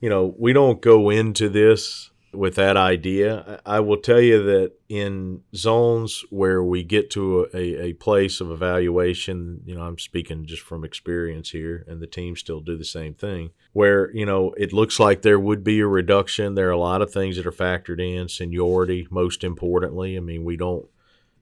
you 0.02 0.10
know 0.10 0.36
we 0.38 0.52
don't 0.52 0.82
go 0.82 1.10
into 1.10 1.48
this 1.48 2.12
with 2.34 2.56
that 2.56 2.78
idea. 2.78 3.62
I 3.66 3.80
will 3.80 3.98
tell 3.98 4.20
you 4.20 4.44
that 4.44 4.74
in 4.90 5.42
zones 5.56 6.24
where 6.30 6.64
we 6.64 6.84
get 6.84 7.10
to 7.12 7.48
a, 7.54 7.88
a 7.88 7.94
place 7.94 8.42
of 8.42 8.52
evaluation, 8.52 9.62
you 9.66 9.76
know, 9.76 9.84
I'm 9.84 9.98
speaking 9.98 10.46
just 10.46 10.62
from 10.62 10.84
experience 10.84 11.52
here, 11.52 11.84
and 11.88 12.02
the 12.02 12.08
team 12.08 12.36
still 12.36 12.60
do 12.60 12.78
the 12.78 12.86
same 12.86 13.14
thing, 13.14 13.52
where, 13.74 14.14
you 14.16 14.26
know, 14.26 14.54
it 14.58 14.74
looks 14.74 15.00
like 15.00 15.22
there 15.22 15.40
would 15.40 15.64
be 15.64 15.80
a 15.80 15.88
reduction. 15.88 16.56
There 16.56 16.68
are 16.68 16.72
a 16.72 16.78
lot 16.78 17.02
of 17.02 17.12
things 17.12 17.38
that 17.38 17.48
are 17.48 17.52
factored 17.52 18.02
in, 18.02 18.30
seniority, 18.30 19.08
most 19.10 19.44
importantly. 19.44 20.18
I 20.18 20.20
mean, 20.20 20.44
we 20.44 20.58
don't 20.58 20.88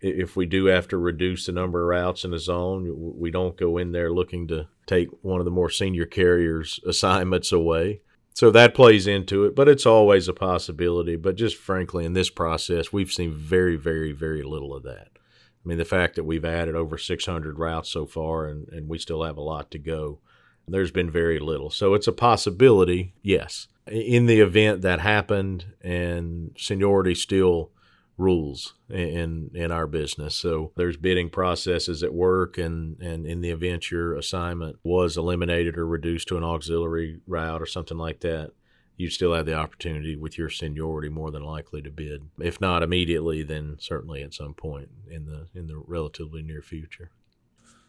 if 0.02 0.36
we 0.36 0.46
do 0.46 0.66
have 0.66 0.88
to 0.90 0.98
reduce 0.98 1.46
the 1.46 1.52
number 1.52 1.82
of 1.82 1.88
routes 1.88 2.24
in 2.24 2.34
a 2.34 2.40
zone, 2.40 3.16
we 3.18 3.32
don't 3.32 3.58
go 3.58 3.78
in 3.78 3.92
there 3.92 4.12
looking 4.12 4.48
to 4.48 4.68
take 4.86 5.08
one 5.22 5.40
of 5.40 5.46
the 5.46 5.52
more 5.52 5.70
senior 5.70 6.06
carriers' 6.06 6.80
assignments 6.88 7.52
away. 7.52 8.02
So 8.36 8.52
that 8.52 8.74
plays 8.74 9.08
into 9.08 9.46
it, 9.46 9.56
but 9.56 9.70
it's 9.70 9.86
always 9.86 10.28
a 10.28 10.34
possibility. 10.34 11.16
But 11.16 11.38
just 11.38 11.56
frankly, 11.56 12.04
in 12.04 12.12
this 12.12 12.30
process, 12.30 12.92
we've 12.92 13.12
seen 13.12 13.32
very, 13.32 13.78
very, 13.78 14.12
very 14.12 14.44
little 14.44 14.76
of 14.76 14.84
that. 14.84 15.08
I 15.16 15.68
mean, 15.68 15.78
the 15.78 15.86
fact 15.86 16.16
that 16.16 16.26
we've 16.26 16.44
added 16.44 16.76
over 16.76 16.98
600 16.98 17.58
routes 17.58 17.90
so 17.90 18.06
far 18.06 18.48
and, 18.48 18.68
and 18.68 18.90
we 18.90 19.00
still 19.00 19.24
have 19.24 19.38
a 19.38 19.42
lot 19.42 19.72
to 19.72 19.80
go, 19.80 20.20
there's 20.68 20.92
been 20.92 21.10
very 21.10 21.40
little. 21.40 21.70
So 21.70 21.94
it's 21.94 22.08
a 22.08 22.12
possibility, 22.12 23.14
yes. 23.24 23.68
In 23.88 24.26
the 24.26 24.42
event 24.42 24.82
that 24.82 25.00
happened 25.00 25.66
and 25.82 26.52
seniority 26.58 27.16
still 27.16 27.72
rules 28.18 28.76
in 28.90 29.52
in 29.54 29.72
our 29.72 29.88
business. 29.88 30.36
So 30.36 30.72
there's 30.76 30.98
bidding 30.98 31.30
processes 31.30 32.04
at 32.04 32.14
work, 32.14 32.58
and 32.58 33.02
and 33.02 33.26
in 33.26 33.42
the 33.42 33.50
event 33.50 33.92
your 33.92 34.16
assignment 34.16 34.78
was 34.84 35.18
eliminated 35.18 35.78
or 35.78 35.86
reduced 35.86 36.28
to 36.30 36.38
an 36.38 36.44
auxiliary 36.44 37.20
route 37.28 37.62
or 37.62 37.66
something 37.66 37.98
like 37.98 38.22
that, 38.22 38.52
you 38.98 39.10
still 39.10 39.34
have 39.34 39.46
the 39.46 39.54
opportunity 39.54 40.16
with 40.16 40.38
your 40.38 40.50
seniority 40.50 41.10
more 41.10 41.32
than 41.32 41.44
likely 41.44 41.82
to 41.82 41.92
bid. 41.92 42.30
If 42.40 42.62
not 42.62 42.84
immediately, 42.84 43.44
then 43.44 43.78
certainly 43.80 44.24
at 44.24 44.34
some 44.34 44.54
point 44.54 44.90
in 45.10 45.26
the 45.26 45.48
in 45.54 45.68
the 45.68 45.78
relatively 45.78 46.42
near 46.42 46.62
future. 46.62 47.12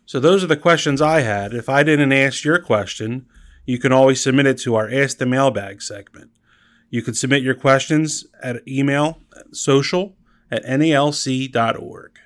So 0.05 0.21
those 0.21 0.45
are 0.45 0.49
the 0.49 0.57
questions 0.57 1.03
I 1.03 1.21
had. 1.21 1.53
If 1.53 1.69
I 1.69 1.83
didn't 1.83 2.13
ask 2.13 2.45
your 2.45 2.61
question, 2.61 3.27
you 3.65 3.79
can 3.79 3.93
always 3.93 4.23
submit 4.23 4.47
it 4.47 4.59
to 4.59 4.77
our 4.77 4.89
Ask 4.89 5.19
the 5.19 5.27
Mailbag 5.27 5.83
segment. 5.83 6.31
You 6.91 7.03
can 7.03 7.15
submit 7.15 7.43
your 7.43 7.55
questions 7.55 8.25
at 8.41 8.67
email 8.69 9.19
social 9.53 10.16
at 10.51 10.65
nalc.org. 10.65 12.19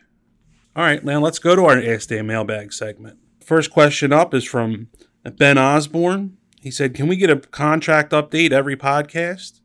All 0.77 0.85
right, 0.85 1.05
now 1.05 1.21
let's 1.21 1.39
go 1.39 1.57
to 1.57 1.65
our 1.65 1.79
Ask 1.79 2.09
the 2.09 2.23
Mailbag 2.23 2.73
segment. 2.73 3.19
First 3.45 3.71
question 3.71 4.13
up 4.13 4.33
is 4.35 4.45
from 4.45 4.89
Ben 5.25 5.59
Osborne. 5.59 6.37
He 6.61 6.71
said, 6.71 6.95
Can 6.95 7.09
we 7.09 7.17
get 7.17 7.31
a 7.31 7.37
contract 7.37 8.13
update 8.13 8.53
every 8.53 8.77
podcast? 8.77 9.61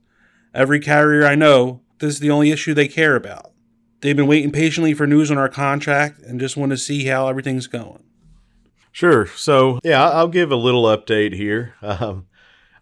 Every 0.53 0.80
carrier 0.80 1.26
I 1.26 1.36
know, 1.36 1.82
this 1.99 2.16
is 2.16 2.20
the 2.20 2.32
only 2.32 2.51
issue 2.51 2.74
they 2.74 2.88
care 2.88 3.16
about. 3.16 3.51
They've 4.01 4.16
been 4.16 4.28
waiting 4.28 4.51
patiently 4.51 4.93
for 4.93 5.06
news 5.06 5.30
on 5.32 5.38
our 5.38 5.49
contract 5.49 6.22
and 6.22 6.39
just 6.39 6.58
want 6.58 6.72
to 6.72 6.78
see 6.78 7.06
how 7.06 7.28
everything's 7.28 7.68
going. 7.68 8.03
Sure. 8.91 9.26
So, 9.28 9.80
yeah, 9.84 10.10
I'll 10.10 10.28
give 10.28 10.51
a 10.51 10.56
little 10.56 10.84
update 10.84 11.34
here. 11.34 11.76
Um, 11.82 12.28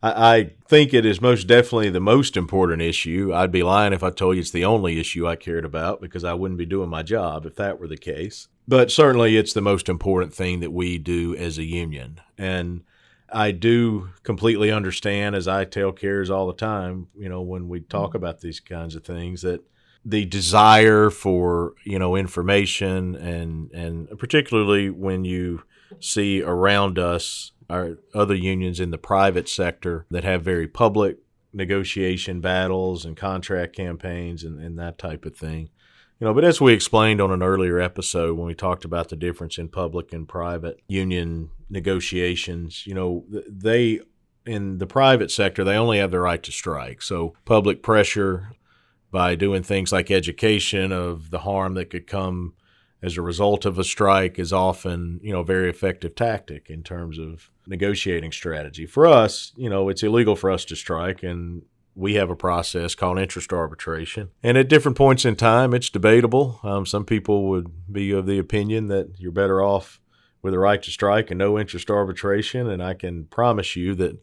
I, 0.03 0.51
think 0.67 0.93
it 0.93 1.05
is 1.05 1.21
most 1.21 1.45
definitely 1.45 1.91
the 1.91 1.99
most 1.99 2.35
important 2.35 2.81
issue. 2.81 3.31
I'd 3.33 3.51
be 3.51 3.63
lying 3.63 3.93
if 3.93 4.03
I 4.03 4.09
told 4.09 4.35
you 4.35 4.41
it's 4.41 4.51
the 4.51 4.65
only 4.65 4.99
issue 4.99 5.27
I 5.27 5.35
cared 5.35 5.65
about 5.65 6.01
because 6.01 6.23
I 6.23 6.33
wouldn't 6.33 6.57
be 6.57 6.65
doing 6.65 6.89
my 6.89 7.03
job 7.03 7.45
if 7.45 7.55
that 7.55 7.79
were 7.79 7.87
the 7.87 7.95
case. 7.95 8.47
But 8.67 8.91
certainly 8.91 9.37
it's 9.37 9.53
the 9.53 9.61
most 9.61 9.87
important 9.87 10.33
thing 10.33 10.59
that 10.61 10.73
we 10.73 10.97
do 10.97 11.35
as 11.35 11.57
a 11.57 11.63
union. 11.63 12.19
And 12.37 12.81
I 13.31 13.51
do 13.51 14.09
completely 14.23 14.71
understand, 14.71 15.35
as 15.35 15.47
I 15.47 15.65
tell 15.65 15.91
carriers 15.91 16.29
all 16.29 16.47
the 16.47 16.53
time, 16.53 17.07
you 17.17 17.29
know, 17.29 17.41
when 17.41 17.69
we 17.69 17.81
talk 17.81 18.09
mm-hmm. 18.09 18.17
about 18.17 18.41
these 18.41 18.59
kinds 18.59 18.95
of 18.95 19.05
things, 19.05 19.41
that 19.43 19.63
the 20.05 20.25
desire 20.25 21.09
for 21.09 21.75
you 21.85 21.97
know 21.97 22.15
information 22.17 23.15
and 23.15 23.71
and 23.71 24.09
particularly 24.19 24.89
when 24.89 25.23
you 25.23 25.63
see 25.99 26.41
around 26.41 26.99
us 26.99 27.52
our 27.69 27.97
other 28.13 28.35
unions 28.35 28.79
in 28.79 28.91
the 28.91 28.97
private 28.97 29.49
sector 29.49 30.05
that 30.09 30.23
have 30.23 30.43
very 30.43 30.67
public 30.67 31.17
negotiation 31.53 32.41
battles 32.41 33.05
and 33.05 33.15
contract 33.15 33.75
campaigns 33.75 34.43
and, 34.43 34.59
and 34.59 34.77
that 34.79 34.97
type 34.97 35.25
of 35.25 35.35
thing. 35.35 35.69
You 36.19 36.27
know, 36.27 36.33
but 36.33 36.45
as 36.45 36.61
we 36.61 36.73
explained 36.73 37.21
on 37.21 37.31
an 37.31 37.43
earlier 37.43 37.79
episode 37.79 38.37
when 38.37 38.47
we 38.47 38.55
talked 38.55 38.85
about 38.85 39.09
the 39.09 39.15
difference 39.15 39.57
in 39.57 39.67
public 39.67 40.13
and 40.13 40.27
private 40.27 40.81
union 40.87 41.49
negotiations, 41.69 42.87
you 42.87 42.93
know, 42.93 43.25
they 43.47 43.99
in 44.45 44.77
the 44.77 44.87
private 44.87 45.31
sector 45.31 45.63
they 45.63 45.75
only 45.75 45.99
have 45.99 46.11
the 46.11 46.19
right 46.19 46.43
to 46.43 46.51
strike. 46.51 47.01
So 47.01 47.33
public 47.45 47.81
pressure 47.81 48.51
by 49.11 49.35
doing 49.35 49.63
things 49.63 49.91
like 49.91 50.09
education 50.09 50.91
of 50.91 51.29
the 51.29 51.39
harm 51.39 51.75
that 51.75 51.89
could 51.89 52.07
come 52.07 52.53
as 53.01 53.17
a 53.17 53.21
result 53.21 53.65
of 53.65 53.77
a 53.77 53.83
strike 53.83 54.39
is 54.39 54.53
often, 54.53 55.19
you 55.21 55.31
know, 55.31 55.41
a 55.41 55.45
very 55.45 55.69
effective 55.69 56.15
tactic 56.15 56.69
in 56.69 56.83
terms 56.83 57.19
of 57.19 57.51
negotiating 57.67 58.31
strategy. 58.31 58.85
For 58.85 59.05
us, 59.05 59.53
you 59.55 59.69
know, 59.69 59.89
it's 59.89 60.03
illegal 60.03 60.35
for 60.35 60.51
us 60.51 60.65
to 60.65 60.75
strike, 60.75 61.23
and 61.23 61.63
we 61.95 62.15
have 62.15 62.29
a 62.29 62.35
process 62.35 62.95
called 62.95 63.19
interest 63.19 63.53
arbitration. 63.53 64.31
And 64.41 64.57
at 64.57 64.69
different 64.69 64.97
points 64.97 65.25
in 65.25 65.35
time, 65.35 65.73
it's 65.73 65.89
debatable. 65.89 66.59
Um, 66.63 66.85
some 66.85 67.05
people 67.05 67.47
would 67.49 67.67
be 67.91 68.11
of 68.11 68.25
the 68.25 68.39
opinion 68.39 68.87
that 68.87 69.13
you're 69.17 69.31
better 69.31 69.61
off 69.61 69.99
with 70.41 70.53
a 70.53 70.59
right 70.59 70.81
to 70.83 70.91
strike 70.91 71.31
and 71.31 71.37
no 71.37 71.57
interest 71.57 71.89
arbitration. 71.89 72.69
And 72.69 72.83
I 72.83 72.93
can 72.93 73.25
promise 73.25 73.75
you 73.75 73.95
that 73.95 74.19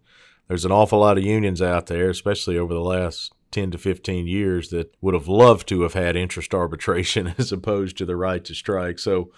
there's 0.48 0.64
an 0.64 0.72
awful 0.72 0.98
lot 0.98 1.16
of 1.16 1.24
unions 1.24 1.62
out 1.62 1.86
there, 1.86 2.10
especially 2.10 2.58
over 2.58 2.74
the 2.74 2.80
last 2.80 3.32
10 3.52 3.70
to 3.72 3.78
15 3.78 4.26
years, 4.26 4.70
that 4.70 4.94
would 5.00 5.14
have 5.14 5.28
loved 5.28 5.68
to 5.68 5.82
have 5.82 5.94
had 5.94 6.16
interest 6.16 6.54
arbitration 6.54 7.34
as 7.38 7.52
opposed 7.52 7.96
to 7.98 8.04
the 8.04 8.16
right 8.16 8.44
to 8.44 8.54
strike. 8.54 8.98
So, 8.98 9.30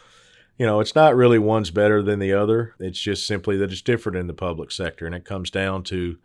you 0.63 0.69
know, 0.69 0.79
it's 0.79 0.95
not 0.95 1.17
really 1.17 1.41
one's 1.41 1.73
better 1.73 2.05
than 2.05 2.21
the 2.21 2.33
other. 2.33 2.77
It's 2.79 3.01
just 3.01 3.27
simply 3.27 3.57
that 3.57 3.73
it's 3.73 3.83
different 3.83 4.17
in 4.17 4.29
the 4.29 4.33
public 4.33 4.71
sector. 4.71 5.07
And 5.07 5.13
it 5.13 5.25
comes 5.25 5.51
down 5.51 5.83
to, 5.83 6.19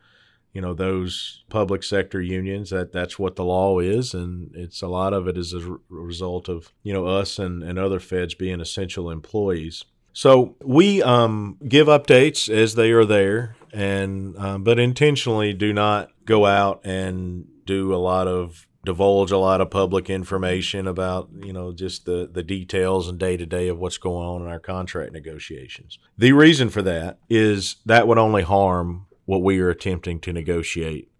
you 0.53 0.61
know, 0.61 0.75
those 0.75 1.43
public 1.49 1.81
sector 1.81 2.21
unions 2.21 2.69
that 2.69 2.91
that's 2.91 3.17
what 3.17 3.35
the 3.35 3.43
law 3.43 3.79
is. 3.79 4.13
And 4.13 4.51
it's 4.53 4.83
a 4.83 4.87
lot 4.87 5.15
of 5.15 5.27
it 5.27 5.39
is 5.39 5.55
a 5.55 5.77
result 5.89 6.49
of, 6.49 6.71
you 6.83 6.93
know, 6.93 7.07
us 7.07 7.39
and, 7.39 7.63
and 7.63 7.79
other 7.79 7.99
feds 7.99 8.35
being 8.35 8.61
essential 8.61 9.09
employees. 9.09 9.85
So 10.13 10.55
we 10.63 11.01
um, 11.01 11.57
give 11.67 11.87
updates 11.87 12.47
as 12.47 12.75
they 12.75 12.91
are 12.91 13.05
there, 13.05 13.55
and 13.73 14.37
um, 14.37 14.63
but 14.63 14.77
intentionally 14.77 15.53
do 15.53 15.73
not 15.73 16.11
go 16.25 16.45
out 16.45 16.81
and 16.83 17.47
do 17.65 17.91
a 17.91 17.97
lot 17.97 18.27
of 18.27 18.66
divulge 18.87 19.31
a 19.31 19.37
lot 19.37 19.59
of 19.59 19.69
public 19.69 20.09
information 20.09 20.87
about 20.87 21.27
you 21.43 21.51
know 21.51 21.73
just 21.73 22.05
the 22.05 22.29
the 22.31 22.41
details 22.41 23.09
and 23.09 23.19
day 23.19 23.35
to 23.35 23.45
day 23.45 23.67
of 23.67 23.77
what's 23.77 23.97
going 23.97 24.25
on 24.25 24.41
in 24.41 24.47
our 24.47 24.61
contract 24.61 25.11
negotiations. 25.11 25.99
The 26.17 26.31
reason 26.31 26.69
for 26.69 26.81
that 26.83 27.19
is 27.29 27.75
that 27.85 28.07
would 28.07 28.17
only 28.17 28.43
harm 28.43 29.07
what 29.25 29.43
we 29.43 29.59
are 29.59 29.69
attempting 29.69 30.21
to 30.21 30.31
negotiate 30.31 31.11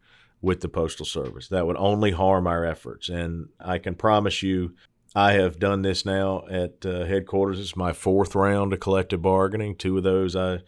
with 0.41 0.61
the 0.61 0.70
postal 0.70 1.05
service. 1.05 1.49
That 1.49 1.68
would 1.68 1.76
only 1.76 2.11
harm 2.11 2.47
our 2.47 2.63
efforts, 2.63 3.09
and 3.09 3.49
I 3.59 3.80
can 3.80 3.95
promise 3.95 4.41
you 4.41 4.74
I 5.13 5.34
have 5.34 5.59
done 5.59 5.82
this 5.82 6.05
now 6.05 6.45
at 6.49 6.86
uh, 6.86 7.03
headquarters. 7.03 7.59
It's 7.59 7.76
my 7.76 7.91
fourth 7.91 8.34
round 8.34 8.72
of 8.72 8.80
collective 8.80 9.22
bargaining. 9.22 9.76
Two 9.76 9.97
of 9.97 10.03
those 10.03 10.38
I 10.38 10.59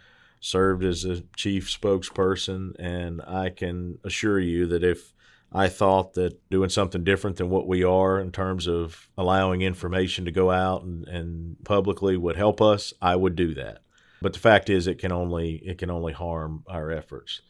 served 0.42 0.84
as 0.84 1.06
a 1.06 1.22
chief 1.38 1.70
spokesperson, 1.70 2.74
and 2.78 3.22
I 3.22 3.52
can 3.52 4.00
assure 4.04 4.40
you 4.40 4.68
that 4.68 4.84
if 4.84 5.14
I 5.52 5.68
thought 5.68 6.14
that 6.14 6.48
doing 6.50 6.70
something 6.70 7.04
different 7.04 7.38
than 7.38 7.50
what 7.50 7.68
we 7.68 7.84
are 7.84 8.20
in 8.20 8.32
terms 8.32 8.68
of 8.68 9.10
allowing 9.18 9.62
information 9.62 10.26
to 10.26 10.32
go 10.32 10.52
out 10.52 10.84
and, 10.84 11.08
and 11.08 11.58
publicly 11.66 12.18
would 12.18 12.36
help 12.36 12.62
us, 12.62 12.94
I 13.02 13.16
would 13.16 13.36
do 13.36 13.56
that. 13.56 13.80
But 14.22 14.34
the 14.34 14.40
fact 14.40 14.70
is, 14.70 14.86
it 14.86 15.00
can 15.00 15.12
only 15.12 15.56
it 15.66 15.78
can 15.78 15.90
only 15.90 16.14
harm 16.14 16.64
our 16.68 16.92
efforts. 16.92 17.42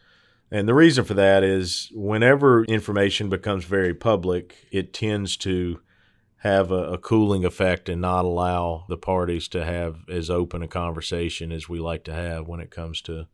And 0.52 0.68
the 0.68 0.74
reason 0.74 1.04
for 1.04 1.14
that 1.16 1.44
is 1.44 1.92
whenever 1.94 2.64
information 2.66 3.30
becomes 3.30 3.66
very 3.66 3.94
public, 3.94 4.56
it 4.72 4.94
tends 4.94 5.36
to 5.38 5.82
have 6.38 6.72
a, 6.72 6.94
a, 6.94 6.98
cooling 6.98 7.44
effect 7.44 7.90
and 7.90 8.02
not 8.02 8.24
allow 8.24 8.86
the 8.88 8.98
parties 8.98 9.48
to 9.50 9.66
have 9.66 9.98
as 10.10 10.30
open 10.30 10.64
a 10.64 10.68
conversation 10.68 11.52
as 11.52 11.68
we 11.68 11.80
like 11.80 12.04
to 12.06 12.14
have 12.14 12.48
when 12.48 12.62
it 12.62 12.72
comes 12.72 13.02
to 13.02 13.28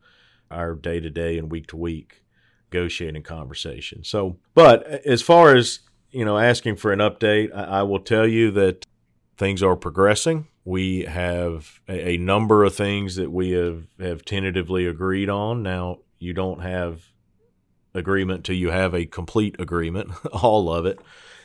our 0.49 0.74
day 0.74 0.99
to 0.99 1.09
day 1.09 1.38
and 1.38 1.51
week 1.51 1.68
to 1.68 1.78
week 1.78 2.24
negotiating 2.72 3.24
conversation. 3.24 4.03
So, 4.03 4.38
but 4.53 4.86
as 5.05 5.22
far 5.22 5.55
as 5.55 5.80
you 6.16 6.24
know, 6.24 6.38
asking 6.38 6.78
for 6.78 6.93
an 6.93 6.99
update, 6.99 7.53
I, 7.53 7.80
I 7.80 7.84
will 7.84 7.99
tell 7.99 8.26
you 8.26 8.49
that 8.51 8.86
things 9.38 9.61
are 9.61 9.76
progressing. 9.76 10.47
We 10.63 11.01
have 11.03 11.82
a, 11.89 12.11
a 12.11 12.18
number 12.18 12.63
of 12.63 12.74
things 12.74 13.18
that 13.18 13.32
we 13.32 13.51
have, 13.51 13.88
have 13.99 14.24
tentatively 14.24 14.86
agreed 14.86 15.30
on. 15.30 15.61
Now, 15.61 15.99
you 16.18 16.34
don't 16.34 16.61
have 16.61 17.03
agreement 17.93 18.45
till 18.45 18.55
you 18.55 18.70
have 18.70 18.93
a 18.93 19.05
complete 19.05 19.57
agreement, 19.59 20.11
all 20.32 20.72
of 20.72 20.86
it. 20.86 20.99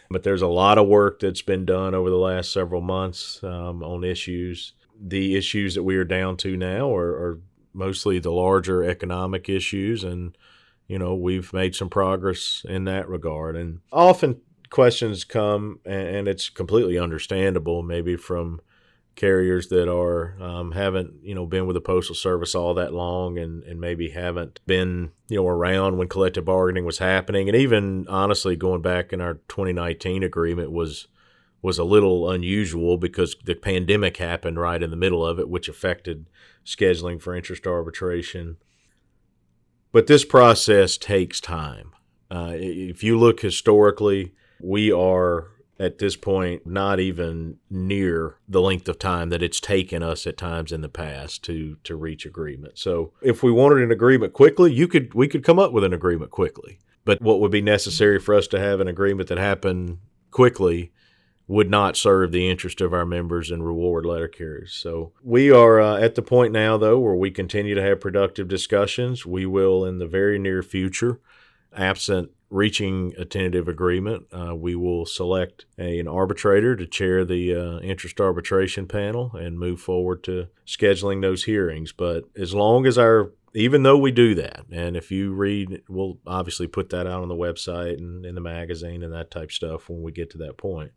But 0.08 0.22
there's 0.22 0.42
a 0.42 0.46
lot 0.46 0.78
of 0.78 0.86
work 0.86 1.18
that's 1.18 1.42
been 1.42 1.64
done 1.64 1.92
over 1.92 2.08
the 2.08 2.16
last 2.16 2.52
several 2.52 2.80
months 2.80 3.42
um, 3.42 3.82
on 3.82 4.04
issues. 4.04 4.74
The 5.00 5.36
issues 5.36 5.74
that 5.74 5.82
we 5.82 5.96
are 5.96 6.04
down 6.04 6.36
to 6.38 6.56
now 6.56 6.94
are, 6.94 7.10
are 7.10 7.40
mostly 7.72 8.20
the 8.20 8.32
larger 8.32 8.84
economic 8.84 9.48
issues, 9.48 10.04
and 10.04 10.36
you 10.90 10.98
know 10.98 11.14
we've 11.14 11.52
made 11.52 11.76
some 11.76 11.88
progress 11.88 12.66
in 12.68 12.84
that 12.84 13.08
regard. 13.08 13.54
And 13.56 13.78
often 13.92 14.40
questions 14.70 15.22
come, 15.22 15.78
and 15.84 16.26
it's 16.26 16.50
completely 16.50 16.98
understandable, 16.98 17.82
maybe 17.82 18.16
from 18.16 18.60
carriers 19.14 19.68
that 19.68 19.88
are 19.88 20.36
um, 20.42 20.72
haven't 20.72 21.12
you 21.22 21.34
know 21.34 21.46
been 21.46 21.66
with 21.66 21.74
the 21.74 21.80
postal 21.80 22.14
service 22.14 22.56
all 22.56 22.74
that 22.74 22.92
long 22.92 23.38
and 23.38 23.62
and 23.64 23.80
maybe 23.80 24.10
haven't 24.10 24.60
been 24.66 25.12
you 25.28 25.36
know 25.36 25.46
around 25.46 25.96
when 25.96 26.08
collective 26.08 26.44
bargaining 26.44 26.86
was 26.86 26.98
happening 26.98 27.48
and 27.48 27.56
even 27.56 28.06
honestly 28.08 28.56
going 28.56 28.80
back 28.80 29.12
in 29.12 29.20
our 29.20 29.34
2019 29.48 30.22
agreement 30.22 30.70
was 30.72 31.08
was 31.60 31.76
a 31.76 31.84
little 31.84 32.30
unusual 32.30 32.96
because 32.96 33.36
the 33.44 33.54
pandemic 33.54 34.16
happened 34.16 34.58
right 34.58 34.82
in 34.82 34.90
the 34.90 34.96
middle 34.96 35.26
of 35.26 35.38
it 35.38 35.50
which 35.50 35.68
affected 35.68 36.30
scheduling 36.64 37.20
for 37.20 37.34
interest 37.34 37.66
arbitration 37.66 38.56
but 39.92 40.06
this 40.06 40.24
process 40.24 40.96
takes 40.96 41.40
time 41.40 41.92
uh, 42.30 42.52
if 42.54 43.02
you 43.02 43.18
look 43.18 43.40
historically 43.40 44.32
we 44.60 44.92
are 44.92 45.48
at 45.80 45.96
this 45.96 46.14
point 46.14 46.66
not 46.66 47.00
even 47.00 47.56
near 47.70 48.36
the 48.46 48.60
length 48.60 48.86
of 48.86 48.98
time 48.98 49.30
that 49.30 49.42
it's 49.42 49.60
taken 49.60 50.02
us 50.02 50.26
at 50.26 50.36
times 50.36 50.72
in 50.72 50.82
the 50.82 50.88
past 50.90 51.42
to 51.42 51.78
to 51.82 51.96
reach 51.96 52.26
agreement. 52.26 52.78
So 52.78 53.14
if 53.22 53.42
we 53.42 53.50
wanted 53.50 53.82
an 53.82 53.90
agreement 53.90 54.34
quickly, 54.34 54.72
you 54.72 54.86
could 54.86 55.14
we 55.14 55.26
could 55.26 55.42
come 55.42 55.58
up 55.58 55.72
with 55.72 55.82
an 55.82 55.94
agreement 55.94 56.30
quickly. 56.30 56.78
But 57.06 57.22
what 57.22 57.40
would 57.40 57.50
be 57.50 57.62
necessary 57.62 58.20
for 58.20 58.34
us 58.34 58.46
to 58.48 58.60
have 58.60 58.80
an 58.80 58.88
agreement 58.88 59.30
that 59.30 59.38
happened 59.38 59.98
quickly 60.30 60.92
would 61.50 61.68
not 61.68 61.96
serve 61.96 62.30
the 62.30 62.48
interest 62.48 62.80
of 62.80 62.94
our 62.94 63.04
members 63.04 63.50
and 63.50 63.66
reward 63.66 64.06
letter 64.06 64.28
carriers. 64.28 64.72
So 64.72 65.10
we 65.20 65.50
are 65.50 65.80
uh, 65.80 65.98
at 65.98 66.14
the 66.14 66.22
point 66.22 66.52
now, 66.52 66.76
though, 66.76 67.00
where 67.00 67.16
we 67.16 67.32
continue 67.32 67.74
to 67.74 67.82
have 67.82 68.00
productive 68.00 68.46
discussions. 68.46 69.26
We 69.26 69.46
will, 69.46 69.84
in 69.84 69.98
the 69.98 70.06
very 70.06 70.38
near 70.38 70.62
future, 70.62 71.18
absent 71.76 72.30
reaching 72.50 73.14
a 73.18 73.24
tentative 73.24 73.66
agreement, 73.66 74.26
uh, 74.32 74.54
we 74.54 74.76
will 74.76 75.04
select 75.04 75.66
a, 75.76 75.98
an 75.98 76.06
arbitrator 76.06 76.76
to 76.76 76.86
chair 76.86 77.24
the 77.24 77.52
uh, 77.52 77.78
interest 77.80 78.20
arbitration 78.20 78.86
panel 78.86 79.32
and 79.34 79.58
move 79.58 79.80
forward 79.80 80.22
to 80.22 80.46
scheduling 80.64 81.20
those 81.20 81.44
hearings. 81.44 81.90
But 81.90 82.26
as 82.36 82.54
long 82.54 82.86
as 82.86 82.96
our 82.96 83.32
even 83.54 83.82
though 83.82 83.98
we 83.98 84.12
do 84.12 84.36
that, 84.36 84.66
and 84.70 84.96
if 84.96 85.10
you 85.10 85.32
read, 85.32 85.82
we'll 85.88 86.18
obviously 86.24 86.68
put 86.68 86.90
that 86.90 87.08
out 87.08 87.22
on 87.22 87.28
the 87.28 87.34
website 87.34 87.98
and 87.98 88.24
in 88.24 88.36
the 88.36 88.40
magazine 88.40 89.02
and 89.02 89.12
that 89.12 89.32
type 89.32 89.50
stuff 89.50 89.88
when 89.88 90.02
we 90.02 90.12
get 90.12 90.30
to 90.30 90.38
that 90.38 90.56
point. 90.56 90.92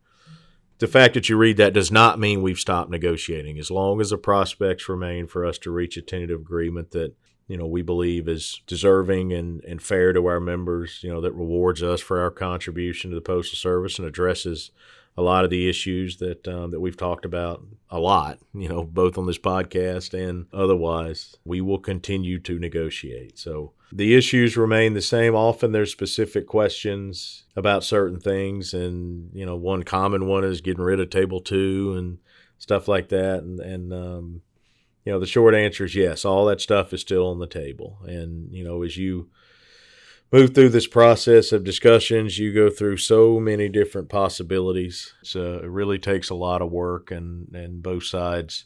The 0.78 0.88
fact 0.88 1.14
that 1.14 1.28
you 1.28 1.36
read 1.36 1.56
that 1.58 1.72
does 1.72 1.90
not 1.90 2.18
mean 2.18 2.42
we've 2.42 2.58
stopped 2.58 2.90
negotiating. 2.90 3.58
As 3.58 3.70
long 3.70 4.00
as 4.00 4.10
the 4.10 4.18
prospects 4.18 4.88
remain 4.88 5.26
for 5.26 5.46
us 5.46 5.58
to 5.58 5.70
reach 5.70 5.96
a 5.96 6.02
tentative 6.02 6.40
agreement 6.40 6.90
that 6.90 7.14
you 7.46 7.56
know 7.56 7.66
we 7.66 7.82
believe 7.82 8.28
is 8.28 8.62
deserving 8.66 9.32
and, 9.32 9.62
and 9.64 9.82
fair 9.82 10.12
to 10.12 10.26
our 10.26 10.40
members 10.40 11.00
you 11.02 11.10
know 11.10 11.20
that 11.20 11.32
rewards 11.32 11.82
us 11.82 12.00
for 12.00 12.20
our 12.20 12.30
contribution 12.30 13.10
to 13.10 13.14
the 13.14 13.20
postal 13.20 13.56
service 13.56 13.98
and 13.98 14.08
addresses 14.08 14.70
a 15.16 15.22
lot 15.22 15.44
of 15.44 15.50
the 15.50 15.68
issues 15.68 16.16
that 16.18 16.46
um, 16.48 16.70
that 16.70 16.80
we've 16.80 16.96
talked 16.96 17.24
about 17.24 17.64
a 17.90 17.98
lot 17.98 18.38
you 18.52 18.68
know 18.68 18.82
both 18.82 19.16
on 19.16 19.26
this 19.26 19.38
podcast 19.38 20.12
and 20.14 20.46
otherwise 20.52 21.36
we 21.44 21.60
will 21.60 21.78
continue 21.78 22.38
to 22.38 22.58
negotiate 22.58 23.38
so 23.38 23.72
the 23.92 24.14
issues 24.14 24.56
remain 24.56 24.94
the 24.94 25.02
same 25.02 25.34
often 25.34 25.72
there's 25.72 25.92
specific 25.92 26.46
questions 26.46 27.44
about 27.54 27.84
certain 27.84 28.18
things 28.18 28.74
and 28.74 29.30
you 29.32 29.46
know 29.46 29.56
one 29.56 29.82
common 29.82 30.26
one 30.26 30.44
is 30.44 30.60
getting 30.60 30.82
rid 30.82 31.00
of 31.00 31.10
table 31.10 31.40
2 31.40 31.94
and 31.96 32.18
stuff 32.58 32.88
like 32.88 33.08
that 33.08 33.42
and 33.42 33.60
and 33.60 33.92
um, 33.92 34.42
you 35.04 35.12
know, 35.12 35.20
the 35.20 35.26
short 35.26 35.54
answer 35.54 35.84
is 35.84 35.94
yes. 35.94 36.24
All 36.24 36.46
that 36.46 36.60
stuff 36.60 36.92
is 36.92 37.02
still 37.02 37.28
on 37.28 37.38
the 37.38 37.46
table. 37.46 37.98
And, 38.06 38.50
you 38.52 38.64
know, 38.64 38.82
as 38.82 38.96
you 38.96 39.28
move 40.34 40.52
through 40.52 40.70
this 40.70 40.88
process 40.88 41.52
of 41.52 41.62
discussions, 41.62 42.40
you 42.40 42.52
go 42.52 42.68
through 42.68 42.96
so 42.96 43.38
many 43.38 43.68
different 43.68 44.08
possibilities. 44.08 45.14
So 45.22 45.60
it 45.62 45.68
really 45.68 45.98
takes 46.00 46.28
a 46.28 46.34
lot 46.34 46.60
of 46.60 46.72
work 46.72 47.12
and, 47.12 47.54
and 47.54 47.80
both 47.80 48.02
sides, 48.02 48.64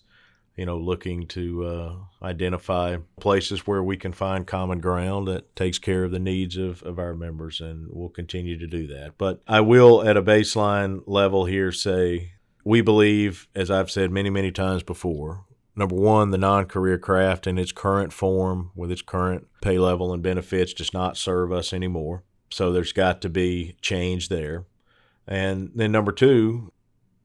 you 0.56 0.64
know, 0.64 0.78
looking 0.78 1.26
to 1.26 1.66
uh, 1.66 2.24
identify 2.24 2.96
places 3.20 3.66
where 3.66 3.82
we 3.82 3.98
can 3.98 4.14
find 4.14 4.46
common 4.46 4.80
ground 4.80 5.28
that 5.28 5.54
takes 5.54 5.78
care 5.78 6.04
of 6.04 6.10
the 6.10 6.18
needs 6.18 6.56
of, 6.56 6.82
of 6.84 6.98
our 6.98 7.12
members. 7.12 7.60
And 7.60 7.88
we'll 7.90 8.08
continue 8.08 8.58
to 8.58 8.66
do 8.66 8.86
that. 8.86 9.18
But 9.18 9.42
I 9.46 9.60
will, 9.60 10.02
at 10.08 10.16
a 10.16 10.22
baseline 10.22 11.02
level 11.06 11.44
here, 11.44 11.70
say 11.70 12.32
we 12.64 12.80
believe, 12.80 13.46
as 13.54 13.70
I've 13.70 13.90
said 13.90 14.10
many, 14.10 14.30
many 14.30 14.52
times 14.52 14.82
before, 14.82 15.44
number 15.78 15.94
one, 15.94 16.30
the 16.30 16.38
non 16.38 16.66
career 16.66 16.98
craft 16.98 17.46
in 17.46 17.58
its 17.58 17.72
current 17.72 18.12
form 18.12 18.72
with 18.74 18.90
its 18.90 19.02
current 19.02 19.46
pay 19.62 19.78
level 19.78 20.12
and 20.12 20.22
benefits 20.22 20.74
does 20.74 20.92
not 20.92 21.16
serve 21.16 21.52
us 21.52 21.72
anymore. 21.72 22.24
So 22.50 22.72
there's 22.72 22.92
got 22.92 23.20
to 23.22 23.28
be 23.28 23.76
change 23.80 24.28
there. 24.28 24.64
And 25.26 25.70
then 25.74 25.92
number 25.92 26.12
two, 26.12 26.72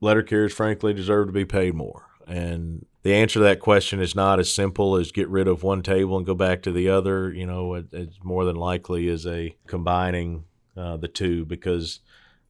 letter 0.01 0.21
carriers 0.21 0.53
frankly 0.53 0.93
deserve 0.93 1.27
to 1.27 1.33
be 1.33 1.45
paid 1.45 1.73
more. 1.73 2.07
And 2.27 2.85
the 3.03 3.13
answer 3.13 3.39
to 3.39 3.43
that 3.43 3.59
question 3.59 3.99
is 3.99 4.15
not 4.15 4.39
as 4.39 4.53
simple 4.53 4.95
as 4.95 5.11
get 5.11 5.29
rid 5.29 5.47
of 5.47 5.63
one 5.63 5.81
table 5.81 6.17
and 6.17 6.25
go 6.25 6.35
back 6.35 6.61
to 6.63 6.71
the 6.71 6.89
other. 6.89 7.31
You 7.31 7.45
know, 7.45 7.73
it, 7.75 7.87
it's 7.91 8.17
more 8.23 8.45
than 8.45 8.55
likely 8.55 9.07
is 9.07 9.25
a 9.25 9.55
combining 9.67 10.45
uh, 10.77 10.97
the 10.97 11.07
two 11.07 11.45
because 11.45 11.99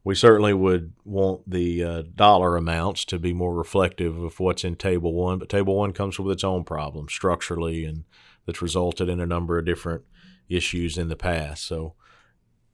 we 0.04 0.14
certainly 0.14 0.52
would 0.52 0.92
want 1.04 1.48
the 1.50 1.82
uh, 1.82 2.02
dollar 2.14 2.56
amounts 2.56 3.06
to 3.06 3.18
be 3.18 3.32
more 3.32 3.54
reflective 3.54 4.22
of 4.22 4.38
what's 4.38 4.62
in 4.62 4.76
table 4.76 5.14
one, 5.14 5.38
but 5.38 5.48
table 5.48 5.76
one 5.76 5.92
comes 5.92 6.18
with 6.18 6.32
its 6.32 6.44
own 6.44 6.62
problems 6.62 7.12
structurally 7.12 7.86
and 7.86 8.04
that's 8.46 8.62
resulted 8.62 9.08
in 9.08 9.18
a 9.18 9.26
number 9.26 9.58
of 9.58 9.64
different 9.64 10.02
issues 10.48 10.98
in 10.98 11.08
the 11.08 11.16
past. 11.16 11.66
So 11.66 11.94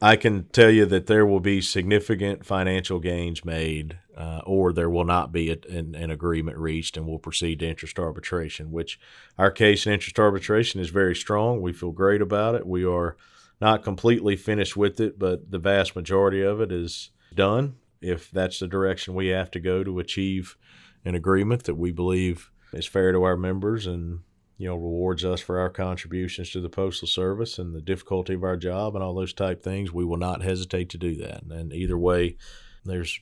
I 0.02 0.16
can 0.16 0.44
tell 0.48 0.70
you 0.70 0.86
that 0.86 1.06
there 1.06 1.24
will 1.24 1.40
be 1.40 1.60
significant 1.60 2.44
financial 2.44 2.98
gains 2.98 3.44
made, 3.44 3.98
uh, 4.16 4.40
or 4.44 4.72
there 4.72 4.90
will 4.90 5.04
not 5.04 5.30
be 5.30 5.50
a, 5.50 5.58
an, 5.70 5.94
an, 5.94 6.10
agreement 6.10 6.56
reached, 6.56 6.96
and 6.96 7.06
we'll 7.06 7.18
proceed 7.18 7.60
to 7.60 7.68
interest 7.68 7.98
arbitration. 7.98 8.72
Which 8.72 8.98
our 9.36 9.50
case 9.50 9.86
in 9.86 9.92
interest 9.92 10.18
arbitration 10.18 10.80
is 10.80 10.88
very 10.88 11.14
strong. 11.14 11.60
We 11.60 11.74
feel 11.74 11.92
great 11.92 12.22
about 12.22 12.54
it. 12.54 12.66
We 12.66 12.84
are 12.84 13.16
not 13.60 13.84
completely 13.84 14.36
finished 14.36 14.76
with 14.76 15.00
it, 15.00 15.18
but 15.18 15.50
the 15.50 15.58
vast 15.58 15.94
majority 15.94 16.40
of 16.40 16.62
it 16.62 16.72
is 16.72 17.10
done 17.34 17.76
if 18.00 18.30
that's 18.30 18.58
the 18.58 18.66
direction 18.66 19.14
we 19.14 19.28
have 19.28 19.50
to 19.50 19.60
go 19.60 19.84
to 19.84 19.98
achieve 19.98 20.56
an 21.04 21.14
agreement 21.14 21.64
that 21.64 21.74
we 21.74 21.92
believe 21.92 22.50
is 22.72 22.86
fair 22.86 23.12
to 23.12 23.22
our 23.22 23.36
members 23.36 23.86
and 23.86 24.20
you 24.56 24.68
know 24.68 24.76
rewards 24.76 25.24
us 25.24 25.40
for 25.40 25.58
our 25.58 25.70
contributions 25.70 26.50
to 26.50 26.60
the 26.60 26.68
postal 26.68 27.08
service 27.08 27.58
and 27.58 27.74
the 27.74 27.80
difficulty 27.80 28.34
of 28.34 28.44
our 28.44 28.56
job 28.56 28.94
and 28.94 29.02
all 29.02 29.14
those 29.14 29.32
type 29.32 29.62
things 29.62 29.92
we 29.92 30.04
will 30.04 30.18
not 30.18 30.42
hesitate 30.42 30.88
to 30.90 30.98
do 30.98 31.16
that. 31.16 31.42
And 31.42 31.72
either 31.72 31.98
way 31.98 32.36
there's 32.84 33.20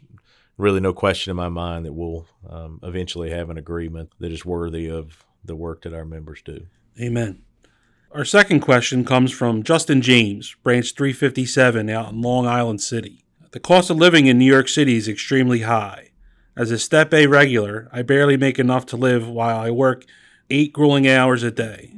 really 0.57 0.81
no 0.81 0.93
question 0.93 1.31
in 1.31 1.37
my 1.37 1.49
mind 1.49 1.87
that 1.87 1.93
we'll 1.93 2.27
um, 2.49 2.81
eventually 2.83 3.31
have 3.31 3.51
an 3.51 3.59
agreement 3.59 4.11
that 4.19 4.33
is 4.33 4.45
worthy 4.45 4.89
of 4.89 5.25
the 5.45 5.57
work 5.57 5.83
that 5.83 5.95
our 5.95 6.05
members 6.05 6.43
do. 6.45 6.67
Amen. 7.01 7.43
Our 8.11 8.25
second 8.25 8.61
question 8.61 9.05
comes 9.05 9.31
from 9.31 9.63
Justin 9.63 10.03
James, 10.03 10.57
branch 10.63 10.95
357 10.95 11.89
out 11.89 12.13
in 12.13 12.23
Long 12.23 12.47
Island 12.47 12.81
City. 12.81 13.25
The 13.53 13.61
cost 13.61 13.89
of 13.89 13.97
living 13.97 14.27
in 14.27 14.37
New 14.37 14.45
York 14.45 14.69
City 14.69 14.97
is 14.97 15.09
extremely 15.09 15.61
high. 15.61 16.11
As 16.55 16.71
a 16.71 16.79
Step 16.79 17.15
A 17.15 17.27
regular, 17.27 17.89
I 17.91 18.03
barely 18.03 18.37
make 18.37 18.59
enough 18.59 18.85
to 18.87 18.97
live 18.97 19.27
while 19.27 19.59
I 19.59 19.71
work 19.71 20.05
eight 20.51 20.75
grueling 20.75 21.09
hours 21.09 21.43
a 21.43 21.51
day. 21.51 21.95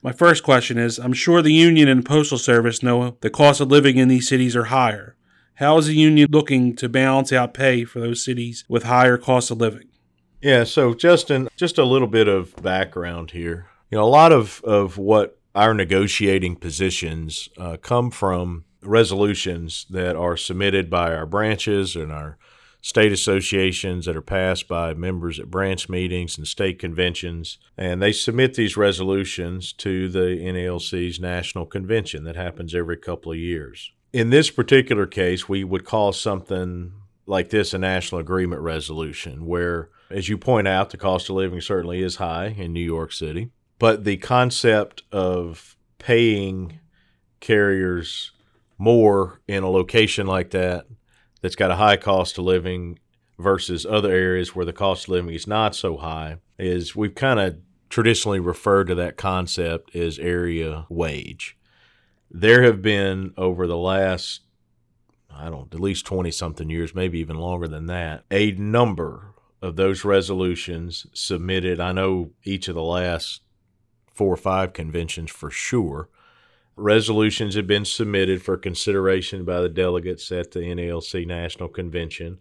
My 0.00 0.12
first 0.12 0.42
question 0.42 0.78
is 0.78 0.98
I'm 0.98 1.12
sure 1.12 1.42
the 1.42 1.52
union 1.52 1.88
and 1.88 2.06
postal 2.06 2.38
service 2.38 2.82
know 2.82 3.18
the 3.20 3.28
cost 3.28 3.60
of 3.60 3.70
living 3.70 3.98
in 3.98 4.08
these 4.08 4.28
cities 4.28 4.56
are 4.56 4.66
higher. 4.66 5.14
How 5.56 5.76
is 5.76 5.88
the 5.88 5.94
union 5.94 6.28
looking 6.30 6.74
to 6.76 6.88
balance 6.88 7.34
out 7.34 7.52
pay 7.52 7.84
for 7.84 8.00
those 8.00 8.24
cities 8.24 8.64
with 8.66 8.84
higher 8.84 9.18
cost 9.18 9.50
of 9.50 9.58
living? 9.58 9.88
Yeah, 10.40 10.64
so 10.64 10.94
Justin, 10.94 11.50
just 11.54 11.76
a 11.76 11.84
little 11.84 12.08
bit 12.08 12.28
of 12.28 12.56
background 12.62 13.32
here. 13.32 13.66
You 13.90 13.98
know, 13.98 14.04
a 14.04 14.06
lot 14.06 14.32
of, 14.32 14.62
of 14.64 14.96
what 14.96 15.38
our 15.54 15.74
negotiating 15.74 16.56
positions 16.56 17.50
uh, 17.58 17.76
come 17.76 18.10
from 18.10 18.64
resolutions 18.88 19.86
that 19.90 20.16
are 20.16 20.36
submitted 20.36 20.90
by 20.90 21.14
our 21.14 21.26
branches 21.26 21.94
and 21.94 22.10
our 22.10 22.38
state 22.80 23.12
associations 23.12 24.06
that 24.06 24.16
are 24.16 24.22
passed 24.22 24.68
by 24.68 24.94
members 24.94 25.38
at 25.38 25.50
branch 25.50 25.88
meetings 25.88 26.38
and 26.38 26.46
state 26.46 26.78
conventions. 26.78 27.58
And 27.76 28.00
they 28.00 28.12
submit 28.12 28.54
these 28.54 28.76
resolutions 28.76 29.72
to 29.74 30.08
the 30.08 30.38
NALC's 30.40 31.20
national 31.20 31.66
convention 31.66 32.24
that 32.24 32.36
happens 32.36 32.74
every 32.74 32.96
couple 32.96 33.32
of 33.32 33.38
years. 33.38 33.92
In 34.12 34.30
this 34.30 34.50
particular 34.50 35.06
case, 35.06 35.48
we 35.48 35.64
would 35.64 35.84
call 35.84 36.12
something 36.12 36.92
like 37.26 37.50
this 37.50 37.74
a 37.74 37.78
national 37.78 38.20
agreement 38.20 38.62
resolution, 38.62 39.44
where, 39.44 39.90
as 40.08 40.30
you 40.30 40.38
point 40.38 40.66
out, 40.66 40.90
the 40.90 40.96
cost 40.96 41.28
of 41.28 41.36
living 41.36 41.60
certainly 41.60 42.02
is 42.02 42.16
high 42.16 42.46
in 42.56 42.72
New 42.72 42.80
York 42.80 43.12
City. 43.12 43.50
But 43.78 44.04
the 44.04 44.16
concept 44.16 45.02
of 45.12 45.76
paying 45.98 46.78
carriers 47.40 48.32
more 48.78 49.40
in 49.48 49.62
a 49.62 49.70
location 49.70 50.26
like 50.26 50.50
that 50.50 50.86
that's 51.42 51.56
got 51.56 51.70
a 51.70 51.76
high 51.76 51.96
cost 51.96 52.38
of 52.38 52.44
living 52.44 52.98
versus 53.38 53.84
other 53.84 54.10
areas 54.12 54.54
where 54.54 54.64
the 54.64 54.72
cost 54.72 55.04
of 55.04 55.10
living 55.10 55.34
is 55.34 55.46
not 55.46 55.74
so 55.74 55.96
high 55.96 56.36
is 56.58 56.96
we've 56.96 57.14
kind 57.14 57.38
of 57.38 57.58
traditionally 57.88 58.40
referred 58.40 58.86
to 58.86 58.94
that 58.94 59.16
concept 59.16 59.94
as 59.94 60.18
area 60.18 60.86
wage. 60.88 61.56
There 62.30 62.62
have 62.62 62.82
been 62.82 63.32
over 63.36 63.66
the 63.66 63.76
last 63.76 64.42
I 65.30 65.50
don't 65.50 65.72
at 65.72 65.80
least 65.80 66.06
20 66.06 66.30
something 66.30 66.68
years, 66.68 66.94
maybe 66.94 67.20
even 67.20 67.36
longer 67.36 67.68
than 67.68 67.86
that, 67.86 68.24
a 68.30 68.52
number 68.52 69.34
of 69.60 69.76
those 69.76 70.04
resolutions 70.04 71.06
submitted. 71.12 71.80
I 71.80 71.92
know 71.92 72.30
each 72.44 72.68
of 72.68 72.74
the 72.74 72.82
last 72.82 73.42
four 74.12 74.32
or 74.34 74.38
five 74.38 74.72
conventions 74.72 75.30
for 75.30 75.50
sure 75.50 76.08
resolutions 76.78 77.54
have 77.56 77.66
been 77.66 77.84
submitted 77.84 78.42
for 78.42 78.56
consideration 78.56 79.44
by 79.44 79.60
the 79.60 79.68
delegates 79.68 80.30
at 80.30 80.52
the 80.52 80.60
NALC 80.60 81.26
National 81.26 81.68
Convention 81.68 82.38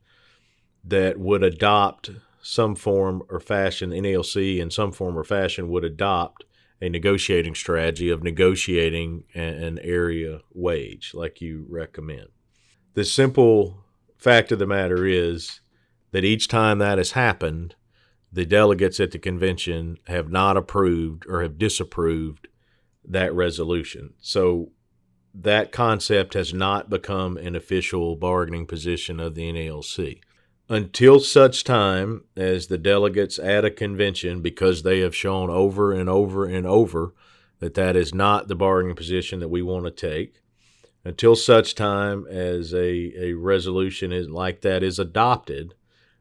that 0.83 1.19
would 1.19 1.43
adopt 1.43 2.11
some 2.41 2.75
form 2.75 3.23
or 3.29 3.39
fashion, 3.39 3.89
NALC 3.89 4.59
in 4.59 4.71
some 4.71 4.91
form 4.91 5.17
or 5.17 5.23
fashion 5.23 5.69
would 5.69 5.83
adopt 5.83 6.45
a 6.79 6.87
negotiating 6.87 7.55
strategy 7.55 8.09
of 8.09 8.23
negotiating 8.23 9.23
an 9.33 9.79
area 9.81 10.39
wage 10.53 11.11
like 11.13 11.41
you 11.41 11.65
recommend. 11.67 12.27
The 12.93 13.03
simple 13.03 13.83
fact 14.17 14.51
of 14.51 14.59
the 14.59 14.67
matter 14.67 15.05
is 15.05 15.61
that 16.11 16.23
each 16.23 16.47
time 16.47 16.77
that 16.77 16.99
has 16.99 17.11
happened, 17.11 17.75
the 18.31 18.45
delegates 18.45 18.99
at 18.99 19.11
the 19.11 19.19
convention 19.19 19.97
have 20.05 20.29
not 20.29 20.55
approved 20.55 21.25
or 21.27 21.41
have 21.41 21.57
disapproved 21.57 22.47
that 23.07 23.33
resolution. 23.33 24.13
So 24.19 24.71
that 25.33 25.71
concept 25.71 26.33
has 26.33 26.53
not 26.53 26.89
become 26.89 27.37
an 27.37 27.55
official 27.55 28.15
bargaining 28.15 28.65
position 28.65 29.19
of 29.19 29.35
the 29.35 29.51
NALC. 29.51 30.19
Until 30.69 31.19
such 31.19 31.63
time 31.63 32.25
as 32.35 32.67
the 32.67 32.77
delegates 32.77 33.39
at 33.39 33.63
a 33.63 33.71
convention, 33.71 34.41
because 34.41 34.83
they 34.83 34.99
have 34.99 35.15
shown 35.15 35.49
over 35.49 35.93
and 35.93 36.09
over 36.09 36.45
and 36.45 36.67
over 36.67 37.13
that 37.59 37.75
that 37.75 37.95
is 37.95 38.13
not 38.13 38.47
the 38.47 38.55
bargaining 38.55 38.95
position 38.95 39.39
that 39.39 39.47
we 39.47 39.61
want 39.61 39.85
to 39.85 39.91
take, 39.91 40.41
until 41.05 41.35
such 41.35 41.73
time 41.73 42.27
as 42.27 42.73
a, 42.73 43.13
a 43.17 43.33
resolution 43.33 44.11
is 44.11 44.29
like 44.29 44.61
that 44.61 44.83
is 44.83 44.99
adopted 44.99 45.73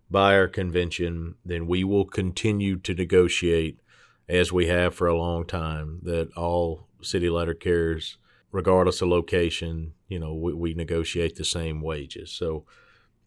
by 0.09 0.37
our 0.37 0.47
convention, 0.47 1.34
then 1.45 1.66
we 1.66 1.82
will 1.82 2.05
continue 2.05 2.76
to 2.76 2.95
negotiate 2.95 3.80
as 4.28 4.52
we 4.52 4.66
have 4.66 4.94
for 4.94 5.06
a 5.06 5.16
long 5.16 5.46
time, 5.46 6.00
that 6.02 6.32
all 6.36 6.88
city 7.00 7.28
letter 7.28 7.54
carriers, 7.54 8.18
regardless 8.52 9.00
of 9.02 9.08
location, 9.08 9.92
you 10.08 10.18
know, 10.18 10.34
we, 10.34 10.52
we 10.52 10.74
negotiate 10.74 11.36
the 11.36 11.44
same 11.44 11.80
wages. 11.80 12.30
So 12.30 12.64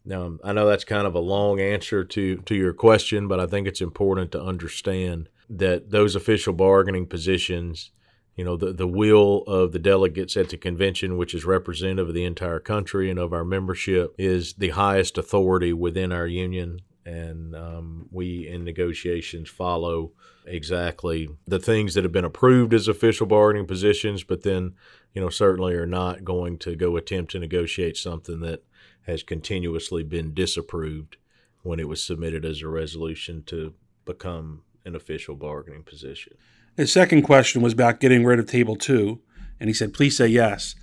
now 0.04 0.38
I 0.44 0.52
know 0.52 0.66
that's 0.66 0.84
kind 0.84 1.06
of 1.06 1.14
a 1.14 1.20
long 1.20 1.60
answer 1.60 2.04
to, 2.04 2.36
to 2.36 2.54
your 2.54 2.72
question, 2.72 3.28
but 3.28 3.40
I 3.40 3.46
think 3.46 3.66
it's 3.66 3.80
important 3.80 4.32
to 4.32 4.42
understand 4.42 5.28
that 5.48 5.90
those 5.90 6.14
official 6.14 6.52
bargaining 6.52 7.06
positions, 7.06 7.90
you 8.36 8.44
know, 8.44 8.56
the, 8.56 8.72
the 8.72 8.86
will 8.86 9.42
of 9.46 9.72
the 9.72 9.78
delegates 9.78 10.36
at 10.36 10.48
the 10.48 10.56
convention, 10.56 11.16
which 11.16 11.34
is 11.34 11.44
representative 11.44 12.08
of 12.08 12.14
the 12.14 12.24
entire 12.24 12.60
country 12.60 13.10
and 13.10 13.18
of 13.18 13.32
our 13.32 13.44
membership, 13.44 14.14
is 14.18 14.54
the 14.54 14.70
highest 14.70 15.18
authority 15.18 15.72
within 15.72 16.12
our 16.12 16.26
union 16.26 16.80
and 17.04 17.54
um, 17.56 18.08
we 18.10 18.46
in 18.46 18.64
negotiations 18.64 19.48
follow 19.48 20.12
exactly 20.46 21.28
the 21.46 21.58
things 21.58 21.94
that 21.94 22.04
have 22.04 22.12
been 22.12 22.24
approved 22.24 22.74
as 22.74 22.88
official 22.88 23.26
bargaining 23.26 23.66
positions, 23.66 24.24
but 24.24 24.42
then 24.42 24.74
you 25.14 25.20
know 25.20 25.30
certainly 25.30 25.74
are 25.74 25.86
not 25.86 26.24
going 26.24 26.58
to 26.58 26.76
go 26.76 26.96
attempt 26.96 27.32
to 27.32 27.38
negotiate 27.38 27.96
something 27.96 28.40
that 28.40 28.62
has 29.02 29.22
continuously 29.22 30.02
been 30.02 30.34
disapproved 30.34 31.16
when 31.62 31.80
it 31.80 31.88
was 31.88 32.02
submitted 32.02 32.44
as 32.44 32.62
a 32.62 32.68
resolution 32.68 33.42
to 33.44 33.74
become 34.04 34.62
an 34.84 34.94
official 34.94 35.34
bargaining 35.34 35.82
position. 35.82 36.34
His 36.76 36.92
second 36.92 37.22
question 37.22 37.60
was 37.60 37.72
about 37.72 38.00
getting 38.00 38.24
rid 38.24 38.38
of 38.38 38.46
Table 38.46 38.76
Two, 38.76 39.20
and 39.58 39.68
he 39.68 39.74
said, 39.74 39.92
"Please 39.92 40.16
say 40.16 40.28
yes." 40.28 40.74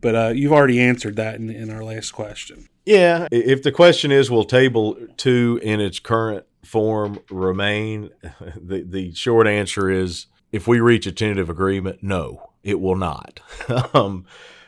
But 0.00 0.14
uh, 0.14 0.28
you've 0.28 0.52
already 0.52 0.80
answered 0.80 1.16
that 1.16 1.34
in, 1.34 1.50
in 1.50 1.70
our 1.70 1.84
last 1.84 2.12
question. 2.12 2.68
Yeah. 2.84 3.28
If 3.30 3.62
the 3.62 3.72
question 3.72 4.10
is, 4.10 4.30
will 4.30 4.44
table 4.44 4.96
two 5.16 5.60
in 5.62 5.80
its 5.80 5.98
current 5.98 6.44
form 6.64 7.20
remain? 7.30 8.10
The, 8.56 8.82
the 8.82 9.14
short 9.14 9.46
answer 9.46 9.90
is 9.90 10.26
if 10.52 10.66
we 10.66 10.80
reach 10.80 11.06
a 11.06 11.12
tentative 11.12 11.50
agreement, 11.50 12.02
no, 12.02 12.50
it 12.62 12.80
will 12.80 12.96
not. 12.96 13.40
um, 13.94 14.24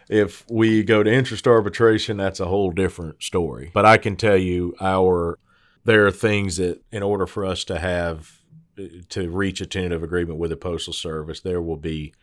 if 0.08 0.44
we 0.50 0.82
go 0.82 1.02
to 1.02 1.12
interest 1.12 1.46
arbitration, 1.46 2.16
that's 2.16 2.40
a 2.40 2.46
whole 2.46 2.70
different 2.70 3.22
story. 3.22 3.70
But 3.72 3.86
I 3.86 3.96
can 3.96 4.16
tell 4.16 4.36
you, 4.36 4.74
our 4.80 5.38
there 5.84 6.06
are 6.06 6.12
things 6.12 6.56
that, 6.58 6.80
in 6.92 7.02
order 7.02 7.26
for 7.26 7.44
us 7.44 7.64
to 7.64 7.78
have 7.78 8.38
to 9.08 9.30
reach 9.30 9.60
a 9.60 9.66
tentative 9.66 10.02
agreement 10.02 10.38
with 10.38 10.50
the 10.50 10.56
postal 10.56 10.92
service, 10.92 11.40
there 11.40 11.60
will 11.60 11.76
be 11.76 12.14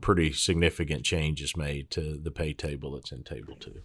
pretty 0.00 0.32
significant 0.32 1.04
changes 1.04 1.56
made 1.56 1.90
to 1.90 2.18
the 2.18 2.30
pay 2.30 2.52
table 2.52 2.92
that's 2.92 3.12
in 3.12 3.22
table 3.22 3.56
two. 3.58 3.82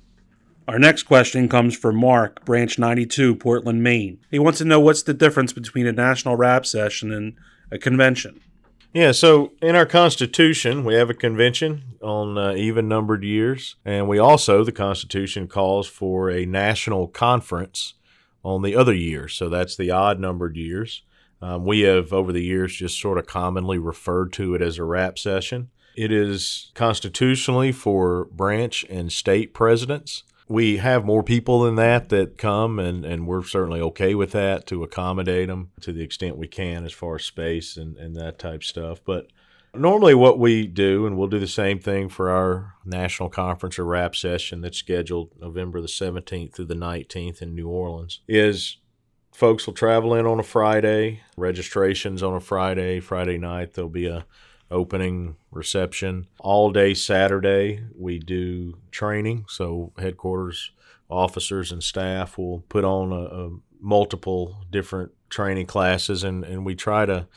Our 0.70 0.78
next 0.78 1.04
question 1.04 1.50
comes 1.50 1.76
from 1.76 1.96
Mark, 1.96 2.46
Branch 2.46 2.78
92, 2.78 3.38
Portland, 3.38 3.82
Maine. 3.82 4.20
He 4.30 4.38
wants 4.38 4.60
to 4.60 4.66
know 4.66 4.80
what's 4.80 5.02
the 5.02 5.16
difference 5.16 5.52
between 5.52 5.88
a 5.88 5.92
national 5.92 6.36
rap 6.36 6.64
session 6.64 7.12
and 7.12 7.34
a 7.72 7.80
convention. 7.80 8.40
Yeah, 8.94 9.14
so 9.14 9.54
in 9.64 9.76
our 9.76 9.88
Constitution, 9.88 10.86
we 10.86 10.94
have 10.94 11.10
a 11.10 11.16
convention 11.16 11.96
on 12.04 12.38
uh, 12.38 12.54
even 12.54 12.88
numbered 12.88 13.24
years. 13.24 13.78
And 13.84 14.08
we 14.08 14.20
also, 14.20 14.64
the 14.64 14.72
Constitution 14.72 15.48
calls 15.48 15.88
for 15.88 16.30
a 16.30 16.46
national 16.46 17.08
conference 17.08 17.96
on 18.46 18.62
the 18.62 18.76
other 18.76 18.94
years. 18.94 19.34
So 19.34 19.50
that's 19.50 19.76
the 19.76 19.90
odd 19.90 20.20
numbered 20.20 20.56
years. 20.56 21.02
Um, 21.42 21.66
we 21.66 21.80
have, 21.80 22.14
over 22.14 22.32
the 22.32 22.44
years, 22.44 22.76
just 22.76 23.02
sort 23.02 23.18
of 23.18 23.26
commonly 23.26 23.80
referred 23.80 24.32
to 24.34 24.54
it 24.54 24.62
as 24.62 24.78
a 24.78 24.84
rap 24.84 25.18
session. 25.18 25.72
It 25.96 26.12
is 26.12 26.72
constitutionally 26.76 27.72
for 27.72 28.26
branch 28.26 28.86
and 28.88 29.12
state 29.12 29.56
presidents 29.56 30.26
we 30.50 30.78
have 30.78 31.06
more 31.06 31.22
people 31.22 31.62
than 31.62 31.76
that 31.76 32.10
that 32.10 32.38
come, 32.40 32.80
and, 32.80 33.06
and 33.06 33.28
we're 33.28 33.44
certainly 33.44 33.80
okay 33.80 34.16
with 34.16 34.32
that 34.32 34.66
to 34.66 34.84
accommodate 34.84 35.48
them 35.48 35.70
to 35.80 35.94
the 35.94 36.02
extent 36.02 36.38
we 36.38 36.48
can 36.48 36.84
as 36.84 36.92
far 36.92 37.16
as 37.16 37.24
space 37.24 37.78
and, 37.78 37.96
and 37.98 38.16
that 38.16 38.40
type 38.40 38.64
stuff. 38.64 39.00
But 39.06 39.28
normally, 39.76 40.16
what 40.16 40.40
we 40.40 40.66
do, 40.66 41.06
and 41.06 41.16
we'll 41.16 41.28
do 41.28 41.38
the 41.38 41.48
same 41.48 41.78
thing 41.78 42.10
for 42.10 42.32
our 42.32 42.74
national 42.84 43.30
conference 43.30 43.78
or 43.78 43.86
rap 43.86 44.16
session 44.16 44.62
that's 44.62 44.80
scheduled 44.80 45.32
November 45.40 45.82
the 45.82 45.88
17th 45.88 46.56
through 46.56 46.66
the 46.66 46.74
19th 46.74 47.44
in 47.44 47.54
New 47.54 47.70
Orleans, 47.70 48.22
is 48.28 48.78
folks 49.32 49.68
will 49.68 49.76
travel 49.76 50.16
in 50.16 50.26
on 50.26 50.40
a 50.40 50.44
Friday, 50.44 51.22
registrations 51.38 52.24
on 52.24 52.34
a 52.34 52.42
Friday, 52.42 53.00
Friday 53.00 53.38
night. 53.38 53.76
There'll 53.76 53.88
be 53.88 54.08
a 54.08 54.26
opening 54.72 55.36
reception. 55.52 56.28
All 56.40 56.72
day 56.72 56.94
Saturday, 56.94 57.84
we 57.98 58.20
do 58.20 58.78
training. 58.92 59.46
So, 59.48 59.94
headquarters 59.98 60.72
officers 61.10 61.72
and 61.72 61.84
staff 61.84 62.38
will 62.38 62.60
put 62.70 62.84
on 62.84 63.12
a, 63.12 63.16
a 63.16 63.50
multiple 63.82 64.64
different 64.70 65.12
training 65.30 65.66
classes, 65.66 66.24
and, 66.24 66.44
and 66.44 66.66
we 66.66 66.76
try 66.76 67.06
to 67.06 67.28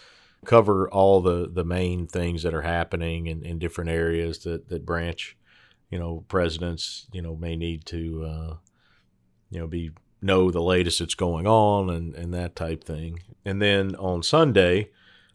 cover 0.45 0.91
all 0.91 1.21
the, 1.21 1.49
the 1.51 1.65
main 1.65 2.07
things 2.07 2.43
that 2.43 2.55
are 2.55 2.63
happening 2.63 3.27
in, 3.27 3.45
in 3.45 3.59
different 3.59 3.91
areas 3.91 4.41
that, 4.41 4.69
that 4.69 4.85
branch, 4.85 5.37
you 5.91 5.99
know, 5.99 6.25
presidents, 6.29 7.07
you 7.13 7.23
know, 7.23 7.37
may 7.37 7.57
need 7.57 7.85
to, 7.87 8.25
uh, 8.25 8.57
you 9.51 9.59
know, 9.59 9.67
be 9.67 9.91
know 10.21 10.51
the 10.51 10.63
latest 10.63 11.01
that's 11.01 11.15
going 11.15 11.47
on 11.47 11.91
and, 11.91 12.15
and 12.15 12.33
that 12.33 12.55
type 12.57 12.85
thing. 12.85 13.21
And 13.45 13.61
then 13.61 13.95
on 13.97 14.23
Sunday, 14.23 14.91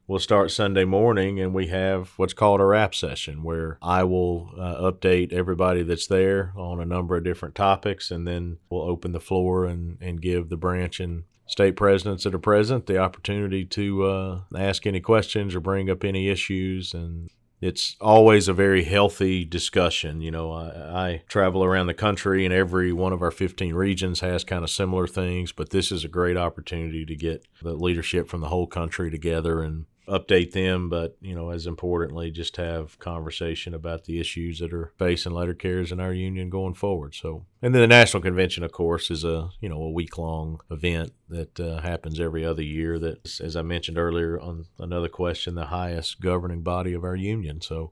we'll 0.08 0.20
start 0.20 0.52
Sunday 0.52 0.86
morning 0.86 1.40
and 1.40 1.54
we 1.54 1.68
have 1.68 2.14
what's 2.16 2.34
called 2.34 2.62
a 2.62 2.66
rap 2.66 2.96
session 2.96 3.44
where 3.44 3.78
I 3.82 4.06
will 4.06 4.52
uh, 4.58 4.90
update 4.90 5.34
everybody 5.34 5.84
that's 5.84 6.08
there 6.08 6.54
on 6.56 6.80
a 6.80 6.86
number 6.86 7.18
of 7.18 7.26
different 7.26 7.56
topics 7.56 8.10
and 8.10 8.26
then 8.26 8.58
we'll 8.70 8.84
open 8.84 9.12
the 9.12 9.20
floor 9.20 9.66
and, 9.66 9.98
and 10.02 10.22
give 10.22 10.48
the 10.50 10.58
branch 10.58 11.02
and 11.02 11.24
state 11.46 11.76
presidents 11.76 12.24
that 12.24 12.34
are 12.34 12.40
present 12.40 12.86
the 12.86 12.98
opportunity 12.98 13.66
to 13.66 14.06
uh, 14.06 14.40
ask 14.58 14.88
any 14.88 15.02
questions 15.02 15.54
or 15.54 15.60
bring 15.60 15.90
up 15.90 16.04
any 16.04 16.30
issues 16.30 16.94
and 16.94 17.30
it's 17.60 17.96
always 18.00 18.48
a 18.48 18.54
very 18.54 18.84
healthy 18.84 19.44
discussion. 19.44 20.22
You 20.22 20.30
know, 20.30 20.52
I, 20.52 20.68
I, 20.68 21.24
travel 21.28 21.64
around 21.64 21.88
the 21.88 21.96
country 21.96 22.46
and 22.46 22.54
every 22.54 22.94
one 22.94 23.14
of 23.14 23.24
our 23.24 23.32
15 23.32 23.74
regions 23.74 24.20
has 24.20 24.44
kind 24.44 24.64
of 24.64 24.70
similar 24.70 25.08
things, 25.08 25.52
but 25.52 25.72
this 25.72 25.92
is 25.92 26.04
a 26.04 26.08
great 26.08 26.38
opportunity 26.38 27.04
to 27.04 27.16
get 27.16 27.48
the 27.64 27.74
leadership 27.74 28.28
from 28.28 28.42
the 28.42 28.50
whole 28.50 28.68
country 28.68 29.10
together 29.10 29.64
and 29.64 29.88
update 30.08 30.52
them, 30.52 30.90
but 30.90 31.18
you 31.22 31.36
know, 31.36 31.50
as 31.50 31.68
importantly, 31.68 32.32
just 32.32 32.58
have 32.58 32.98
conversation 33.00 33.74
about 33.74 34.06
the 34.06 34.20
issues 34.20 34.60
that 34.60 34.74
are 34.74 34.94
facing 34.98 35.34
letter 35.34 35.54
carriers 35.54 35.92
in 35.92 36.00
our 36.00 36.14
union 36.14 36.50
going 36.50 36.74
forward. 36.74 37.14
So, 37.14 37.46
and 37.62 37.74
then 37.74 37.82
the 37.82 37.88
national 37.88 38.24
convention, 38.24 38.64
of 38.64 38.72
course, 38.72 39.12
is 39.12 39.24
a 39.24 39.50
you 39.60 39.70
know 39.70 39.82
a 39.82 39.92
week 39.92 40.18
long 40.18 40.62
event 40.72 41.14
that 41.30 41.60
uh, 41.60 41.82
happens 41.82 42.20
every 42.20 42.46
other 42.46 42.64
year. 42.64 42.98
That, 43.00 43.40
as 43.42 43.56
I 43.56 43.62
mentioned 43.62 43.98
earlier 43.98 44.40
on 44.40 44.66
another 44.80 45.10
question, 45.10 45.56
the 45.56 45.66
highest 45.66 46.22
governing 46.22 46.62
body 46.62 46.94
of 46.94 47.04
our 47.04 47.16
union. 47.16 47.62
So, 47.62 47.92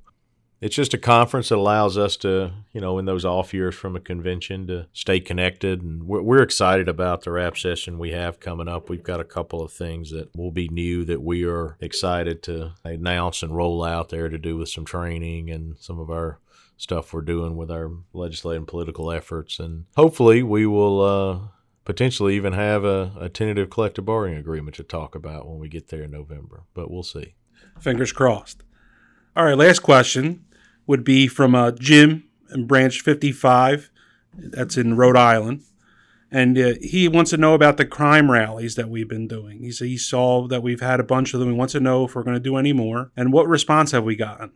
it's 0.62 0.76
just 0.76 0.94
a 0.94 0.98
conference 0.98 1.50
that 1.50 1.58
allows 1.58 1.98
us 1.98 2.16
to, 2.18 2.52
you 2.72 2.82
know, 2.82 2.98
in 2.98 3.06
those 3.06 3.26
off 3.26 3.54
years 3.54 3.76
from 3.76 3.96
a 3.96 4.00
convention 4.00 4.68
to 4.68 4.88
stay 4.94 5.20
connected. 5.20 5.82
And 5.82 6.04
we're, 6.04 6.22
we're, 6.22 6.42
excited 6.42 6.88
about 6.88 7.24
the 7.24 7.32
rap 7.32 7.58
session 7.58 8.00
we 8.00 8.12
have 8.12 8.40
coming 8.40 8.68
up. 8.68 8.90
We've 8.90 9.04
got 9.04 9.20
a 9.20 9.26
couple 9.26 9.62
of 9.62 9.72
things 9.72 10.12
that 10.12 10.36
will 10.36 10.52
be 10.52 10.70
new 10.70 11.04
that 11.06 11.22
we 11.22 11.44
are 11.46 11.78
excited 11.82 12.42
to 12.44 12.74
announce 12.84 13.44
and 13.44 13.56
roll 13.56 13.84
out 13.84 14.10
there 14.10 14.30
to 14.30 14.38
do 14.38 14.58
with 14.58 14.70
some 14.70 14.86
training 14.86 15.50
and 15.50 15.78
some 15.78 16.00
of 16.00 16.10
our 16.10 16.40
stuff 16.78 17.14
we're 17.14 17.22
doing 17.22 17.58
with 17.58 17.72
our 17.72 17.92
legislative 18.14 18.62
and 18.62 18.68
political 18.68 19.12
efforts. 19.12 19.60
And 19.60 19.86
hopefully 19.96 20.44
we 20.44 20.66
will, 20.66 21.02
uh, 21.02 21.48
potentially 21.84 22.36
even 22.36 22.54
have 22.54 22.84
a, 22.84 23.14
a 23.20 23.30
tentative 23.30 23.70
collective 23.70 24.06
bargaining 24.06 24.40
agreement 24.40 24.76
to 24.76 24.84
talk 24.84 25.16
about 25.16 25.48
when 25.48 25.60
we 25.60 25.70
get 25.70 25.90
there 25.90 26.04
in 26.04 26.12
November, 26.12 26.64
but 26.74 26.90
we'll 26.90 27.04
see. 27.04 27.36
Fingers 27.80 28.12
crossed. 28.12 28.64
All 29.36 29.46
right, 29.46 29.58
last 29.58 29.80
question 29.80 30.45
would 30.88 31.04
be 31.04 31.28
from 31.28 31.56
uh, 31.56 31.72
Jim 31.72 32.26
in 32.54 32.68
Branch 32.68 33.00
55. 33.00 33.90
That's 34.34 34.78
in 34.78 34.98
Rhode 34.98 35.18
Island. 35.18 35.64
And 36.32 36.58
uh, 36.58 36.74
he 36.82 37.08
wants 37.08 37.32
to 37.32 37.38
know 37.38 37.54
about 37.54 37.78
the 37.78 37.86
crime 37.86 38.30
rallies 38.30 38.76
that 38.76 38.90
we've 38.90 39.08
been 39.08 39.28
doing. 39.28 39.60
He 39.60 39.72
said 39.72 39.88
he 39.88 39.98
saw 39.98 40.48
that 40.48 40.64
we've 40.64 40.82
had 40.82 41.00
a 41.00 41.04
bunch 41.04 41.34
of 41.34 41.40
them. 41.40 41.50
He 41.50 41.56
wants 41.56 41.74
to 41.74 41.80
know 41.80 42.06
if 42.06 42.16
we're 42.16 42.24
going 42.24 42.36
to 42.36 42.42
do 42.42 42.58
any 42.58 42.74
more 42.74 43.12
and 43.16 43.32
what 43.32 43.48
response 43.48 43.92
have 43.92 44.04
we 44.04 44.16
gotten. 44.16 44.52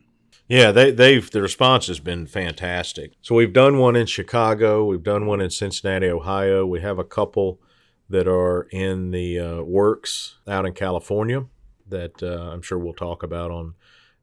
Yeah, 0.49 0.71
they, 0.71 0.89
they've 0.89 1.29
the 1.29 1.43
response 1.43 1.85
has 1.87 1.99
been 1.99 2.25
fantastic. 2.25 3.13
So 3.21 3.35
we've 3.35 3.53
done 3.53 3.77
one 3.77 3.95
in 3.95 4.07
Chicago, 4.07 4.83
we've 4.83 5.03
done 5.03 5.27
one 5.27 5.41
in 5.41 5.51
Cincinnati, 5.51 6.07
Ohio. 6.07 6.65
We 6.65 6.81
have 6.81 6.97
a 6.97 7.03
couple 7.03 7.61
that 8.09 8.27
are 8.27 8.63
in 8.71 9.11
the 9.11 9.39
uh, 9.39 9.61
works 9.61 10.39
out 10.47 10.65
in 10.65 10.73
California 10.73 11.45
that 11.87 12.23
uh, 12.23 12.49
I'm 12.51 12.63
sure 12.63 12.79
we'll 12.79 12.93
talk 12.93 13.21
about 13.21 13.51
on 13.51 13.75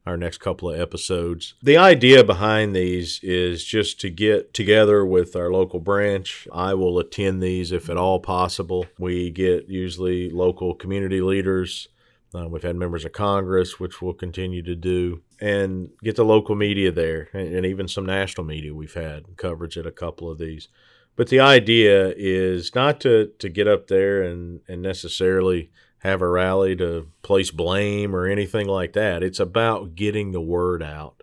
our 0.07 0.17
next 0.17 0.39
couple 0.39 0.71
of 0.71 0.81
episodes. 0.81 1.55
The 1.63 1.77
idea 1.77 2.23
behind 2.23 2.75
these 2.75 3.21
is 3.23 3.65
just 3.65 4.01
to 4.01 4.11
get 4.11 4.55
together 4.55 5.05
with 5.05 5.35
our 5.35 5.51
local 5.51 5.81
branch. 5.81 6.47
I 6.53 6.75
will 6.75 6.99
attend 6.99 7.43
these 7.43 7.73
if 7.73 7.91
at 7.91 7.97
all 7.97 8.21
possible. 8.21 8.87
We 8.99 9.31
get 9.31 9.69
usually 9.69 10.31
local 10.31 10.75
community 10.75 11.21
leaders. 11.21 11.89
Uh, 12.35 12.47
we've 12.49 12.63
had 12.63 12.77
members 12.77 13.05
of 13.05 13.13
Congress, 13.13 13.81
which 13.81 14.01
we'll 14.01 14.13
continue 14.13 14.63
to 14.63 14.75
do, 14.75 15.23
and 15.41 15.91
get 16.03 16.17
the 16.17 16.25
local 16.25 16.55
media 16.55 16.93
there, 16.93 17.29
and, 17.33 17.55
and 17.55 17.67
even 17.67 17.89
some 17.89 18.05
national 18.05 18.45
media. 18.45 18.75
We've 18.75 18.93
had 18.95 19.37
coverage 19.37 19.77
at 19.79 19.87
a 19.87 19.93
couple 19.93 20.31
of 20.31 20.39
these. 20.39 20.69
But 21.17 21.29
the 21.29 21.41
idea 21.41 22.13
is 22.15 22.75
not 22.75 23.01
to, 23.01 23.33
to 23.39 23.49
get 23.49 23.67
up 23.67 23.87
there 23.87 24.23
and, 24.23 24.61
and 24.69 24.83
necessarily 24.83 25.71
have 26.07 26.23
a 26.23 26.29
rally 26.29 26.77
to 26.77 27.09
place 27.23 27.51
blame 27.51 28.15
or 28.15 28.27
anything 28.27 28.67
like 28.67 28.93
that. 28.95 29.23
It's 29.23 29.41
about 29.41 29.95
getting 29.95 30.33
the 30.33 30.41
word 30.41 30.83
out, 30.83 31.23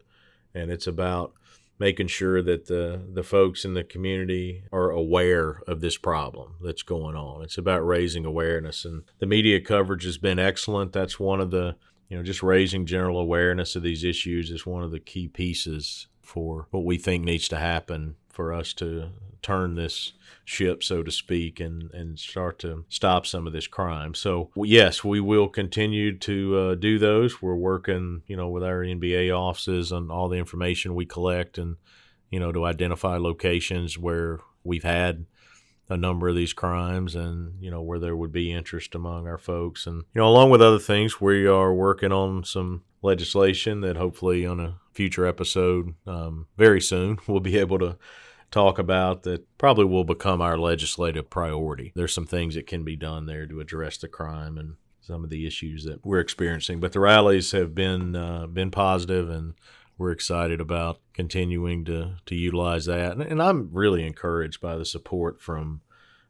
and 0.54 0.72
it's 0.72 0.88
about 0.88 1.34
making 1.80 2.08
sure 2.08 2.42
that 2.42 2.68
the 2.68 3.02
the 3.12 3.24
folks 3.24 3.66
in 3.66 3.74
the 3.74 3.84
community 3.84 4.64
are 4.72 4.90
aware 4.90 5.62
of 5.68 5.82
this 5.82 5.98
problem 5.98 6.56
that's 6.62 6.84
going 6.84 7.16
on. 7.16 7.42
It's 7.44 7.58
about 7.58 7.86
raising 7.86 8.26
awareness, 8.26 8.86
and 8.86 9.04
the 9.20 9.26
media 9.26 9.60
coverage 9.60 10.04
has 10.04 10.18
been 10.18 10.40
excellent. 10.40 10.94
That's 10.94 11.20
one 11.20 11.42
of 11.42 11.52
the 11.52 11.76
you 12.10 12.18
know 12.18 12.24
just 12.24 12.44
raising 12.44 12.86
general 12.86 13.20
awareness 13.20 13.76
of 13.76 13.84
these 13.84 14.04
issues 14.04 14.50
is 14.50 14.66
one 14.66 14.84
of 14.84 14.92
the 14.92 15.00
key 15.00 15.28
pieces 15.28 16.08
for 16.22 16.68
what 16.72 16.86
we 16.86 16.98
think 16.98 17.24
needs 17.24 17.48
to 17.50 17.58
happen 17.58 18.16
for 18.30 18.54
us 18.54 18.74
to 18.74 19.10
turn 19.42 19.76
this 19.76 20.14
ship, 20.46 20.84
so 20.84 21.04
to 21.04 21.12
speak, 21.12 21.60
and, 21.60 21.92
and 21.94 22.20
start 22.20 22.60
to 22.60 22.86
stop 22.90 23.26
some 23.26 23.48
of 23.48 23.54
this 23.54 23.68
crime. 23.68 24.14
So, 24.14 24.50
yes, 24.56 25.04
we 25.04 25.20
will 25.20 25.48
continue 25.48 26.18
to 26.20 26.58
uh, 26.58 26.76
do 26.76 27.00
those. 27.00 27.42
We're 27.42 27.56
working, 27.56 28.24
you 28.28 28.36
know, 28.36 28.50
with 28.50 28.64
our 28.64 28.80
NBA 28.80 29.36
offices 29.36 29.92
on 29.92 30.12
all 30.12 30.30
the 30.30 30.38
information 30.38 30.96
we 30.96 31.06
collect 31.06 31.58
and, 31.58 31.78
you 32.30 32.40
know, 32.40 32.52
to 32.52 32.66
identify 32.66 33.18
locations 33.18 33.98
where 33.98 34.40
we've 34.64 34.84
had 34.84 35.26
a 35.90 35.98
number 35.98 36.30
of 36.30 36.36
these 36.36 36.54
crimes 36.54 37.16
and 37.16 37.62
you 37.62 37.70
know 37.70 37.82
where 37.82 38.00
there 38.00 38.16
would 38.16 38.32
be 38.32 38.52
interest 38.52 38.96
among 38.96 39.28
our 39.28 39.38
folks 39.38 39.86
and 39.86 40.04
you 40.14 40.22
know 40.22 40.28
along 40.28 40.50
with 40.50 40.62
other 40.62 40.80
things 40.80 41.20
we 41.20 41.46
are 41.46 41.74
working 41.74 42.12
on 42.12 42.44
some 42.44 42.84
legislation 43.02 43.82
that 43.82 43.98
hopefully 43.98 44.46
on 44.46 44.60
a 44.60 44.80
future 44.94 45.26
episode 45.26 45.94
um, 46.08 46.48
very 46.58 46.80
soon 46.80 47.18
we'll 47.28 47.40
be 47.40 47.58
able 47.58 47.78
to 47.78 47.98
talk 48.54 48.78
about 48.78 49.24
that 49.24 49.46
probably 49.58 49.86
will 49.86 50.04
become 50.04 50.42
our 50.42 50.58
legislative 50.58 51.30
priority. 51.30 51.92
There's 51.96 52.14
some 52.14 52.28
things 52.28 52.56
that 52.56 52.68
can 52.68 52.84
be 52.84 52.96
done 52.96 53.26
there 53.26 53.46
to 53.48 53.60
address 53.60 53.98
the 53.98 54.08
crime 54.08 54.58
and 54.58 54.76
some 55.02 55.24
of 55.24 55.30
the 55.30 55.46
issues 55.46 55.84
that 55.84 56.06
we're 56.06 56.20
experiencing. 56.20 56.80
But 56.80 56.94
the 56.94 57.00
rallies 57.00 57.52
have 57.52 57.76
been 57.76 58.16
uh, 58.16 58.48
been 58.48 58.72
positive, 58.72 59.30
and 59.30 59.56
we're 59.98 60.12
excited 60.12 60.62
about 60.62 61.00
continuing 61.14 61.84
to 61.86 62.16
to 62.26 62.36
utilize 62.36 62.86
that. 62.86 63.14
And, 63.14 63.22
and 63.22 63.42
I'm 63.42 63.70
really 63.72 64.06
encouraged 64.06 64.62
by 64.62 64.78
the 64.78 64.86
support 64.86 65.42
from. 65.42 65.82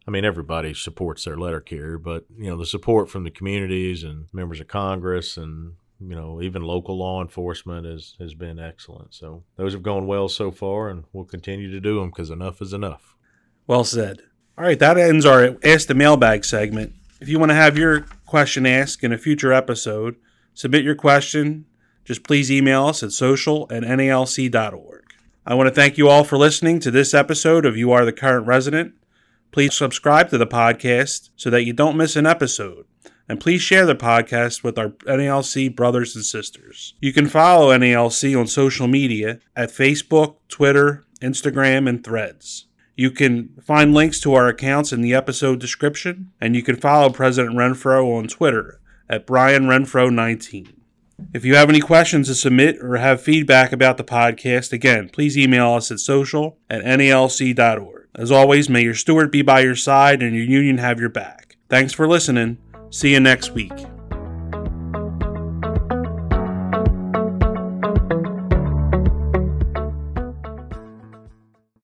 I 0.06 0.12
mean, 0.12 0.26
everybody 0.26 0.74
supports 0.74 1.24
their 1.24 1.38
letter 1.38 1.62
carrier, 1.62 1.98
but 1.98 2.26
you 2.38 2.50
know 2.50 2.58
the 2.58 2.66
support 2.66 3.10
from 3.10 3.24
the 3.24 3.32
communities 3.32 4.04
and 4.04 4.26
members 4.34 4.60
of 4.60 4.68
Congress 4.68 5.38
and 5.38 5.76
you 6.08 6.16
know, 6.16 6.42
even 6.42 6.62
local 6.62 6.98
law 6.98 7.22
enforcement 7.22 7.86
has, 7.86 8.16
has 8.20 8.34
been 8.34 8.60
excellent. 8.60 9.14
So 9.14 9.44
those 9.56 9.74
have 9.74 9.84
gone 9.84 10.08
well 10.08 10.28
so 10.28 10.52
far, 10.52 10.90
and 10.90 11.06
we'll 11.14 11.26
continue 11.26 11.72
to 11.72 11.80
do 11.80 12.00
them 12.00 12.10
because 12.10 12.30
enough 12.30 12.62
is 12.62 12.74
enough. 12.74 13.16
Well 13.68 13.84
said. 13.84 14.22
All 14.58 14.66
right, 14.66 14.80
that 14.80 14.98
ends 14.98 15.26
our 15.26 15.58
Ask 15.64 15.88
the 15.88 15.96
Mailbag 15.96 16.46
segment. 16.46 16.94
If 17.20 17.30
you 17.30 17.40
want 17.40 17.50
to 17.50 17.56
have 17.56 17.78
your 17.78 18.02
question 18.26 18.66
asked 18.66 19.04
in 19.04 19.14
a 19.14 19.18
future 19.18 19.54
episode, 19.54 20.16
submit 20.54 20.84
your 20.84 20.96
question. 20.96 21.66
Just 22.06 22.24
please 22.24 22.52
email 22.52 22.88
us 22.88 23.02
at 23.02 23.12
social 23.12 23.66
at 23.72 23.84
nalc.org. 23.84 25.04
I 25.46 25.56
want 25.56 25.68
to 25.68 25.76
thank 25.76 25.98
you 25.98 26.10
all 26.10 26.24
for 26.24 26.38
listening 26.38 26.80
to 26.82 26.92
this 26.92 27.14
episode 27.14 27.66
of 27.66 27.78
You 27.78 27.92
Are 27.92 28.06
the 28.06 28.14
Current 28.14 28.46
Resident. 28.46 28.94
Please 29.52 29.74
subscribe 29.74 30.30
to 30.30 30.38
the 30.38 30.48
podcast 30.48 31.30
so 31.36 31.50
that 31.50 31.64
you 31.64 31.74
don't 31.74 31.98
miss 31.98 32.16
an 32.16 32.26
episode. 32.26 32.86
And 33.30 33.40
please 33.40 33.62
share 33.62 33.86
the 33.86 33.96
podcast 33.96 34.64
with 34.64 34.78
our 34.78 34.90
NALC 34.90 35.76
brothers 35.76 36.16
and 36.16 36.26
sisters. 36.26 36.94
You 37.00 37.14
can 37.14 37.28
follow 37.28 37.76
NALC 37.76 38.38
on 38.38 38.48
social 38.48 38.88
media 38.88 39.40
at 39.56 39.70
Facebook, 39.70 40.36
Twitter, 40.50 41.06
Instagram, 41.22 41.88
and 41.88 42.04
Threads. 42.04 42.66
You 42.96 43.10
can 43.10 43.50
find 43.64 43.94
links 43.94 44.20
to 44.22 44.34
our 44.34 44.48
accounts 44.48 44.92
in 44.94 45.02
the 45.02 45.14
episode 45.14 45.60
description, 45.60 46.32
and 46.40 46.56
you 46.56 46.62
can 46.62 46.76
follow 46.76 47.10
President 47.10 47.56
Renfroe 47.56 48.18
on 48.18 48.28
Twitter 48.28 48.80
at 49.10 49.26
Brian 49.26 49.64
Renfroe19. 49.64 50.74
If 51.34 51.46
you 51.46 51.56
have 51.56 51.70
any 51.70 51.80
questions 51.80 52.28
to 52.28 52.36
submit 52.36 52.78
or 52.82 52.98
have 52.98 53.22
feedback 53.22 53.72
about 53.72 53.98
the 53.98 54.04
podcast, 54.04 54.74
again, 54.74 55.10
please 55.10 55.38
email 55.38 55.72
us 55.74 55.92
at 55.92 56.00
social 56.00 56.58
at 56.70 56.84
nalc.org. 56.84 58.08
As 58.16 58.32
always, 58.32 58.70
may 58.70 58.82
your 58.84 58.96
steward 58.96 59.32
be 59.32 59.42
by 59.42 59.62
your 59.62 59.76
side 59.76 60.22
and 60.22 60.36
your 60.36 60.46
union 60.46 60.78
have 60.78 61.00
your 61.00 61.10
back. 61.10 61.58
Thanks 61.70 61.94
for 61.94 62.08
listening. 62.08 62.58
See 62.94 63.12
you 63.12 63.20
next 63.20 63.56
week. 63.56 63.72